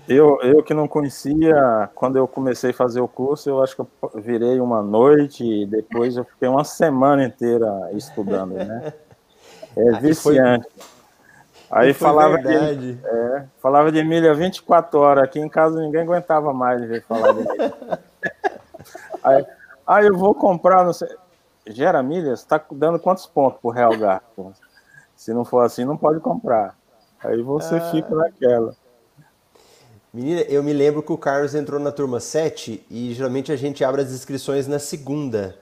Eu, 0.06 0.40
eu 0.42 0.62
que 0.62 0.72
não 0.72 0.86
conhecia, 0.86 1.90
quando 1.96 2.14
eu 2.14 2.28
comecei 2.28 2.70
a 2.70 2.74
fazer 2.74 3.00
o 3.00 3.08
curso, 3.08 3.50
eu 3.50 3.60
acho 3.60 3.74
que 3.74 3.82
eu 3.82 3.88
virei 4.22 4.60
uma 4.60 4.80
noite 4.80 5.42
e 5.42 5.66
depois 5.66 6.16
eu 6.16 6.22
fiquei 6.22 6.48
uma 6.48 6.62
semana 6.62 7.24
inteira 7.24 7.90
estudando, 7.92 8.52
né? 8.54 8.92
É 9.76 9.98
viciante. 9.98 10.68
Aí 11.68 11.92
falava 11.92 12.38
de, 12.38 12.98
é, 13.04 13.44
falava 13.60 13.90
de 13.90 14.04
milha 14.04 14.32
24 14.32 14.96
horas. 15.00 15.24
Aqui 15.24 15.40
em 15.40 15.48
casa 15.48 15.80
ninguém 15.80 16.02
aguentava 16.02 16.52
mais 16.54 16.80
ver 16.82 17.02
falar 17.02 17.32
de 17.32 17.40
milha. 17.40 17.74
aí, 19.24 19.46
aí 19.84 20.06
eu 20.06 20.16
vou 20.16 20.36
comprar, 20.36 20.84
não 20.84 20.92
sei 20.92 21.08
gera 21.66 22.02
milhas, 22.02 22.40
está 22.40 22.62
dando 22.70 22.98
quantos 22.98 23.26
pontos 23.26 23.60
por 23.60 23.70
real 23.70 23.96
gasto? 23.96 24.52
Se 25.20 25.34
não 25.34 25.44
for 25.44 25.60
assim, 25.60 25.84
não 25.84 25.98
pode 25.98 26.18
comprar. 26.18 26.74
Aí 27.22 27.42
você 27.42 27.74
ah. 27.74 27.90
fica 27.90 28.14
naquela. 28.14 28.74
Menina, 30.14 30.40
eu 30.48 30.62
me 30.62 30.72
lembro 30.72 31.02
que 31.02 31.12
o 31.12 31.18
Carlos 31.18 31.54
entrou 31.54 31.78
na 31.78 31.92
turma 31.92 32.18
7 32.18 32.86
e 32.90 33.12
geralmente 33.12 33.52
a 33.52 33.56
gente 33.56 33.84
abre 33.84 34.00
as 34.00 34.12
inscrições 34.12 34.66
na 34.66 34.78
segunda. 34.78 35.58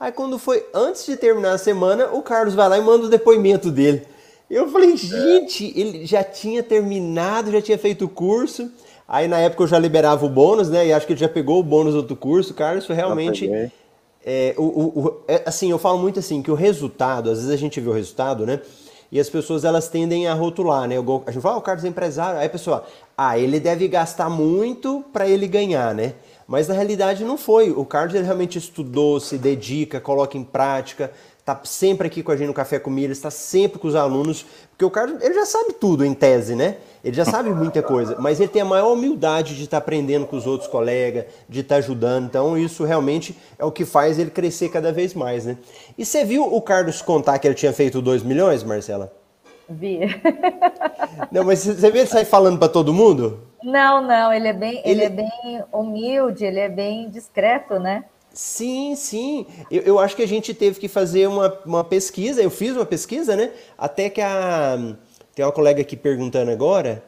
Aí 0.00 0.10
quando 0.10 0.38
foi 0.38 0.66
antes 0.72 1.04
de 1.04 1.18
terminar 1.18 1.52
a 1.52 1.58
semana, 1.58 2.14
o 2.14 2.22
Carlos 2.22 2.54
vai 2.54 2.66
lá 2.66 2.78
e 2.78 2.80
manda 2.80 3.04
o 3.04 3.10
depoimento 3.10 3.70
dele. 3.70 4.06
Eu 4.48 4.70
falei, 4.70 4.96
gente, 4.96 5.78
ele 5.78 6.06
já 6.06 6.24
tinha 6.24 6.62
terminado, 6.62 7.52
já 7.52 7.60
tinha 7.60 7.76
feito 7.76 8.06
o 8.06 8.08
curso. 8.08 8.72
Aí 9.06 9.28
na 9.28 9.38
época 9.38 9.64
eu 9.64 9.68
já 9.68 9.78
liberava 9.78 10.24
o 10.24 10.30
bônus, 10.30 10.70
né? 10.70 10.86
E 10.86 10.94
acho 10.94 11.06
que 11.06 11.12
ele 11.12 11.20
já 11.20 11.28
pegou 11.28 11.60
o 11.60 11.62
bônus 11.62 11.92
do 11.92 11.98
outro 11.98 12.16
curso. 12.16 12.54
Carlos 12.54 12.86
foi 12.86 12.96
realmente 12.96 13.70
é, 14.24 14.54
o, 14.56 14.62
o, 14.62 14.98
o 14.98 15.20
é, 15.28 15.42
assim, 15.44 15.70
eu 15.70 15.78
falo 15.78 15.98
muito 15.98 16.18
assim 16.18 16.40
que 16.40 16.50
o 16.50 16.54
resultado, 16.54 17.28
às 17.28 17.36
vezes 17.40 17.52
a 17.52 17.58
gente 17.58 17.78
vê 17.78 17.90
o 17.90 17.92
resultado, 17.92 18.46
né? 18.46 18.62
E 19.10 19.20
as 19.20 19.28
pessoas 19.28 19.64
elas 19.64 19.88
tendem 19.88 20.26
a 20.26 20.34
rotular, 20.34 20.88
né? 20.88 20.96
A 20.98 21.30
gente 21.30 21.42
fala, 21.42 21.56
ah, 21.56 21.58
o 21.58 21.62
Carlos 21.62 21.84
é 21.84 21.88
empresário. 21.88 22.40
Aí 22.40 22.46
a 22.46 22.50
pessoa, 22.50 22.84
ah, 23.16 23.38
ele 23.38 23.60
deve 23.60 23.86
gastar 23.88 24.28
muito 24.28 25.04
para 25.12 25.28
ele 25.28 25.46
ganhar, 25.46 25.94
né? 25.94 26.14
Mas 26.46 26.68
na 26.68 26.74
realidade 26.74 27.24
não 27.24 27.38
foi. 27.38 27.70
O 27.70 27.84
Carlos 27.84 28.14
ele 28.14 28.24
realmente 28.24 28.58
estudou, 28.58 29.20
se 29.20 29.38
dedica, 29.38 30.00
coloca 30.00 30.36
em 30.36 30.44
prática, 30.44 31.10
tá 31.44 31.60
sempre 31.64 32.06
aqui 32.06 32.22
com 32.22 32.32
a 32.32 32.36
gente 32.36 32.46
no 32.46 32.54
Café 32.54 32.78
com 32.78 32.88
Milha, 32.88 33.12
está 33.12 33.30
sempre 33.30 33.78
com 33.78 33.86
os 33.86 33.94
alunos, 33.94 34.46
porque 34.70 34.84
o 34.84 34.90
Carlos 34.90 35.22
ele 35.22 35.34
já 35.34 35.44
sabe 35.44 35.74
tudo 35.74 36.04
em 36.04 36.14
tese, 36.14 36.56
né? 36.56 36.78
Ele 37.04 37.14
já 37.14 37.24
sabe 37.26 37.50
muita 37.50 37.82
coisa, 37.82 38.16
mas 38.18 38.40
ele 38.40 38.48
tem 38.48 38.62
a 38.62 38.64
maior 38.64 38.90
humildade 38.92 39.54
de 39.54 39.64
estar 39.64 39.78
tá 39.78 39.84
aprendendo 39.84 40.26
com 40.26 40.36
os 40.36 40.46
outros 40.46 40.70
colegas, 40.70 41.26
de 41.46 41.60
estar 41.60 41.74
tá 41.74 41.78
ajudando. 41.80 42.24
Então, 42.24 42.56
isso 42.56 42.82
realmente 42.84 43.36
é 43.58 43.64
o 43.64 43.70
que 43.70 43.84
faz 43.84 44.18
ele 44.18 44.30
crescer 44.30 44.70
cada 44.70 44.90
vez 44.90 45.12
mais, 45.12 45.44
né? 45.44 45.58
E 45.98 46.04
você 46.06 46.24
viu 46.24 46.42
o 46.42 46.62
Carlos 46.62 47.02
contar 47.02 47.38
que 47.38 47.46
ele 47.46 47.54
tinha 47.54 47.74
feito 47.74 48.00
2 48.00 48.22
milhões, 48.22 48.64
Marcela? 48.64 49.12
Vi. 49.68 50.00
Não, 51.30 51.44
mas 51.44 51.58
você 51.60 51.90
vê 51.90 52.00
ele 52.00 52.06
sair 52.06 52.24
falando 52.24 52.58
para 52.58 52.68
todo 52.68 52.92
mundo? 52.92 53.40
Não, 53.62 54.02
não, 54.02 54.32
ele 54.32 54.48
é 54.48 54.52
bem, 54.52 54.80
ele... 54.84 55.02
ele 55.02 55.04
é 55.04 55.08
bem 55.10 55.64
humilde, 55.72 56.44
ele 56.44 56.60
é 56.60 56.68
bem 56.68 57.10
discreto, 57.10 57.78
né? 57.78 58.04
Sim, 58.34 58.94
sim. 58.96 59.46
Eu, 59.70 59.82
eu, 59.82 59.98
acho 59.98 60.14
que 60.14 60.22
a 60.22 60.28
gente 60.28 60.52
teve 60.52 60.78
que 60.78 60.88
fazer 60.88 61.26
uma, 61.28 61.56
uma 61.64 61.84
pesquisa, 61.84 62.42
eu 62.42 62.50
fiz 62.50 62.72
uma 62.72 62.84
pesquisa, 62.84 63.34
né? 63.34 63.52
Até 63.78 64.10
que 64.10 64.20
a 64.20 64.96
tem 65.34 65.44
uma 65.44 65.52
colega 65.52 65.80
aqui 65.80 65.96
perguntando 65.96 66.50
agora. 66.50 67.02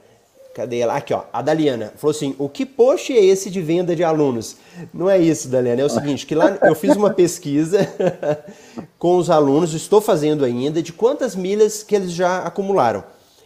Cadê 0.53 0.79
ela? 0.79 0.97
Aqui, 0.97 1.13
ó. 1.13 1.25
A 1.33 1.43
Daliana 1.43 1.93
falou 1.97 2.11
assim: 2.11 2.35
o 2.39 2.49
que 2.49 2.65
post 2.65 3.13
é 3.13 3.23
esse 3.23 3.51
de 3.51 3.61
venda 3.61 3.95
de 3.95 4.03
alunos? 4.03 4.57
Não 4.93 5.09
é 5.09 5.19
isso, 5.19 5.49
Daliana. 5.49 5.83
É 5.83 5.85
o 5.85 5.91
seguinte: 5.91 6.27
que 6.27 6.35
lá 6.35 6.59
eu 6.63 6.75
fiz 6.75 6.97
uma 6.97 7.11
pesquisa 7.11 7.79
com 8.99 9.17
os 9.17 9.31
alunos, 9.31 9.75
estou 9.75 10.01
fazendo 10.01 10.45
ainda, 10.45 10.83
de 10.83 10.93
quantas 10.93 11.37
milhas 11.37 11.83
que 11.83 11.95
eles 11.95 12.11
já 12.11 12.39
acumularam. 12.39 13.05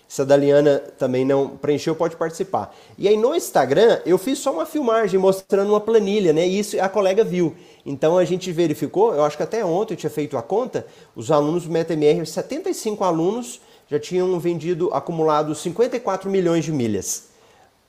Se 0.09 0.23
a 0.23 0.25
Daliana 0.25 0.79
também 0.99 1.25
não 1.25 1.49
preencheu, 1.49 1.95
pode 1.95 2.17
participar. 2.17 2.75
E 2.97 3.07
aí 3.07 3.17
no 3.17 3.35
Instagram 3.35 4.01
eu 4.07 4.17
fiz 4.17 4.39
só 4.39 4.53
uma 4.53 4.67
filmagem 4.67 5.21
mostrando 5.21 5.71
uma 5.71 5.81
planilha, 5.81 6.33
né? 6.33 6.47
E 6.49 6.59
isso 6.59 6.81
a 6.81 6.89
colega 6.89 7.23
viu. 7.23 7.55
Então 7.85 8.19
a 8.19 8.25
gente 8.25 8.53
verificou, 8.53 9.15
eu 9.15 9.25
acho 9.25 9.37
que 9.37 9.43
até 9.43 9.65
ontem 9.65 9.95
eu 9.95 9.99
tinha 9.99 10.11
feito 10.11 10.37
a 10.37 10.43
conta, 10.43 10.87
os 11.15 11.31
alunos 11.31 11.65
do 11.65 11.71
MetaMR, 11.71 12.27
75 12.27 13.03
alunos 13.05 13.61
já 13.89 13.99
tinham 13.99 14.39
vendido, 14.39 14.91
acumulado 14.93 15.55
54 15.55 16.31
milhões 16.31 16.65
de 16.65 16.73
milhas. 16.73 17.31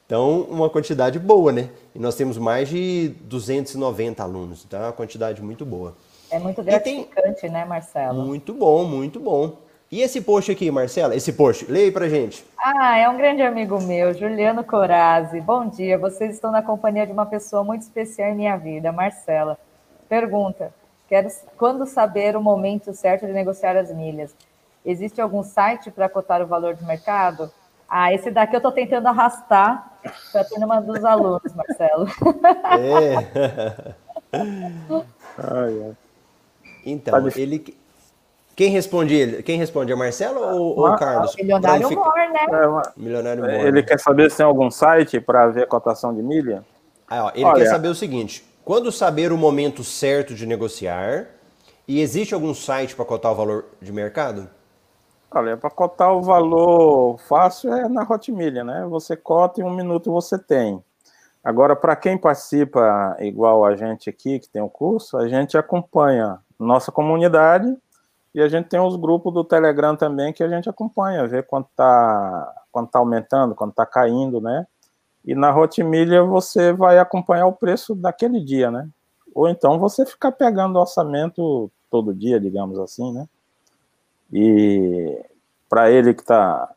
Então, 0.05 0.41
uma 0.49 0.69
quantidade 0.69 1.17
boa, 1.19 1.51
né? 1.51 1.69
E 1.95 1.99
nós 1.99 2.15
temos 2.15 2.37
mais 2.37 2.67
de 2.67 3.09
290 3.21 4.21
alunos, 4.21 4.65
então 4.67 4.81
é 4.81 4.85
uma 4.87 4.91
quantidade 4.91 5.41
muito 5.41 5.65
boa. 5.65 5.95
É 6.29 6.39
muito 6.39 6.63
gratificante, 6.63 7.41
tem... 7.41 7.49
né, 7.49 7.63
Marcelo? 7.65 8.25
Muito 8.25 8.53
bom, 8.53 8.83
muito 8.83 9.19
bom. 9.19 9.57
E 9.91 10.01
esse 10.01 10.21
post 10.21 10.49
aqui, 10.51 10.71
Marcela? 10.71 11.15
Esse 11.15 11.33
post, 11.33 11.69
leia 11.69 11.85
aí 11.85 11.91
pra 11.91 12.07
gente. 12.07 12.45
Ah, 12.57 12.97
é 12.97 13.09
um 13.09 13.17
grande 13.17 13.41
amigo 13.41 13.81
meu, 13.81 14.13
Juliano 14.13 14.63
Corazzi. 14.63 15.41
Bom 15.41 15.67
dia, 15.67 15.97
vocês 15.97 16.33
estão 16.33 16.49
na 16.49 16.61
companhia 16.61 17.05
de 17.05 17.11
uma 17.11 17.25
pessoa 17.25 17.63
muito 17.63 17.81
especial 17.81 18.29
em 18.29 18.35
minha 18.35 18.55
vida, 18.55 18.91
Marcela. 18.91 19.57
Pergunta: 20.12 20.74
quero 21.07 21.30
quando 21.57 21.86
saber 21.86 22.36
o 22.36 22.41
momento 22.41 22.93
certo 22.93 23.26
de 23.26 23.32
negociar 23.32 23.78
as 23.78 23.89
milhas? 23.95 24.36
Existe 24.86 25.22
algum 25.22 25.41
site 25.41 25.89
para 25.89 26.09
cotar 26.09 26.41
o 26.41 26.47
valor 26.47 26.76
de 26.76 26.84
mercado? 26.84 27.49
Ah, 27.88 28.14
esse 28.14 28.30
daqui 28.30 28.53
eu 28.53 28.57
estou 28.57 28.74
tentando 28.74 29.07
arrastar 29.07 29.99
para 30.34 30.43
ter 30.43 30.62
uma 30.62 30.82
dos 30.82 31.05
alunos, 31.05 31.55
Marcelo. 31.55 32.07
É. 32.78 33.16
ai, 35.38 35.82
ai. 35.86 35.93
Então, 36.86 37.30
ele. 37.34 37.78
Quem 38.53 38.70
responde 38.70 39.16
ele? 39.16 39.43
Quem 39.43 39.57
responde? 39.57 39.93
É 39.93 39.95
Marcelo 39.95 40.41
ou 40.41 40.88
o 40.89 40.95
Carlos? 40.97 41.34
Milionário 41.38 41.88
fica... 41.88 42.01
More, 42.01 42.28
né? 42.28 42.47
É, 42.51 42.99
Milionário 42.99 43.43
More. 43.43 43.55
Ele 43.55 43.82
quer 43.82 43.97
saber 43.97 44.30
se 44.30 44.36
tem 44.38 44.45
algum 44.45 44.70
site 44.70 45.22
para 45.22 45.47
ver 45.47 45.64
a 45.64 45.68
cotação 45.68 46.14
de 46.14 46.22
milha? 46.22 46.66
Ah, 47.09 47.28
ó, 47.28 47.32
ele 47.34 47.45
Olha. 47.45 47.64
quer 47.64 47.70
saber 47.70 47.88
o 47.88 47.95
seguinte: 47.95 48.50
quando 48.64 48.91
saber 48.91 49.32
o 49.32 49.38
momento 49.38 49.84
certo 49.84 50.34
de 50.34 50.45
negociar? 50.45 51.28
E 51.88 51.99
existe 51.99 52.34
algum 52.34 52.53
site 52.53 52.95
para 52.95 53.03
cotar 53.03 53.32
o 53.32 53.36
valor 53.36 53.66
de 53.82 53.91
mercado? 53.91 54.49
Olha, 55.30 55.57
para 55.57 55.70
cotar 55.70 56.14
o 56.14 56.22
valor 56.22 57.18
fácil 57.28 57.74
é 57.74 57.88
na 57.88 58.03
Hotmilha, 58.03 58.64
né? 58.64 58.86
Você 58.89 59.16
cota 59.16 59.62
e 59.62 59.64
um 59.64 59.74
minuto 59.74 60.12
você 60.12 60.38
tem. 60.38 60.84
Agora, 61.43 61.76
para 61.76 61.95
quem 61.95 62.18
participa 62.18 63.16
igual 63.20 63.66
a 63.66 63.76
gente 63.76 64.09
aqui, 64.09 64.39
que 64.39 64.47
tem 64.49 64.62
o 64.62 64.70
curso, 64.70 65.18
a 65.18 65.28
gente 65.28 65.57
acompanha 65.57 66.39
nossa 66.59 66.91
comunidade 66.91 67.76
e 68.34 68.41
a 68.41 68.47
gente 68.47 68.70
tem 68.70 68.80
os 68.80 68.95
grupos 68.95 69.34
do 69.34 69.43
Telegram 69.43 69.95
também 69.95 70.32
que 70.32 70.43
a 70.43 70.49
gente 70.49 70.70
acompanha, 70.70 71.28
vê 71.28 71.41
quanto 71.41 71.68
está 71.70 72.53
quanto 72.72 72.91
tá 72.91 72.99
aumentando, 72.99 73.55
quanto 73.55 73.72
está 73.72 73.86
caindo, 73.86 74.39
né? 74.39 74.66
E 75.26 75.36
na 75.36 75.55
Hotmilha 75.55 76.24
você 76.24 76.74
vai 76.74 76.97
acompanhar 76.97 77.45
o 77.45 77.53
preço 77.53 77.93
daquele 77.93 78.39
dia, 78.39 78.72
né? 78.72 78.89
Ou 79.34 79.47
então 79.47 79.80
você 79.80 80.05
ficar 80.05 80.32
pegando 80.32 80.80
orçamento 80.80 81.72
todo 81.89 82.13
dia, 82.13 82.39
digamos 82.39 82.80
assim, 82.80 83.13
né? 83.13 83.28
E 84.34 85.24
para 85.69 85.91
ele 85.91 86.13
que 86.13 86.22
está 86.22 86.69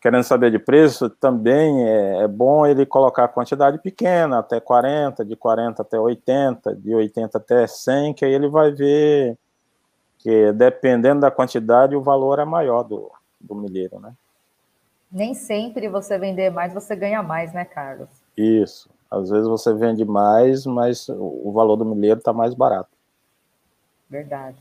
querendo 0.00 0.24
saber 0.24 0.50
de 0.50 0.58
preço, 0.58 1.08
também 1.08 1.86
é, 1.86 2.22
é, 2.22 2.28
bom 2.28 2.66
ele 2.66 2.84
colocar 2.84 3.24
a 3.24 3.28
quantidade 3.28 3.78
pequena, 3.78 4.40
até 4.40 4.58
40, 4.58 5.24
de 5.24 5.36
40 5.36 5.82
até 5.82 5.98
80, 5.98 6.74
de 6.74 6.92
80 6.92 7.38
até 7.38 7.66
100, 7.68 8.14
que 8.14 8.24
aí 8.24 8.32
ele 8.32 8.48
vai 8.48 8.72
ver 8.72 9.38
que 10.18 10.52
dependendo 10.52 11.20
da 11.20 11.30
quantidade, 11.30 11.94
o 11.94 12.02
valor 12.02 12.38
é 12.40 12.44
maior 12.44 12.82
do, 12.82 13.10
do 13.40 13.54
milheiro, 13.54 14.00
né? 14.00 14.12
Nem 15.12 15.34
sempre 15.34 15.88
você 15.88 16.18
vender 16.18 16.50
mais, 16.50 16.72
você 16.72 16.96
ganha 16.96 17.22
mais, 17.22 17.52
né, 17.52 17.66
Carlos? 17.66 18.08
Isso. 18.36 18.88
Às 19.10 19.28
vezes 19.28 19.46
você 19.46 19.74
vende 19.74 20.06
mais, 20.06 20.64
mas 20.64 21.06
o 21.10 21.52
valor 21.52 21.76
do 21.76 21.84
milheiro 21.84 22.18
está 22.18 22.32
mais 22.32 22.54
barato. 22.54 22.88
Verdade. 24.08 24.56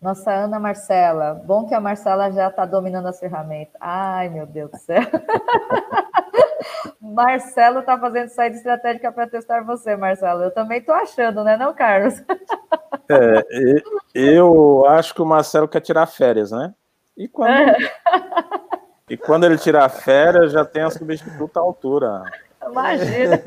Nossa 0.00 0.30
Ana 0.30 0.60
Marcela, 0.60 1.32
bom 1.32 1.66
que 1.66 1.74
a 1.74 1.80
Marcela 1.80 2.30
já 2.30 2.48
está 2.48 2.66
dominando 2.66 3.06
as 3.06 3.18
ferramentas. 3.18 3.74
Ai, 3.80 4.28
meu 4.28 4.46
Deus 4.46 4.70
do 4.70 4.76
céu. 4.76 5.00
Marcelo 7.00 7.80
está 7.80 7.98
fazendo 7.98 8.28
saída 8.28 8.56
estratégica 8.56 9.10
para 9.10 9.26
testar 9.26 9.64
você, 9.64 9.96
Marcelo. 9.96 10.42
Eu 10.42 10.50
também 10.50 10.80
estou 10.80 10.94
achando, 10.94 11.42
né, 11.42 11.56
não, 11.56 11.72
Carlos? 11.72 12.22
É, 13.08 13.44
eu 14.12 14.84
acho 14.84 15.14
que 15.14 15.22
o 15.22 15.26
Marcelo 15.26 15.68
quer 15.68 15.80
tirar 15.80 16.06
férias, 16.06 16.50
né? 16.50 16.74
E 17.16 17.28
quando, 17.28 17.52
é. 17.52 17.76
E 19.08 19.16
quando 19.16 19.44
ele 19.44 19.56
tirar 19.56 19.88
férias, 19.88 20.52
já 20.52 20.64
tem 20.64 20.82
a 20.82 20.90
substituta 20.90 21.60
à 21.60 21.62
altura. 21.62 22.22
Imagina. 22.68 23.40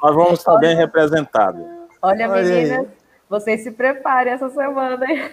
Nós 0.00 0.14
vamos 0.14 0.38
estar 0.38 0.56
bem 0.58 0.76
representados. 0.76 1.60
Olha, 2.00 2.28
Olha 2.30 2.42
meninas, 2.42 2.86
aí. 2.86 2.88
vocês 3.28 3.62
se 3.64 3.72
preparem 3.72 4.32
essa 4.32 4.48
semana, 4.50 5.04
hein? 5.04 5.28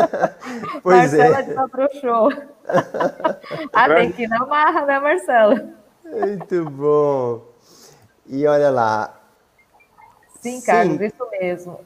Pois 0.82 1.12
Marcela 1.14 1.38
é. 1.38 1.42
de 1.42 1.70
pro 1.70 1.88
show. 2.00 2.28
ah, 3.72 3.88
tem 3.94 4.12
que 4.12 4.24
ir 4.24 4.28
na 4.28 4.44
marra, 4.44 4.84
né, 4.84 5.00
Marcelo? 5.00 5.70
Muito 6.04 6.70
bom. 6.70 7.42
E 8.26 8.46
olha 8.46 8.70
lá. 8.70 9.14
Sim, 10.40 10.60
Carlos, 10.60 10.98
Sim. 10.98 11.04
isso 11.06 11.30
mesmo. 11.40 11.80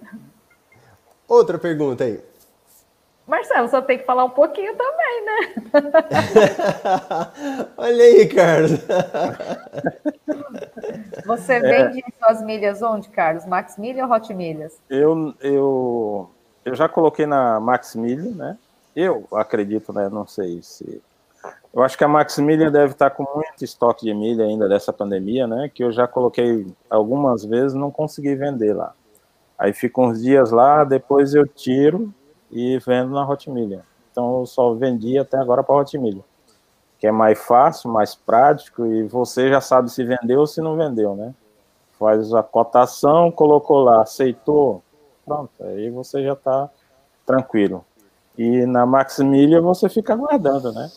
Outra 1.29 1.59
pergunta 1.59 2.05
aí. 2.05 2.30
Marcelo, 3.31 3.69
só 3.69 3.81
tem 3.81 3.97
que 3.97 4.05
falar 4.05 4.25
um 4.25 4.31
pouquinho 4.31 4.75
também, 4.77 5.25
né? 5.25 5.55
Olha 7.79 8.05
aí, 8.05 8.27
Carlos. 8.27 8.73
Você 11.25 11.53
é. 11.53 11.61
vende 11.61 12.01
é. 12.01 12.05
suas 12.19 12.43
milhas 12.43 12.83
onde, 12.83 13.09
Carlos? 13.09 13.47
Max 13.47 13.79
Milha 13.79 14.05
ou 14.05 14.13
Hot 14.13 14.35
Milhas? 14.35 14.81
Eu, 14.91 15.33
eu, 15.41 16.29
eu 16.65 16.75
já 16.75 16.89
coloquei 16.89 17.25
na 17.25 17.61
Max 17.61 17.95
Milha, 17.95 18.33
né? 18.33 18.59
Eu 18.97 19.29
acredito, 19.33 19.93
né? 19.93 20.09
Não 20.09 20.27
sei 20.27 20.61
se. 20.61 21.01
Eu 21.73 21.85
acho 21.85 21.97
que 21.97 22.03
a 22.03 22.09
Max 22.09 22.37
Milha 22.39 22.69
deve 22.69 22.95
estar 22.95 23.11
com 23.11 23.23
muito 23.33 23.65
estoque 23.65 24.07
de 24.07 24.13
milha 24.13 24.45
ainda 24.45 24.69
dessa 24.69 24.93
pandemia, 24.93 25.47
né? 25.47 25.71
Que 25.73 25.85
eu 25.85 25.93
já 25.93 26.09
coloquei 26.09 26.67
algumas 26.91 27.45
vezes 27.45 27.75
não 27.75 27.93
consegui 27.93 28.35
vender 28.35 28.73
lá. 28.73 28.93
Aí 29.57 29.73
fica 29.73 30.01
uns 30.01 30.21
dias 30.21 30.51
lá, 30.51 30.83
depois 30.83 31.33
eu 31.33 31.47
tiro 31.47 32.13
e 32.51 32.79
vendo 32.79 33.11
na 33.11 33.29
Hotmillion. 33.29 33.81
Então 34.11 34.41
eu 34.41 34.47
só 34.47 34.75
vendi 34.75 35.19
até 35.19 35.39
agora 35.39 35.63
para 35.63 35.77
Hotmillion, 35.77 36.23
que 36.99 37.07
é 37.07 37.13
mais 37.13 37.39
fácil, 37.39 37.91
mais 37.91 38.15
prático 38.15 38.87
e 38.87 39.05
você 39.05 39.49
já 39.49 39.61
sabe 39.61 39.91
se 39.91 40.05
vendeu 40.05 40.41
ou 40.41 40.47
se 40.47 40.61
não 40.61 40.77
vendeu, 40.77 41.15
né? 41.15 41.35
Faz 41.99 42.33
a 42.33 42.43
cotação, 42.43 43.31
colocou 43.31 43.83
lá, 43.83 44.03
aceitou, 44.03 44.83
pronto, 45.25 45.51
aí 45.61 45.91
você 45.91 46.23
já 46.25 46.33
está 46.33 46.71
tranquilo. 47.27 47.85
E 48.37 48.65
na 48.67 48.87
Maximilian 48.87 49.61
você 49.61 49.89
fica 49.89 50.15
aguardando, 50.15 50.73
né? 50.73 50.91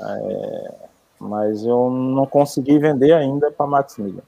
É, 0.00 0.74
mas 1.18 1.64
eu 1.64 1.90
não 1.90 2.26
consegui 2.26 2.78
vender 2.78 3.12
ainda 3.12 3.50
para 3.50 3.66
Maximilian. 3.66 4.22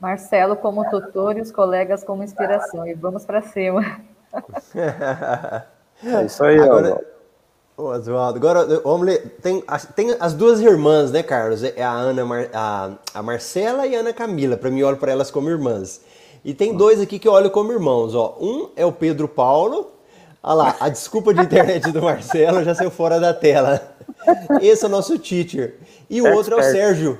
Marcelo 0.00 0.56
como 0.56 0.88
tutor 0.88 1.36
e 1.36 1.40
os 1.40 1.52
colegas 1.52 2.02
como 2.02 2.22
inspiração. 2.22 2.86
E 2.86 2.94
vamos 2.94 3.24
para 3.24 3.42
cima. 3.42 4.00
é 6.04 6.24
isso 6.24 6.42
aí, 6.44 6.58
agora, 6.58 7.04
Ô, 7.80 7.84
Oswaldo, 7.84 8.36
agora 8.36 8.80
vamos 8.82 9.06
ler. 9.06 9.38
Tem, 9.42 9.64
tem 9.96 10.14
as 10.20 10.34
duas 10.34 10.60
irmãs, 10.60 11.10
né, 11.10 11.22
Carlos? 11.22 11.62
É 11.64 11.82
a 11.82 11.90
Ana, 11.90 12.22
a, 12.52 12.90
a 13.14 13.22
Marcela 13.22 13.86
e 13.86 13.96
a 13.96 14.00
Ana 14.00 14.12
Camila. 14.12 14.56
Para 14.56 14.70
mim, 14.70 14.80
eu 14.80 14.88
olho 14.88 14.98
para 14.98 15.12
elas 15.12 15.30
como 15.30 15.48
irmãs. 15.48 16.02
E 16.44 16.52
tem 16.52 16.76
dois 16.76 17.00
aqui 17.00 17.18
que 17.18 17.26
eu 17.26 17.32
olho 17.32 17.50
como 17.50 17.72
irmãos. 17.72 18.14
Ó. 18.14 18.36
Um 18.38 18.68
é 18.76 18.84
o 18.84 18.92
Pedro 18.92 19.26
Paulo. 19.26 19.92
Olha 20.42 20.54
lá, 20.54 20.76
a 20.78 20.88
desculpa 20.90 21.32
de 21.32 21.40
internet 21.40 21.90
do 21.90 22.02
Marcelo 22.02 22.62
já 22.64 22.74
saiu 22.74 22.90
fora 22.90 23.18
da 23.18 23.32
tela. 23.32 23.94
Esse 24.60 24.84
é 24.84 24.88
o 24.88 24.90
nosso 24.90 25.18
teacher. 25.18 25.78
E 26.08 26.20
o 26.20 26.34
outro 26.34 26.56
é 26.56 26.60
o 26.60 26.62
Sérgio. 26.62 27.18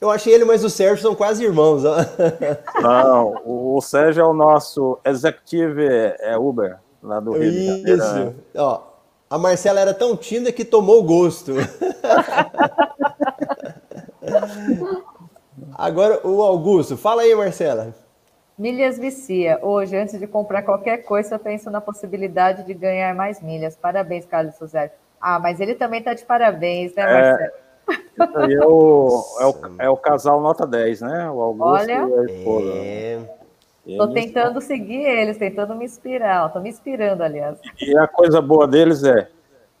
Eu 0.00 0.10
achei 0.10 0.32
ele, 0.32 0.46
mas 0.46 0.64
o 0.64 0.70
Sérgio 0.70 1.02
são 1.02 1.14
quase 1.14 1.44
irmãos. 1.44 1.84
Ó. 1.84 1.96
Não, 2.80 3.42
o 3.44 3.80
Sérgio 3.82 4.22
é 4.22 4.26
o 4.26 4.32
nosso 4.32 4.98
executive 5.04 5.86
é 6.20 6.38
Uber, 6.38 6.78
lá 7.02 7.20
do 7.20 7.32
Rio 7.32 7.42
Isso. 7.42 7.84
de 7.84 7.96
Janeiro. 7.96 8.34
Ó, 8.56 8.80
a 9.28 9.36
Marcela 9.38 9.78
era 9.78 9.92
tão 9.92 10.16
tímida 10.16 10.50
que 10.52 10.64
tomou 10.64 11.02
gosto. 11.04 11.52
Agora 15.76 16.26
o 16.26 16.42
Augusto. 16.42 16.96
Fala 16.96 17.20
aí, 17.22 17.34
Marcela. 17.34 17.94
Milhas 18.58 18.98
vicia. 18.98 19.58
Hoje, 19.62 19.96
antes 19.96 20.18
de 20.18 20.26
comprar 20.26 20.62
qualquer 20.62 20.98
coisa, 21.04 21.34
eu 21.34 21.38
penso 21.38 21.70
na 21.70 21.80
possibilidade 21.80 22.64
de 22.64 22.74
ganhar 22.74 23.14
mais 23.14 23.40
milhas. 23.42 23.76
Parabéns, 23.76 24.26
Carlos 24.26 24.54
Suzé. 24.56 24.92
Ah, 25.20 25.38
mas 25.38 25.60
ele 25.60 25.74
também 25.74 25.98
está 26.00 26.14
de 26.14 26.24
parabéns, 26.24 26.94
né, 26.94 27.04
Marcelo? 27.04 27.50
É... 27.50 27.69
Aí 28.36 28.54
é 28.54 28.66
o, 28.66 29.24
é, 29.40 29.46
o, 29.46 29.54
é 29.80 29.90
o 29.90 29.96
casal 29.96 30.40
nota 30.40 30.66
10, 30.66 31.00
né? 31.02 31.30
O 31.30 31.40
Augusto 31.40 31.82
Olha, 31.82 31.92
e 31.92 32.18
a 32.18 32.24
esposa. 32.24 32.72
É... 32.74 33.40
Estou 33.86 34.12
tentando 34.12 34.60
seguir 34.60 35.02
eles, 35.02 35.36
tentando 35.36 35.74
me 35.74 35.84
inspirar. 35.84 36.46
Estou 36.46 36.62
me 36.62 36.68
inspirando, 36.68 37.22
aliás. 37.22 37.58
E 37.80 37.96
a 37.96 38.06
coisa 38.06 38.40
boa 38.40 38.68
deles 38.68 39.02
é, 39.02 39.28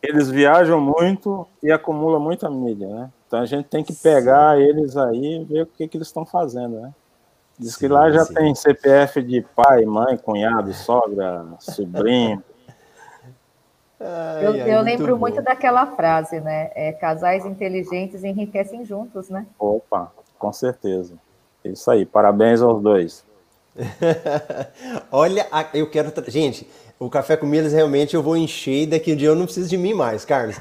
eles 0.02 0.30
viajam 0.30 0.80
muito 0.80 1.46
e 1.62 1.70
acumulam 1.70 2.20
muita 2.20 2.50
milha, 2.50 2.88
né? 2.88 3.10
Então 3.26 3.40
a 3.40 3.46
gente 3.46 3.66
tem 3.66 3.84
que 3.84 3.92
pegar 3.92 4.56
sim. 4.56 4.62
eles 4.62 4.96
aí 4.96 5.40
e 5.40 5.44
ver 5.44 5.62
o 5.62 5.66
que, 5.66 5.86
que 5.86 5.96
eles 5.96 6.08
estão 6.08 6.26
fazendo, 6.26 6.80
né? 6.80 6.92
Diz 7.58 7.76
que 7.76 7.86
sim, 7.86 7.92
lá 7.92 8.10
já 8.10 8.24
sim. 8.24 8.34
tem 8.34 8.54
CPF 8.54 9.22
de 9.22 9.42
pai, 9.54 9.84
mãe, 9.84 10.16
cunhado, 10.16 10.72
sogra, 10.72 11.44
sobrinho. 11.60 12.42
Ai, 14.00 14.46
eu, 14.46 14.50
ai, 14.52 14.74
eu 14.74 14.80
lembro 14.80 15.18
muito, 15.18 15.20
muito 15.20 15.42
daquela 15.42 15.86
frase, 15.86 16.40
né? 16.40 16.70
É, 16.74 16.92
casais 16.92 17.44
inteligentes 17.44 18.24
enriquecem 18.24 18.84
juntos, 18.84 19.28
né? 19.28 19.46
Opa, 19.58 20.10
com 20.38 20.52
certeza. 20.52 21.14
Isso 21.62 21.90
aí, 21.90 22.06
parabéns 22.06 22.62
aos 22.62 22.82
dois. 22.82 23.24
Olha, 25.12 25.46
eu 25.74 25.88
quero. 25.90 26.12
Gente, 26.28 26.66
o 26.98 27.08
café 27.10 27.36
com 27.36 27.46
milhas 27.46 27.72
realmente 27.72 28.14
eu 28.14 28.22
vou 28.22 28.36
encher 28.36 28.82
e 28.82 28.86
daqui 28.86 29.10
a 29.10 29.14
um 29.14 29.16
dia 29.16 29.28
eu 29.28 29.36
não 29.36 29.44
preciso 29.44 29.68
de 29.68 29.76
mim 29.76 29.94
mais, 29.94 30.24
Carlos. 30.24 30.60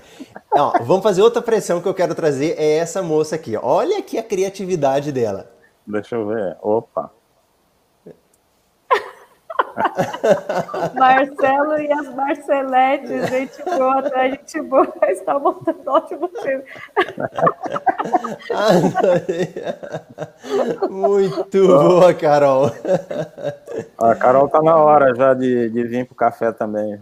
Ó, 0.54 0.74
vamos 0.84 1.04
fazer 1.04 1.22
outra 1.22 1.42
pressão 1.42 1.82
que 1.82 1.88
eu 1.88 1.94
quero 1.94 2.14
trazer. 2.14 2.56
É 2.58 2.78
essa 2.78 3.02
moça 3.02 3.36
aqui. 3.36 3.56
Olha 3.58 3.98
aqui 3.98 4.18
a 4.18 4.24
criatividade 4.24 5.12
dela. 5.12 5.52
Deixa 5.88 6.16
eu 6.16 6.28
ver. 6.28 6.58
Opa. 6.62 7.12
Marcelo 10.96 11.80
e 11.80 11.92
as 11.92 12.16
Marceletes, 12.16 13.30
gente 13.30 13.64
boa, 13.64 14.02
tá? 14.04 14.28
Gente 14.30 14.62
boa, 14.62 14.88
está 15.10 15.40
montando 15.40 15.82
ótimo 15.88 16.30
time. 16.42 16.64
Muito 20.90 21.68
boa, 21.68 22.14
Carol. 22.14 22.72
A 23.98 24.16
Carol 24.16 24.48
tá 24.50 24.62
na 24.62 24.76
hora 24.76 25.14
já 25.16 25.34
de, 25.34 25.70
de 25.70 25.84
vir 25.84 26.06
pro 26.06 26.16
café 26.16 26.52
também. 26.52 27.00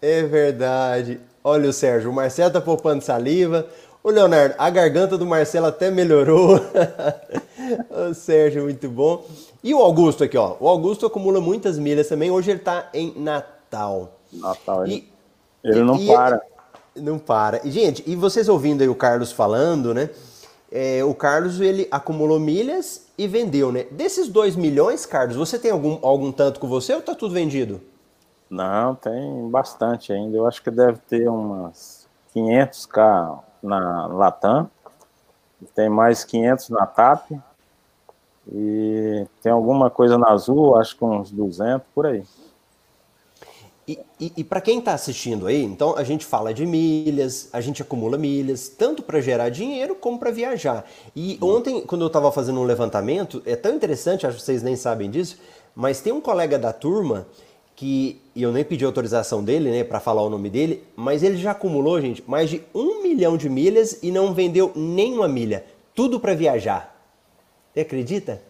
É 0.00 0.22
verdade. 0.22 1.20
Olha 1.42 1.68
o 1.68 1.72
Sérgio, 1.72 2.10
o 2.10 2.14
Marcelo 2.14 2.52
tá 2.52 2.60
poupando 2.60 3.02
saliva. 3.02 3.66
O 4.02 4.10
Leonardo, 4.10 4.54
a 4.58 4.68
garganta 4.68 5.16
do 5.16 5.24
Marcelo 5.24 5.66
até 5.66 5.90
melhorou. 5.90 6.60
o 7.90 8.12
Sérgio, 8.12 8.64
muito 8.64 8.86
bom. 8.88 9.24
E 9.64 9.72
o 9.72 9.78
Augusto 9.78 10.22
aqui, 10.22 10.36
ó. 10.36 10.56
O 10.60 10.68
Augusto 10.68 11.06
acumula 11.06 11.40
muitas 11.40 11.78
milhas 11.78 12.06
também. 12.06 12.30
Hoje 12.30 12.50
ele 12.50 12.58
está 12.58 12.90
em 12.92 13.18
Natal. 13.18 14.12
Natal, 14.30 14.86
e, 14.86 15.08
ele 15.64 15.82
não 15.82 15.96
e, 15.96 16.06
para. 16.06 16.42
não 16.94 17.18
para. 17.18 17.66
E, 17.66 17.70
gente, 17.70 18.04
e 18.06 18.14
vocês 18.14 18.46
ouvindo 18.46 18.82
aí 18.82 18.88
o 18.90 18.94
Carlos 18.94 19.32
falando, 19.32 19.94
né? 19.94 20.10
É, 20.70 21.02
o 21.02 21.14
Carlos, 21.14 21.62
ele 21.62 21.88
acumulou 21.90 22.38
milhas 22.38 23.06
e 23.16 23.26
vendeu, 23.26 23.72
né? 23.72 23.84
Desses 23.90 24.28
2 24.28 24.54
milhões, 24.54 25.06
Carlos, 25.06 25.34
você 25.34 25.58
tem 25.58 25.70
algum, 25.70 25.98
algum 26.02 26.30
tanto 26.30 26.60
com 26.60 26.68
você 26.68 26.92
ou 26.92 27.00
tá 27.00 27.14
tudo 27.14 27.32
vendido? 27.32 27.80
Não, 28.50 28.94
tem 28.94 29.48
bastante 29.48 30.12
ainda. 30.12 30.36
Eu 30.36 30.46
acho 30.46 30.62
que 30.62 30.70
deve 30.70 30.98
ter 31.08 31.26
umas 31.26 32.06
500k 32.36 33.38
na 33.62 34.08
Latam. 34.08 34.68
Tem 35.74 35.88
mais 35.88 36.22
500 36.22 36.68
na 36.68 36.84
TAP 36.84 37.30
e 38.52 39.26
tem 39.42 39.50
alguma 39.50 39.90
coisa 39.90 40.18
na 40.18 40.30
Azul, 40.30 40.76
acho 40.76 40.96
que 40.96 41.04
uns 41.04 41.30
200 41.30 41.86
por 41.94 42.06
aí. 42.06 42.22
E, 43.86 43.98
e, 44.18 44.32
e 44.38 44.44
para 44.44 44.62
quem 44.62 44.78
está 44.78 44.94
assistindo 44.94 45.46
aí, 45.46 45.62
então 45.62 45.94
a 45.96 46.02
gente 46.02 46.24
fala 46.24 46.54
de 46.54 46.64
milhas, 46.64 47.50
a 47.52 47.60
gente 47.60 47.82
acumula 47.82 48.16
milhas, 48.16 48.68
tanto 48.68 49.02
para 49.02 49.20
gerar 49.20 49.50
dinheiro 49.50 49.94
como 49.94 50.18
para 50.18 50.30
viajar. 50.30 50.86
E 51.14 51.38
ontem, 51.40 51.82
quando 51.82 52.00
eu 52.00 52.06
estava 52.06 52.32
fazendo 52.32 52.60
um 52.60 52.64
levantamento, 52.64 53.42
é 53.44 53.54
tão 53.54 53.74
interessante, 53.74 54.26
acho 54.26 54.38
que 54.38 54.42
vocês 54.42 54.62
nem 54.62 54.74
sabem 54.74 55.10
disso, 55.10 55.38
mas 55.74 56.00
tem 56.00 56.12
um 56.12 56.20
colega 56.20 56.58
da 56.58 56.72
turma 56.72 57.26
que, 57.76 58.22
e 58.34 58.42
eu 58.42 58.52
nem 58.52 58.64
pedi 58.64 58.84
autorização 58.86 59.44
dele, 59.44 59.70
né, 59.70 59.84
para 59.84 60.00
falar 60.00 60.22
o 60.22 60.30
nome 60.30 60.48
dele, 60.48 60.82
mas 60.96 61.22
ele 61.22 61.36
já 61.36 61.50
acumulou, 61.50 62.00
gente, 62.00 62.22
mais 62.26 62.48
de 62.48 62.62
um 62.74 63.02
milhão 63.02 63.36
de 63.36 63.50
milhas 63.50 63.98
e 64.02 64.10
não 64.10 64.32
vendeu 64.32 64.72
nenhuma 64.74 65.28
milha. 65.28 65.64
Tudo 65.94 66.18
para 66.18 66.34
viajar. 66.34 66.93
Você 67.74 67.80
acredita? 67.80 68.40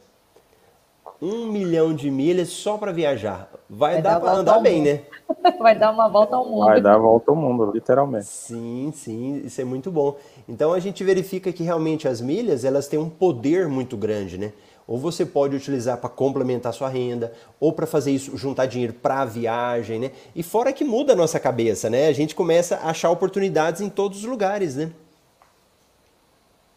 Um 1.22 1.46
milhão 1.46 1.94
de 1.94 2.10
milhas 2.10 2.50
só 2.50 2.76
para 2.76 2.92
viajar. 2.92 3.48
vai, 3.70 3.94
vai 3.94 4.02
dar 4.02 4.20
para 4.20 4.32
andar 4.32 4.60
bem, 4.60 4.82
né? 4.82 5.00
vai 5.58 5.78
dar 5.78 5.92
uma 5.92 6.10
volta 6.10 6.36
ao 6.36 6.44
mundo. 6.44 6.66
Vai 6.66 6.82
dar 6.82 6.96
a 6.96 6.98
volta 6.98 7.30
ao 7.30 7.36
mundo, 7.36 7.70
literalmente. 7.72 8.26
Sim, 8.26 8.92
sim, 8.94 9.40
isso 9.42 9.58
é 9.58 9.64
muito 9.64 9.90
bom. 9.90 10.18
Então 10.46 10.74
a 10.74 10.78
gente 10.78 11.02
verifica 11.02 11.50
que 11.50 11.62
realmente 11.62 12.06
as 12.06 12.20
milhas, 12.20 12.66
elas 12.66 12.86
têm 12.86 12.98
um 12.98 13.08
poder 13.08 13.66
muito 13.66 13.96
grande, 13.96 14.36
né? 14.36 14.52
Ou 14.86 14.98
você 14.98 15.24
pode 15.24 15.56
utilizar 15.56 15.96
para 15.96 16.10
complementar 16.10 16.74
sua 16.74 16.90
renda, 16.90 17.32
ou 17.58 17.72
para 17.72 17.86
fazer 17.86 18.10
isso, 18.10 18.36
juntar 18.36 18.66
dinheiro 18.66 18.92
para 18.92 19.22
a 19.22 19.24
viagem, 19.24 19.98
né? 19.98 20.10
E 20.36 20.42
fora 20.42 20.70
que 20.70 20.84
muda 20.84 21.14
a 21.14 21.16
nossa 21.16 21.40
cabeça, 21.40 21.88
né? 21.88 22.08
A 22.08 22.12
gente 22.12 22.34
começa 22.34 22.76
a 22.76 22.90
achar 22.90 23.08
oportunidades 23.08 23.80
em 23.80 23.88
todos 23.88 24.18
os 24.18 24.24
lugares, 24.24 24.76
né? 24.76 24.90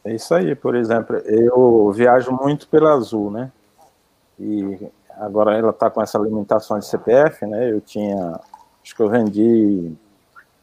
É 0.08 0.16
isso 0.16 0.34
aí, 0.34 0.56
por 0.56 0.74
exemplo, 0.74 1.18
eu 1.18 1.92
viajo 1.92 2.32
muito 2.32 2.66
pela 2.70 2.94
Azul, 2.94 3.30
né? 3.30 3.52
E 4.40 4.90
agora 5.18 5.54
ela 5.58 5.72
está 5.72 5.90
com 5.90 6.02
essa 6.02 6.18
limitação 6.18 6.80
de 6.80 6.86
CPF, 6.86 7.46
né? 7.46 7.70
Eu 7.70 7.82
tinha, 7.82 8.40
acho 8.82 8.96
que 8.96 9.02
eu 9.02 9.10
vendi 9.10 9.92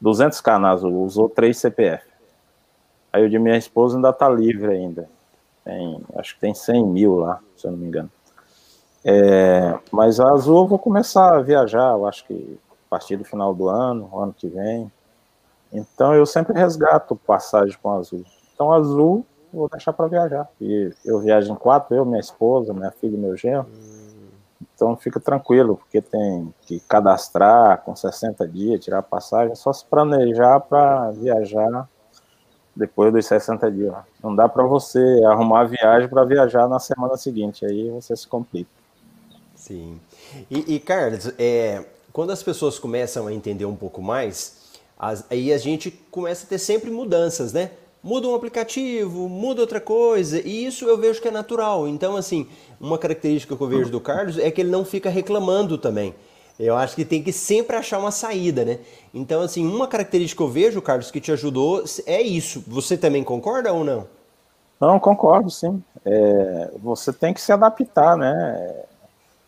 200 0.01 0.40
canais, 0.40 0.82
usou 0.82 1.28
três 1.28 1.59
CPF. 1.59 2.07
Aí 3.12 3.26
o 3.26 3.28
de 3.28 3.38
minha 3.38 3.59
esposa 3.59 3.99
ainda 3.99 4.09
está 4.09 4.30
livre 4.30 4.72
ainda. 4.72 5.07
Tem, 5.62 6.03
acho 6.16 6.36
que 6.36 6.40
tem 6.40 6.55
100 6.55 6.86
mil 6.86 7.16
lá, 7.16 7.38
se 7.55 7.66
eu 7.66 7.72
não 7.72 7.78
me 7.78 7.86
engano. 7.86 8.11
É, 9.05 9.78
mas 9.92 10.20
a 10.20 10.30
Azul 10.30 10.62
eu 10.62 10.68
vou 10.68 10.78
começar 10.78 11.36
a 11.36 11.42
viajar, 11.42 11.92
eu 11.92 12.07
acho 12.07 12.24
que 12.26 12.59
a 12.86 12.88
partir 12.88 13.18
do 13.18 13.24
final 13.26 13.55
do 13.55 13.68
ano, 13.68 14.09
ano 14.18 14.32
que 14.32 14.49
vem. 14.49 14.90
Então 15.70 16.14
eu 16.14 16.24
sempre 16.24 16.59
resgato 16.59 17.14
passagem 17.14 17.76
com 17.82 17.90
a 17.90 17.99
Azul. 17.99 18.24
Então 18.55 18.72
Azul 18.72 19.26
vou 19.55 19.69
deixar 19.69 19.93
para 19.93 20.09
viajar. 20.09 20.49
E 20.61 20.93
eu 21.05 21.21
viajo 21.21 21.53
em 21.53 21.57
quatro, 21.57 21.95
eu, 21.95 22.05
minha 22.05 22.21
esposa, 22.21 22.73
minha 22.73 22.91
filha 22.91 23.15
e 23.15 23.19
meu 23.19 23.37
genro. 23.37 23.67
Então 24.75 24.97
fica 24.97 25.21
tranquilo, 25.21 25.77
porque 25.77 26.01
tem 26.01 26.53
que 26.63 26.81
cadastrar 26.81 27.83
com 27.83 27.95
60 27.95 28.47
dias, 28.49 28.85
tirar 28.85 29.03
passagem, 29.03 29.55
só 29.55 29.73
se 29.73 29.85
planejar 29.85 30.61
para 30.61 31.11
viajar 31.13 31.89
depois 32.75 33.13
dos 33.13 33.27
60 33.27 33.71
dias. 33.71 33.95
Não 34.23 34.35
dá 34.35 34.49
para 34.49 34.65
você 34.65 34.99
arrumar 35.27 35.61
a 35.61 35.65
viagem 35.65 36.09
para 36.09 36.25
viajar 36.25 36.69
na 36.69 36.81
semana 36.81 37.17
seguinte, 37.17 37.65
aí 37.65 37.89
você 37.91 38.17
se 38.17 38.27
complica. 38.27 38.71
Sim. 39.55 40.01
E, 40.51 40.75
e 40.75 40.81
Carlos, 40.81 41.33
é, 41.39 41.85
quando 42.13 42.31
as 42.31 42.43
pessoas 42.43 42.79
começam 42.79 43.27
a 43.29 43.33
entender 43.33 43.65
um 43.65 43.77
pouco 43.77 44.03
mais, 44.03 44.65
as, 44.99 45.25
aí 45.31 45.53
a 45.53 45.59
gente 45.59 45.91
começa 46.11 46.45
a 46.45 46.49
ter 46.49 46.59
sempre 46.59 46.91
mudanças, 46.91 47.53
né? 47.53 47.71
Muda 48.05 48.29
um 48.29 48.35
aplicativo, 48.35 49.31
muda 49.31 49.63
outra 49.63 49.81
coisa, 49.81 50.39
e 50.39 50.67
isso 50.67 50.85
eu 50.85 50.99
vejo 50.99 51.23
que 51.23 51.29
é 51.29 51.31
natural. 51.31 51.89
Então, 51.89 52.17
assim, 52.17 52.47
uma 52.79 52.99
característica 52.99 53.57
que 53.57 53.63
eu 53.63 53.67
vejo 53.67 53.91
do 53.91 53.99
Carlos 53.99 54.39
é 54.39 54.51
que 54.51 54.61
ele 54.61 54.71
não 54.71 54.85
fica 54.85 55.09
reclamando 55.09 55.79
também. 55.79 56.15
Eu 56.61 56.77
acho 56.77 56.95
que 56.95 57.03
tem 57.03 57.23
que 57.23 57.33
sempre 57.33 57.75
achar 57.77 57.99
uma 57.99 58.11
saída, 58.11 58.63
né? 58.63 58.81
Então, 59.15 59.41
assim, 59.41 59.67
uma 59.67 59.89
característica 59.89 60.37
que 60.37 60.47
eu 60.47 60.53
vejo, 60.53 60.83
Carlos, 60.83 61.11
que 61.11 61.19
te 61.19 61.33
ajudou 61.33 61.83
é 62.05 62.21
isso. 62.21 62.63
Você 62.67 62.99
também 62.99 63.25
concorda 63.25 63.73
ou 63.73 63.83
não? 63.83 64.07
Não, 64.79 65.01
concordo, 65.01 65.49
sim. 65.49 65.83
É, 66.05 66.73
você 66.83 67.11
tem 67.11 67.33
que 67.33 67.41
se 67.41 67.53
adaptar, 67.53 68.19
né? 68.19 68.85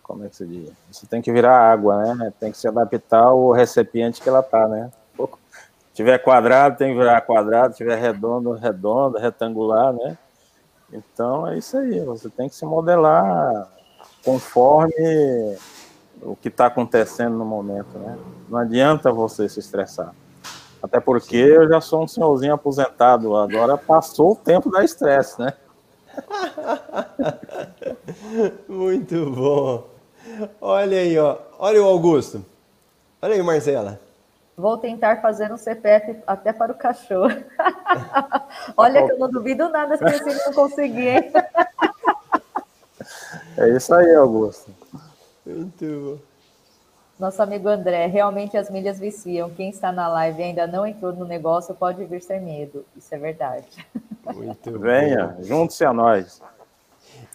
Como 0.02 0.24
é 0.24 0.30
que 0.30 0.36
se 0.36 0.46
diz? 0.46 0.70
Você 0.90 1.06
tem 1.06 1.20
que 1.20 1.30
virar 1.30 1.58
água, 1.58 2.14
né? 2.14 2.32
Tem 2.40 2.50
que 2.50 2.56
se 2.56 2.66
adaptar 2.66 3.24
ao 3.24 3.50
recipiente 3.50 4.22
que 4.22 4.30
ela 4.30 4.42
tá, 4.42 4.66
né? 4.66 4.90
Se 5.96 6.02
tiver 6.02 6.18
quadrado, 6.18 6.76
tem 6.76 6.92
que 6.92 6.98
virar 6.98 7.22
quadrado. 7.22 7.72
Se 7.72 7.78
tiver 7.78 7.98
redondo, 7.98 8.52
redondo, 8.52 9.16
retangular, 9.16 9.94
né? 9.94 10.18
Então 10.92 11.48
é 11.48 11.56
isso 11.56 11.74
aí. 11.78 12.00
Você 12.00 12.28
tem 12.28 12.50
que 12.50 12.54
se 12.54 12.66
modelar 12.66 13.66
conforme 14.22 15.56
o 16.20 16.36
que 16.36 16.48
está 16.48 16.66
acontecendo 16.66 17.38
no 17.38 17.46
momento, 17.46 17.98
né? 17.98 18.18
Não 18.46 18.58
adianta 18.58 19.10
você 19.10 19.48
se 19.48 19.58
estressar. 19.58 20.12
Até 20.82 21.00
porque 21.00 21.38
eu 21.38 21.66
já 21.66 21.80
sou 21.80 22.04
um 22.04 22.06
senhorzinho 22.06 22.52
aposentado, 22.52 23.34
agora 23.34 23.78
passou 23.78 24.32
o 24.32 24.36
tempo 24.36 24.70
da 24.70 24.84
estresse, 24.84 25.40
né? 25.40 25.54
Muito 28.68 29.30
bom. 29.30 29.86
Olha 30.60 30.98
aí, 30.98 31.18
ó. 31.18 31.38
Olha 31.58 31.82
o 31.82 31.86
Augusto. 31.86 32.44
Olha 33.22 33.32
aí, 33.32 33.42
Marcela. 33.42 34.05
Vou 34.56 34.78
tentar 34.78 35.20
fazer 35.20 35.52
um 35.52 35.56
CPF 35.56 36.16
até 36.26 36.52
para 36.52 36.72
o 36.72 36.74
cachorro. 36.74 37.36
Olha 38.76 39.04
que 39.04 39.12
eu 39.12 39.18
não 39.18 39.30
duvido 39.30 39.68
nada 39.68 39.96
se 39.98 40.04
ele 40.04 40.34
não 40.34 40.52
conseguir. 40.54 41.30
é 43.58 43.68
isso 43.76 43.94
aí, 43.94 44.14
Augusto. 44.14 44.74
Muito 45.44 45.84
bom. 45.84 46.18
Nosso 47.18 47.42
amigo 47.42 47.68
André, 47.68 48.06
realmente 48.06 48.56
as 48.56 48.70
milhas 48.70 48.98
viciam. 48.98 49.50
Quem 49.50 49.70
está 49.70 49.90
na 49.90 50.06
live 50.08 50.40
e 50.40 50.44
ainda 50.44 50.66
não 50.66 50.86
entrou 50.86 51.12
no 51.12 51.24
negócio 51.24 51.74
pode 51.74 52.04
vir 52.04 52.22
sem 52.22 52.40
medo. 52.40 52.84
Isso 52.94 53.14
é 53.14 53.18
verdade. 53.18 53.66
Muito 54.34 54.78
Venha, 54.78 55.36
junte-se 55.40 55.84
a 55.84 55.92
nós. 55.92 56.42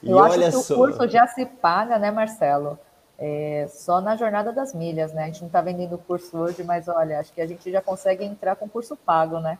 Eu 0.03 0.17
e 0.17 0.19
acho 0.19 0.39
que 0.39 0.51
só... 0.51 0.73
o 0.73 0.77
curso 0.77 1.07
já 1.07 1.27
se 1.27 1.45
paga, 1.45 1.97
né, 1.97 2.11
Marcelo? 2.11 2.77
É, 3.23 3.67
só 3.69 4.01
na 4.01 4.15
jornada 4.15 4.51
das 4.51 4.73
milhas, 4.73 5.13
né? 5.13 5.25
A 5.25 5.25
gente 5.27 5.41
não 5.41 5.47
está 5.47 5.61
vendendo 5.61 5.95
curso 5.95 6.35
hoje, 6.35 6.63
mas 6.63 6.87
olha, 6.87 7.19
acho 7.19 7.31
que 7.31 7.39
a 7.39 7.45
gente 7.45 7.71
já 7.71 7.79
consegue 7.79 8.25
entrar 8.25 8.55
com 8.55 8.67
curso 8.67 8.97
pago, 8.97 9.39
né? 9.39 9.59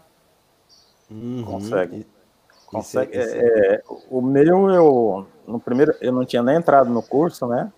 Uhum. 1.11 1.43
Consegue. 1.45 2.07
Consegue. 2.65 3.15
É, 3.15 3.75
é, 3.75 3.83
o 4.09 4.19
meu, 4.19 4.67
eu 4.71 5.27
no 5.45 5.59
primeiro, 5.59 5.93
eu 6.01 6.11
não 6.11 6.25
tinha 6.25 6.41
nem 6.41 6.55
entrado 6.55 6.89
no 6.89 7.03
curso, 7.03 7.45
né? 7.45 7.71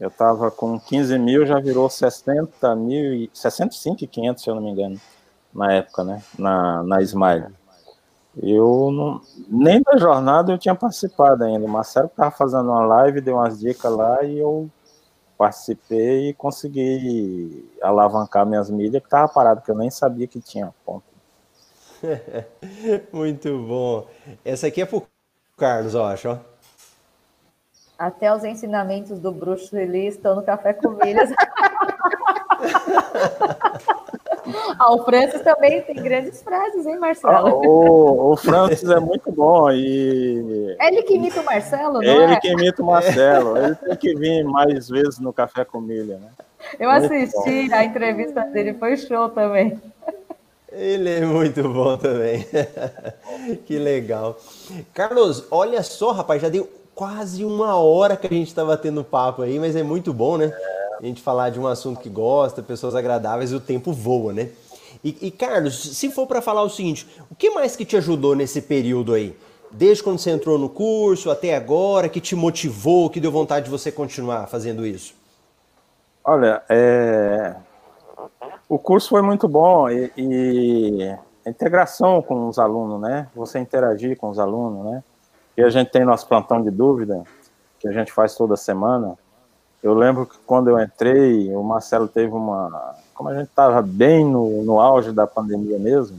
Eu 0.00 0.08
estava 0.08 0.50
com 0.50 0.80
15 0.80 1.16
mil, 1.16 1.46
já 1.46 1.60
virou 1.60 1.88
60 1.88 2.74
mil, 2.74 3.30
65 3.32 4.02
e 4.02 4.08
500, 4.08 4.42
se 4.42 4.50
eu 4.50 4.56
não 4.56 4.62
me 4.62 4.70
engano, 4.70 5.00
na 5.54 5.72
época, 5.74 6.02
né? 6.02 6.24
Na, 6.36 6.82
na 6.82 7.00
Smile. 7.02 7.54
Eu 8.36 8.90
não, 8.90 9.20
nem 9.48 9.80
da 9.80 9.96
jornada 9.96 10.50
eu 10.50 10.58
tinha 10.58 10.74
participado 10.74 11.44
ainda. 11.44 11.64
O 11.64 11.68
Marcelo 11.68 12.06
estava 12.06 12.32
fazendo 12.32 12.68
uma 12.70 12.84
live, 12.84 13.20
deu 13.20 13.36
umas 13.36 13.60
dicas 13.60 13.92
lá 13.92 14.24
e 14.24 14.36
eu 14.36 14.68
participei 15.40 16.28
e 16.28 16.34
consegui 16.34 17.66
alavancar 17.80 18.44
minhas 18.44 18.68
milhas 18.68 19.00
que 19.00 19.06
estava 19.06 19.26
parado, 19.26 19.62
que 19.62 19.70
eu 19.70 19.74
nem 19.74 19.88
sabia 19.88 20.26
que 20.26 20.38
tinha 20.38 20.70
ponto. 20.84 21.02
Muito 23.10 23.48
bom. 23.66 24.06
Essa 24.44 24.66
aqui 24.66 24.82
é 24.82 24.84
pro 24.84 25.06
Carlos, 25.56 25.94
eu 25.94 26.04
acho, 26.04 26.28
ó. 26.28 26.36
Até 27.98 28.34
os 28.34 28.44
ensinamentos 28.44 29.18
do 29.18 29.32
Bruxo 29.32 29.74
Lee 29.74 30.08
estão 30.08 30.36
no 30.36 30.42
Café 30.42 30.74
com 30.74 30.90
Milhas. 30.90 31.30
ah, 34.78 34.92
o 34.94 35.04
Francis 35.04 35.40
também 35.42 35.82
tem 35.82 35.96
grandes 35.96 36.42
frases, 36.42 36.86
hein, 36.86 36.98
Marcelo? 36.98 37.34
Ah, 37.34 37.54
o, 37.54 38.32
o 38.32 38.36
Francis 38.36 38.88
é 38.88 39.00
muito 39.00 39.30
bom 39.32 39.70
e... 39.70 40.76
É 40.78 40.88
ele 40.88 41.02
que 41.02 41.14
imita 41.14 41.40
o 41.40 41.44
Marcelo, 41.44 41.94
não 41.94 42.02
é? 42.02 42.24
Ele 42.24 42.36
que 42.40 42.48
imita 42.48 42.82
o 42.82 42.86
Marcelo. 42.86 43.56
Ele 43.56 43.74
tem 43.74 43.96
que 43.96 44.14
vir 44.14 44.44
mais 44.44 44.88
vezes 44.88 45.18
no 45.18 45.32
Café 45.32 45.64
com 45.64 45.80
Milha, 45.80 46.18
né? 46.18 46.28
Eu 46.78 46.90
muito 46.90 47.06
assisti 47.06 47.68
bom. 47.68 47.74
a 47.74 47.84
entrevista 47.84 48.40
dele, 48.42 48.74
foi 48.74 48.96
show 48.96 49.28
também. 49.28 49.80
Ele 50.72 51.10
é 51.10 51.20
muito 51.22 51.62
bom 51.68 51.96
também. 51.96 52.46
que 53.66 53.78
legal. 53.78 54.38
Carlos, 54.94 55.46
olha 55.50 55.82
só, 55.82 56.12
rapaz, 56.12 56.40
já 56.40 56.48
deu 56.48 56.68
quase 56.94 57.44
uma 57.44 57.76
hora 57.76 58.16
que 58.16 58.26
a 58.26 58.30
gente 58.30 58.48
estava 58.48 58.76
tendo 58.76 59.02
papo 59.02 59.42
aí, 59.42 59.58
mas 59.58 59.74
é 59.74 59.82
muito 59.82 60.12
bom, 60.12 60.36
né? 60.36 60.52
A 61.00 61.06
gente 61.06 61.22
falar 61.22 61.48
de 61.48 61.58
um 61.58 61.66
assunto 61.66 61.98
que 61.98 62.10
gosta, 62.10 62.62
pessoas 62.62 62.94
agradáveis, 62.94 63.54
o 63.54 63.60
tempo 63.60 63.90
voa, 63.90 64.34
né? 64.34 64.50
E, 65.02 65.16
e 65.22 65.30
Carlos, 65.30 65.96
se 65.96 66.10
for 66.10 66.26
para 66.26 66.42
falar 66.42 66.62
o 66.62 66.68
seguinte, 66.68 67.08
o 67.30 67.34
que 67.34 67.48
mais 67.50 67.74
que 67.74 67.86
te 67.86 67.96
ajudou 67.96 68.36
nesse 68.36 68.60
período 68.60 69.14
aí? 69.14 69.34
Desde 69.70 70.02
quando 70.02 70.18
você 70.18 70.30
entrou 70.30 70.58
no 70.58 70.68
curso 70.68 71.30
até 71.30 71.56
agora, 71.56 72.08
que 72.08 72.20
te 72.20 72.36
motivou, 72.36 73.08
que 73.08 73.20
deu 73.20 73.32
vontade 73.32 73.64
de 73.64 73.70
você 73.70 73.90
continuar 73.90 74.46
fazendo 74.46 74.84
isso? 74.84 75.14
Olha, 76.22 76.62
é... 76.68 77.56
o 78.68 78.78
curso 78.78 79.08
foi 79.08 79.22
muito 79.22 79.48
bom 79.48 79.88
e, 79.88 80.12
e 80.18 81.16
a 81.46 81.48
integração 81.48 82.20
com 82.20 82.46
os 82.46 82.58
alunos, 82.58 83.00
né? 83.00 83.26
Você 83.34 83.58
interagir 83.58 84.18
com 84.18 84.28
os 84.28 84.38
alunos, 84.38 84.84
né? 84.84 85.02
E 85.56 85.62
a 85.62 85.70
gente 85.70 85.90
tem 85.90 86.04
nosso 86.04 86.26
plantão 86.26 86.62
de 86.62 86.70
dúvida, 86.70 87.22
que 87.78 87.88
a 87.88 87.92
gente 87.92 88.12
faz 88.12 88.34
toda 88.34 88.56
semana. 88.56 89.16
Eu 89.82 89.94
lembro 89.94 90.26
que 90.26 90.36
quando 90.46 90.68
eu 90.68 90.80
entrei, 90.80 91.54
o 91.54 91.62
Marcelo 91.62 92.06
teve 92.06 92.32
uma. 92.32 92.96
Como 93.14 93.28
a 93.28 93.34
gente 93.34 93.48
estava 93.48 93.80
bem 93.80 94.24
no, 94.24 94.62
no 94.62 94.80
auge 94.80 95.12
da 95.12 95.26
pandemia 95.26 95.78
mesmo, 95.78 96.18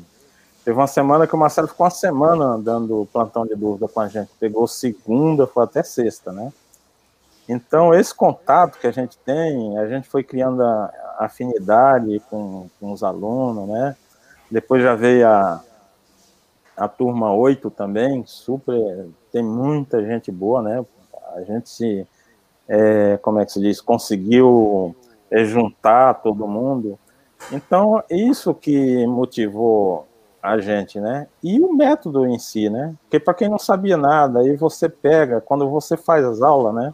teve 0.66 0.78
uma 0.78 0.88
semana 0.88 1.28
que 1.28 1.36
o 1.36 1.38
Marcelo 1.38 1.68
ficou 1.68 1.86
uma 1.86 1.92
semana 1.92 2.58
dando 2.58 3.08
plantão 3.14 3.46
de 3.46 3.56
dúvida 3.56 3.88
com 3.88 4.00
a 4.00 4.08
gente. 4.08 4.32
Pegou 4.40 4.68
segunda, 4.68 5.46
foi 5.46 5.64
até 5.64 5.84
sexta, 5.84 6.32
né? 6.32 6.52
Então, 7.48 7.94
esse 7.94 8.14
contato 8.14 8.80
que 8.80 8.88
a 8.88 8.92
gente 8.92 9.18
tem, 9.20 9.78
a 9.78 9.88
gente 9.88 10.08
foi 10.08 10.24
criando 10.24 10.64
a 10.64 10.92
afinidade 11.20 12.20
com, 12.30 12.68
com 12.80 12.92
os 12.92 13.04
alunos, 13.04 13.68
né? 13.68 13.96
Depois 14.50 14.82
já 14.82 14.96
veio 14.96 15.28
a, 15.28 15.64
a 16.78 16.88
turma 16.88 17.34
8 17.34 17.70
também, 17.72 18.24
super 18.26 19.08
tem 19.32 19.44
muita 19.44 20.04
gente 20.04 20.32
boa, 20.32 20.62
né? 20.62 20.86
A 21.36 21.42
gente 21.42 21.70
se, 21.70 22.06
é, 22.74 23.18
como 23.18 23.38
é 23.38 23.46
que 23.46 23.52
se 23.52 23.60
diz, 23.60 23.82
conseguiu 23.82 24.96
juntar 25.44 26.14
todo 26.16 26.48
mundo. 26.48 26.98
Então, 27.52 28.02
isso 28.10 28.54
que 28.54 29.06
motivou 29.06 30.08
a 30.42 30.58
gente, 30.58 30.98
né? 31.00 31.28
E 31.44 31.60
o 31.60 31.74
método 31.74 32.26
em 32.26 32.40
si, 32.40 32.70
né? 32.70 32.96
Porque 33.04 33.20
para 33.20 33.34
quem 33.34 33.50
não 33.50 33.60
sabia 33.60 33.98
nada, 33.98 34.40
aí 34.40 34.56
você 34.56 34.88
pega, 34.88 35.42
quando 35.42 35.70
você 35.70 35.98
faz 35.98 36.24
as 36.24 36.42
aulas, 36.42 36.74
né? 36.74 36.94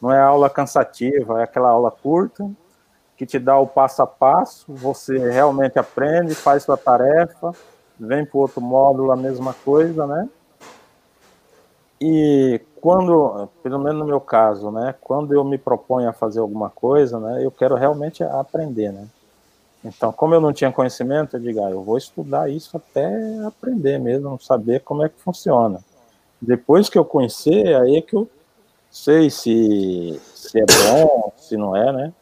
Não 0.00 0.10
é 0.10 0.18
aula 0.18 0.48
cansativa, 0.48 1.40
é 1.40 1.44
aquela 1.44 1.68
aula 1.68 1.90
curta, 1.90 2.50
que 3.14 3.26
te 3.26 3.38
dá 3.38 3.58
o 3.58 3.66
passo 3.66 4.00
a 4.00 4.06
passo, 4.06 4.72
você 4.72 5.18
realmente 5.18 5.78
aprende, 5.78 6.34
faz 6.34 6.62
sua 6.62 6.78
tarefa, 6.78 7.52
vem 7.98 8.24
para 8.24 8.40
outro 8.40 8.62
módulo 8.62 9.12
a 9.12 9.16
mesma 9.16 9.52
coisa, 9.52 10.06
né? 10.06 10.26
E 12.00 12.62
quando, 12.80 13.48
pelo 13.62 13.78
menos 13.78 14.00
no 14.00 14.06
meu 14.06 14.20
caso, 14.20 14.70
né, 14.70 14.94
quando 15.00 15.34
eu 15.34 15.44
me 15.44 15.58
proponho 15.58 16.08
a 16.08 16.12
fazer 16.12 16.40
alguma 16.40 16.70
coisa, 16.70 17.18
né, 17.18 17.44
eu 17.44 17.50
quero 17.50 17.74
realmente 17.74 18.22
aprender, 18.22 18.92
né? 18.92 19.06
Então, 19.84 20.12
como 20.12 20.34
eu 20.34 20.40
não 20.40 20.52
tinha 20.52 20.70
conhecimento, 20.70 21.36
eu 21.36 21.40
digo, 21.40 21.64
ah, 21.64 21.70
eu 21.70 21.82
vou 21.82 21.96
estudar 21.96 22.50
isso 22.50 22.76
até 22.76 23.08
aprender 23.46 23.98
mesmo, 23.98 24.38
saber 24.38 24.80
como 24.80 25.02
é 25.02 25.08
que 25.08 25.20
funciona. 25.20 25.82
Depois 26.40 26.88
que 26.88 26.98
eu 26.98 27.04
conhecer, 27.04 27.74
aí 27.76 27.96
é 27.96 28.02
que 28.02 28.14
eu 28.14 28.28
sei 28.90 29.30
se, 29.30 30.20
se 30.34 30.58
é 30.58 30.64
bom, 30.66 31.32
se 31.36 31.56
não 31.56 31.74
é, 31.74 31.92
né? 31.92 32.12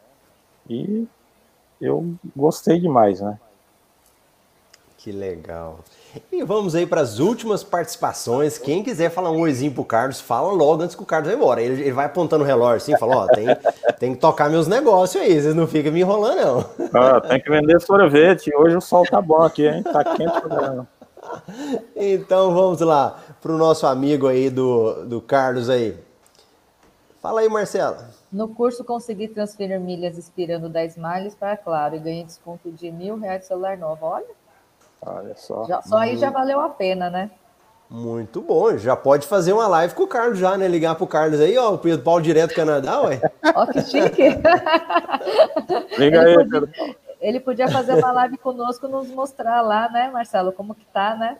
E 0.69 1.07
eu 1.81 2.15
gostei 2.35 2.79
demais, 2.79 3.19
né? 3.19 3.39
Que 4.97 5.11
legal. 5.11 5.79
E 6.31 6.43
vamos 6.43 6.73
aí 6.75 6.85
para 6.85 7.01
as 7.01 7.19
últimas 7.19 7.63
participações. 7.63 8.57
Quem 8.57 8.83
quiser 8.83 9.11
falar 9.11 9.31
um 9.31 9.41
oizinho 9.41 9.71
pro 9.71 9.85
Carlos, 9.85 10.19
fala 10.19 10.51
logo 10.51 10.81
antes 10.81 10.95
que 10.95 11.03
o 11.03 11.05
Carlos 11.05 11.27
vai 11.27 11.35
embora. 11.35 11.61
Ele, 11.61 11.81
ele 11.81 11.91
vai 11.91 12.05
apontando 12.05 12.43
o 12.43 12.47
relógio 12.47 12.77
assim, 12.77 12.97
fala, 12.97 13.17
ó, 13.17 13.27
tem, 13.27 13.47
tem 13.99 14.13
que 14.13 14.19
tocar 14.19 14.49
meus 14.49 14.67
negócios 14.67 15.21
aí, 15.21 15.39
vocês 15.39 15.53
não 15.53 15.67
ficam 15.67 15.91
me 15.91 15.99
enrolando, 15.99 16.65
não. 16.79 16.99
Ah, 16.99 17.21
tem 17.21 17.39
que 17.39 17.49
vender 17.49 17.79
sorvete. 17.81 18.51
Hoje 18.55 18.75
o 18.75 18.81
sol 18.81 19.03
tá 19.05 19.21
bom 19.21 19.43
aqui, 19.43 19.67
hein? 19.67 19.83
Tá 19.83 20.03
quente 20.03 20.37
o 20.37 20.41
programa. 20.41 20.87
Então 21.95 22.53
vamos 22.53 22.79
lá 22.81 23.19
pro 23.41 23.57
nosso 23.57 23.85
amigo 23.85 24.27
aí 24.27 24.49
do, 24.49 25.05
do 25.05 25.21
Carlos 25.21 25.69
aí. 25.69 25.95
Fala 27.21 27.41
aí, 27.41 27.49
Marcela. 27.49 28.09
No 28.31 28.47
curso, 28.47 28.83
consegui 28.83 29.27
transferir 29.27 29.79
milhas 29.79 30.17
expirando 30.17 30.69
da 30.69 30.85
Smiles 30.85 31.35
para 31.35 31.57
Claro 31.57 31.95
e 31.95 31.99
ganhei 31.99 32.23
desconto 32.23 32.71
de 32.71 32.89
mil 32.91 33.17
reais 33.17 33.41
de 33.41 33.47
celular 33.47 33.77
novo. 33.77 34.05
Olha. 34.05 34.38
Olha 35.01 35.35
só. 35.35 35.65
Já, 35.65 35.81
só 35.81 35.97
aí 35.97 36.17
já 36.17 36.29
valeu 36.29 36.59
a 36.59 36.69
pena, 36.69 37.09
né? 37.09 37.31
Muito 37.89 38.41
bom. 38.41 38.77
Já 38.77 38.95
pode 38.95 39.25
fazer 39.25 39.51
uma 39.51 39.67
live 39.67 39.95
com 39.95 40.03
o 40.03 40.07
Carlos 40.07 40.37
já, 40.37 40.55
né? 40.55 40.67
Ligar 40.67 40.95
pro 40.95 41.07
Carlos 41.07 41.39
aí, 41.39 41.57
ó, 41.57 41.73
o 41.73 41.77
Pedro 41.77 42.03
Paulo 42.03 42.21
direto 42.21 42.51
do 42.51 42.55
Canadá, 42.55 43.01
ué. 43.01 43.19
Ó, 43.55 43.65
que 43.65 43.81
chique. 43.81 44.21
Liga 45.97 46.21
aí, 46.21 46.37
Pedro 46.37 46.67
Paulo. 46.67 46.95
Ele 47.19 47.39
podia 47.39 47.67
fazer 47.67 47.95
uma 47.95 48.11
live 48.11 48.37
conosco, 48.37 48.87
nos 48.87 49.07
mostrar 49.09 49.61
lá, 49.61 49.89
né, 49.89 50.09
Marcelo, 50.13 50.53
como 50.53 50.73
que 50.73 50.85
tá, 50.85 51.15
né? 51.15 51.37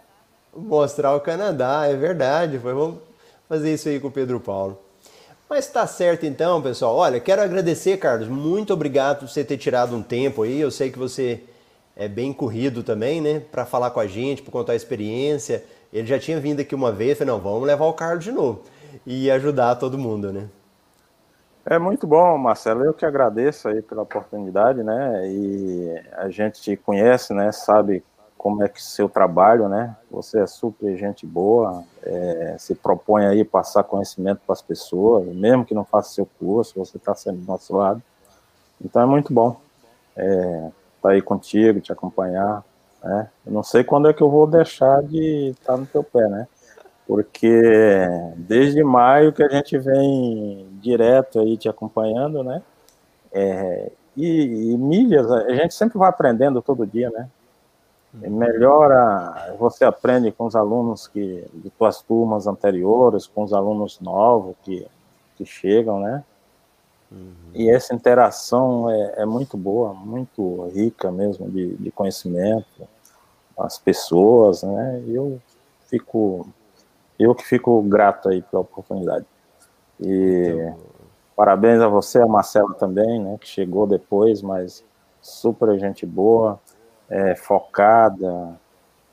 Mostrar 0.54 1.16
o 1.16 1.22
Canadá, 1.22 1.86
é 1.86 1.96
verdade. 1.96 2.58
Vamos 2.58 2.98
fazer 3.48 3.74
isso 3.74 3.88
aí 3.88 4.00
com 4.00 4.08
o 4.08 4.12
Pedro 4.12 4.40
Paulo. 4.40 4.78
Mas 5.48 5.68
tá 5.68 5.88
certo 5.88 6.26
então, 6.26 6.62
pessoal. 6.62 6.96
Olha, 6.96 7.20
quero 7.20 7.42
agradecer, 7.42 7.98
Carlos. 7.98 8.28
Muito 8.28 8.74
obrigado 8.74 9.20
por 9.20 9.30
você 9.30 9.44
ter 9.44 9.58
tirado 9.58 9.96
um 9.96 10.02
tempo 10.02 10.44
aí. 10.44 10.60
Eu 10.60 10.70
sei 10.70 10.92
que 10.92 11.00
você 11.00 11.44
é 12.00 12.08
bem 12.08 12.32
corrido 12.32 12.82
também, 12.82 13.20
né? 13.20 13.42
Para 13.42 13.66
falar 13.66 13.92
com 13.92 14.00
a 14.00 14.08
gente, 14.08 14.42
para 14.42 14.54
contar 14.54 14.72
a 14.72 14.76
experiência. 14.76 15.66
Ele 15.92 16.08
já 16.08 16.18
tinha 16.18 16.40
vindo 16.40 16.62
aqui 16.62 16.74
uma 16.74 16.94
vez, 16.94 17.18
falei, 17.18 17.34
não, 17.34 17.42
vamos 17.42 17.68
levar 17.68 17.86
o 17.88 17.94
Carlos 17.94 18.24
de 18.24 18.32
novo 18.32 18.64
e 19.06 19.30
ajudar 19.30 19.76
todo 19.76 19.98
mundo, 19.98 20.32
né? 20.32 20.48
É 21.66 21.78
muito 21.78 22.08
bom, 22.08 22.38
Marcelo. 22.38 22.86
Eu 22.86 22.94
que 22.94 23.06
agradeço 23.06 23.68
aí 23.68 23.82
pela 23.82 24.04
oportunidade, 24.04 24.82
né? 24.82 25.28
E 25.28 26.02
a 26.14 26.30
gente 26.30 26.62
te 26.62 26.78
conhece, 26.78 27.34
né? 27.34 27.52
Sabe 27.52 28.02
como 28.38 28.64
é 28.64 28.70
que 28.70 28.82
seu 28.82 29.10
trabalho, 29.10 29.68
né? 29.68 29.94
Você 30.10 30.40
é 30.40 30.48
super 30.48 30.96
gente 30.96 31.26
boa, 31.26 31.84
é, 32.02 32.56
se 32.58 32.76
propõe 32.76 33.26
aí 33.26 33.44
passar 33.44 33.84
conhecimento 33.84 34.40
para 34.46 34.54
as 34.54 34.62
pessoas, 34.62 35.26
mesmo 35.36 35.66
que 35.66 35.74
não 35.74 35.84
faça 35.84 36.14
seu 36.14 36.26
curso, 36.40 36.80
você 36.80 36.96
está 36.96 37.14
sempre 37.14 37.42
do 37.42 37.48
nosso 37.48 37.76
lado. 37.76 38.02
Então 38.82 39.02
é 39.02 39.06
muito 39.06 39.34
bom. 39.34 39.60
É, 40.16 40.72
estar 41.00 41.10
tá 41.10 41.16
aí 41.16 41.22
contigo, 41.22 41.80
te 41.80 41.92
acompanhar, 41.92 42.64
né? 43.04 43.30
Eu 43.46 43.54
não 43.54 43.64
sei 43.64 43.84
quando 43.84 44.10
é 44.10 44.14
que 44.14 44.22
eu 44.22 44.30
vou 44.30 44.46
deixar 44.46 45.02
de 45.02 45.50
estar 45.50 45.74
tá 45.74 45.78
no 45.78 45.86
teu 45.86 46.04
pé, 46.04 46.28
né? 46.28 46.48
Porque 47.08 48.04
desde 48.38 48.84
maio 48.84 49.34
que 49.34 49.42
a 49.42 49.50
gente 49.50 49.78
vem 49.78 50.68
direto 50.74 51.40
aí 51.40 51.58
te 51.58 51.68
acompanhando, 51.68 52.44
né? 52.44 52.62
É, 53.32 53.92
e, 54.16 54.74
e, 54.74 54.78
milhas, 54.78 55.32
a 55.32 55.50
gente 55.54 55.74
sempre 55.74 55.98
vai 55.98 56.10
aprendendo 56.10 56.62
todo 56.62 56.86
dia, 56.86 57.10
né? 57.10 57.30
Melhora, 58.12 59.56
você 59.60 59.86
aprende 59.86 60.32
com 60.32 60.46
os 60.46 60.56
alunos 60.56 61.08
que 61.08 61.46
de 61.54 61.70
tuas 61.70 62.02
turmas 62.02 62.48
anteriores, 62.48 63.28
com 63.28 63.44
os 63.44 63.54
alunos 63.54 64.00
novos 64.00 64.56
que, 64.64 64.86
que 65.36 65.46
chegam, 65.46 66.00
né? 66.00 66.24
Uhum. 67.12 67.34
E 67.54 67.70
essa 67.70 67.94
interação 67.94 68.90
é, 68.90 69.22
é, 69.22 69.26
muito 69.26 69.58
boa, 69.58 69.94
muito 69.94 70.68
rica 70.74 71.12
mesmo 71.12 71.50
de, 71.50 71.76
de 71.76 71.92
conhecimento, 71.92 72.88
as 73.58 73.78
pessoas, 73.78 74.64
né? 74.64 75.02
E 75.06 75.16
eu 75.16 75.42
fico, 75.88 76.48
eu 77.18 77.34
que 77.34 77.44
fico 77.44 77.82
grato 77.82 78.30
aí 78.30 78.42
pela 78.42 78.62
oportunidade. 78.62 79.26
E 80.00 80.46
então... 80.48 80.78
parabéns 81.36 81.82
a 81.82 81.88
você, 81.88 82.22
a 82.22 82.28
Marcela 82.28 82.74
também, 82.76 83.20
né? 83.20 83.38
Que 83.40 83.48
chegou 83.48 83.88
depois, 83.88 84.42
mas 84.42 84.84
super 85.22 85.78
gente 85.80 86.06
boa, 86.06 86.60
é, 87.10 87.36
focada, 87.36 88.56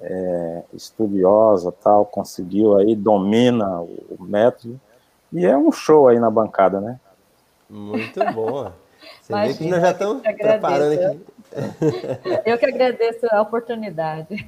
é, 0.01 0.62
estudiosa, 0.74 1.72
tal, 1.72 2.05
conseguiu 2.05 2.76
aí 2.76 2.94
domina 2.94 3.80
o 3.80 4.16
método 4.20 4.78
e 5.32 5.44
é 5.44 5.57
um 5.57 5.72
show 5.72 6.09
aí 6.09 6.18
na 6.20 6.30
bancada, 6.30 6.80
né? 6.80 7.01
Muito 7.68 8.20
bom. 8.32 8.72
Você 9.20 9.32
Imagina, 9.32 9.52
vê 9.52 9.58
que 9.58 9.70
nós 9.70 9.80
já 9.80 9.90
estamos 9.90 10.22
preparando 10.22 10.92
aqui. 10.92 11.20
Eu 12.50 12.58
que 12.58 12.66
agradeço 12.66 13.26
a 13.30 13.40
oportunidade. 13.42 14.36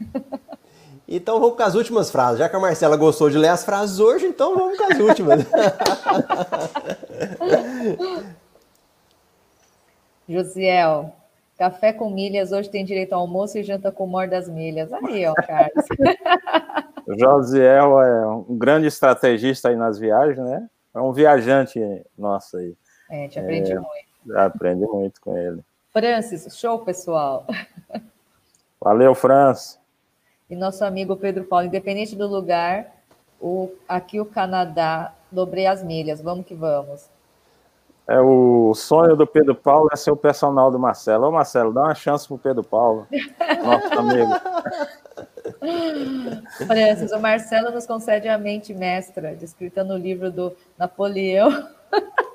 Então 1.10 1.40
vamos 1.40 1.56
com 1.56 1.62
as 1.62 1.74
últimas 1.74 2.10
frases. 2.10 2.38
Já 2.38 2.50
que 2.50 2.56
a 2.56 2.60
Marcela 2.60 2.94
gostou 2.94 3.30
de 3.30 3.38
ler 3.38 3.48
as 3.48 3.64
frases 3.64 3.98
hoje, 3.98 4.26
então 4.26 4.54
vamos 4.54 4.76
com 4.76 4.92
as 4.92 5.00
últimas. 5.00 5.40
Josiel, 10.28 11.10
café 11.56 11.94
com 11.94 12.10
milhas 12.10 12.52
hoje 12.52 12.68
tem 12.68 12.84
direito 12.84 13.14
ao 13.14 13.22
almoço 13.22 13.56
e 13.56 13.62
janta 13.62 13.90
com 13.90 14.06
mor 14.06 14.28
das 14.28 14.50
milhas. 14.50 14.92
Aí, 14.92 15.26
ó, 15.26 15.32
Carlos. 15.32 15.86
Josiel 17.18 18.02
é 18.02 18.26
um 18.26 18.58
grande 18.58 18.86
estrategista 18.86 19.70
aí 19.70 19.76
nas 19.76 19.98
viagens, 19.98 20.46
né? 20.46 20.68
É 20.94 21.00
um 21.00 21.10
viajante 21.10 21.80
nosso 22.18 22.58
aí. 22.58 22.76
É, 23.10 23.20
a 23.20 23.22
gente 23.22 23.38
aprende 23.38 23.72
é, 23.72 23.74
muito. 23.74 24.38
Aprende 24.38 24.86
muito 24.86 25.20
com 25.20 25.36
ele. 25.36 25.62
Francis, 25.92 26.56
show, 26.56 26.78
pessoal. 26.80 27.46
Valeu, 28.80 29.14
Francis. 29.14 29.78
E 30.48 30.56
nosso 30.56 30.84
amigo 30.84 31.16
Pedro 31.16 31.44
Paulo, 31.44 31.66
independente 31.66 32.16
do 32.16 32.26
lugar, 32.26 32.86
o, 33.40 33.70
aqui 33.88 34.20
o 34.20 34.24
Canadá, 34.24 35.12
dobrei 35.30 35.66
as 35.66 35.82
milhas, 35.82 36.20
vamos 36.20 36.46
que 36.46 36.54
vamos. 36.54 37.08
É 38.06 38.18
o 38.18 38.72
sonho 38.74 39.14
do 39.14 39.26
Pedro 39.26 39.54
Paulo 39.54 39.90
é 39.92 39.96
ser 39.96 40.10
o 40.10 40.16
personal 40.16 40.70
do 40.70 40.78
Marcelo. 40.78 41.28
Ô 41.28 41.32
Marcelo, 41.32 41.74
dá 41.74 41.82
uma 41.82 41.94
chance 41.94 42.26
pro 42.26 42.38
Pedro 42.38 42.64
Paulo, 42.64 43.06
nosso 43.62 43.98
amigo. 43.98 44.32
Francis, 46.66 47.12
o 47.12 47.20
Marcelo 47.20 47.70
nos 47.70 47.86
concede 47.86 48.28
a 48.28 48.38
mente 48.38 48.72
mestra, 48.72 49.34
descrita 49.34 49.84
no 49.84 49.98
livro 49.98 50.30
do 50.30 50.56
Napoleão 50.78 51.68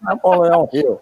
Napoleão 0.00 0.68
Rio. 0.72 1.00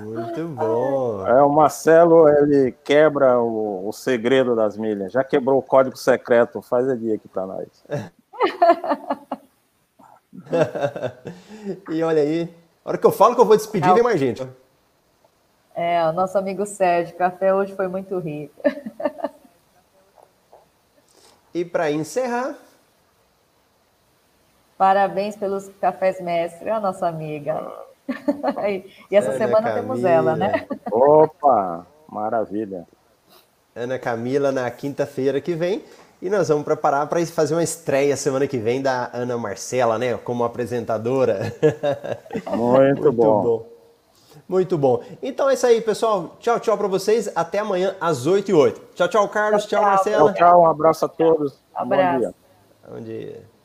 Muito 0.00 0.48
bom. 0.48 1.26
É, 1.26 1.42
o 1.42 1.48
Marcelo, 1.48 2.28
ele 2.28 2.72
quebra 2.84 3.40
o, 3.40 3.88
o 3.88 3.92
segredo 3.92 4.54
das 4.56 4.76
milhas. 4.76 5.12
Já 5.12 5.24
quebrou 5.24 5.58
o 5.58 5.62
código 5.62 5.96
secreto. 5.96 6.62
Faz 6.62 6.88
a 6.88 6.94
dia 6.94 7.16
aqui 7.16 7.28
para 7.28 7.46
nós. 7.46 7.66
e 11.90 12.02
olha 12.02 12.22
aí. 12.22 12.54
A 12.84 12.90
hora 12.90 12.98
que 12.98 13.06
eu 13.06 13.12
falo 13.12 13.34
que 13.34 13.40
eu 13.40 13.46
vou 13.46 13.56
despedir, 13.56 13.92
vem 13.92 14.02
mais 14.02 14.20
gente. 14.20 14.46
É, 15.74 16.08
o 16.08 16.12
nosso 16.12 16.38
amigo 16.38 16.64
Sérgio, 16.64 17.16
café 17.16 17.52
hoje 17.52 17.74
foi 17.74 17.88
muito 17.88 18.16
rico. 18.18 18.54
e 21.52 21.64
para 21.64 21.90
encerrar, 21.90 22.56
Parabéns 24.78 25.36
pelos 25.36 25.68
cafés 25.80 26.20
mestre, 26.20 26.68
a 26.68 26.78
nossa 26.78 27.06
amiga. 27.06 27.66
e 29.10 29.16
essa 29.16 29.30
Ana 29.30 29.38
semana 29.38 29.68
Camila. 29.68 29.82
temos 29.82 30.04
ela, 30.04 30.36
né? 30.36 30.66
Opa, 30.90 31.86
maravilha. 32.08 32.86
Ana 33.74 33.98
Camila 33.98 34.52
na 34.52 34.70
quinta-feira 34.70 35.40
que 35.40 35.54
vem. 35.54 35.82
E 36.20 36.30
nós 36.30 36.48
vamos 36.48 36.64
preparar 36.64 37.06
para 37.08 37.24
fazer 37.26 37.54
uma 37.54 37.62
estreia 37.62 38.16
semana 38.16 38.46
que 38.46 38.56
vem 38.56 38.80
da 38.80 39.10
Ana 39.12 39.36
Marcela, 39.36 39.98
né? 39.98 40.16
Como 40.16 40.44
apresentadora. 40.44 41.52
Muito, 42.56 43.02
Muito 43.02 43.12
bom. 43.12 43.42
bom. 43.42 43.66
Muito 44.48 44.78
bom. 44.78 45.02
Então 45.22 45.50
é 45.50 45.54
isso 45.54 45.66
aí, 45.66 45.80
pessoal. 45.80 46.36
Tchau, 46.38 46.60
tchau 46.60 46.78
para 46.78 46.86
vocês. 46.86 47.30
Até 47.34 47.58
amanhã 47.58 47.94
às 48.00 48.26
8 48.26 48.50
e 48.50 48.54
8. 48.54 48.80
Tchau, 48.94 49.08
tchau, 49.08 49.28
Carlos. 49.28 49.66
Tchau, 49.66 49.80
tchau 49.80 49.90
Marcela. 49.90 50.32
Tchau, 50.32 50.50
tchau. 50.50 50.60
Um 50.62 50.66
abraço 50.66 51.04
a 51.04 51.08
todos. 51.08 51.60
Um 51.74 51.80
abraço. 51.80 52.14
Bom 52.14 52.20
dia. 52.20 52.34
Bom 52.88 53.00
dia. 53.00 53.55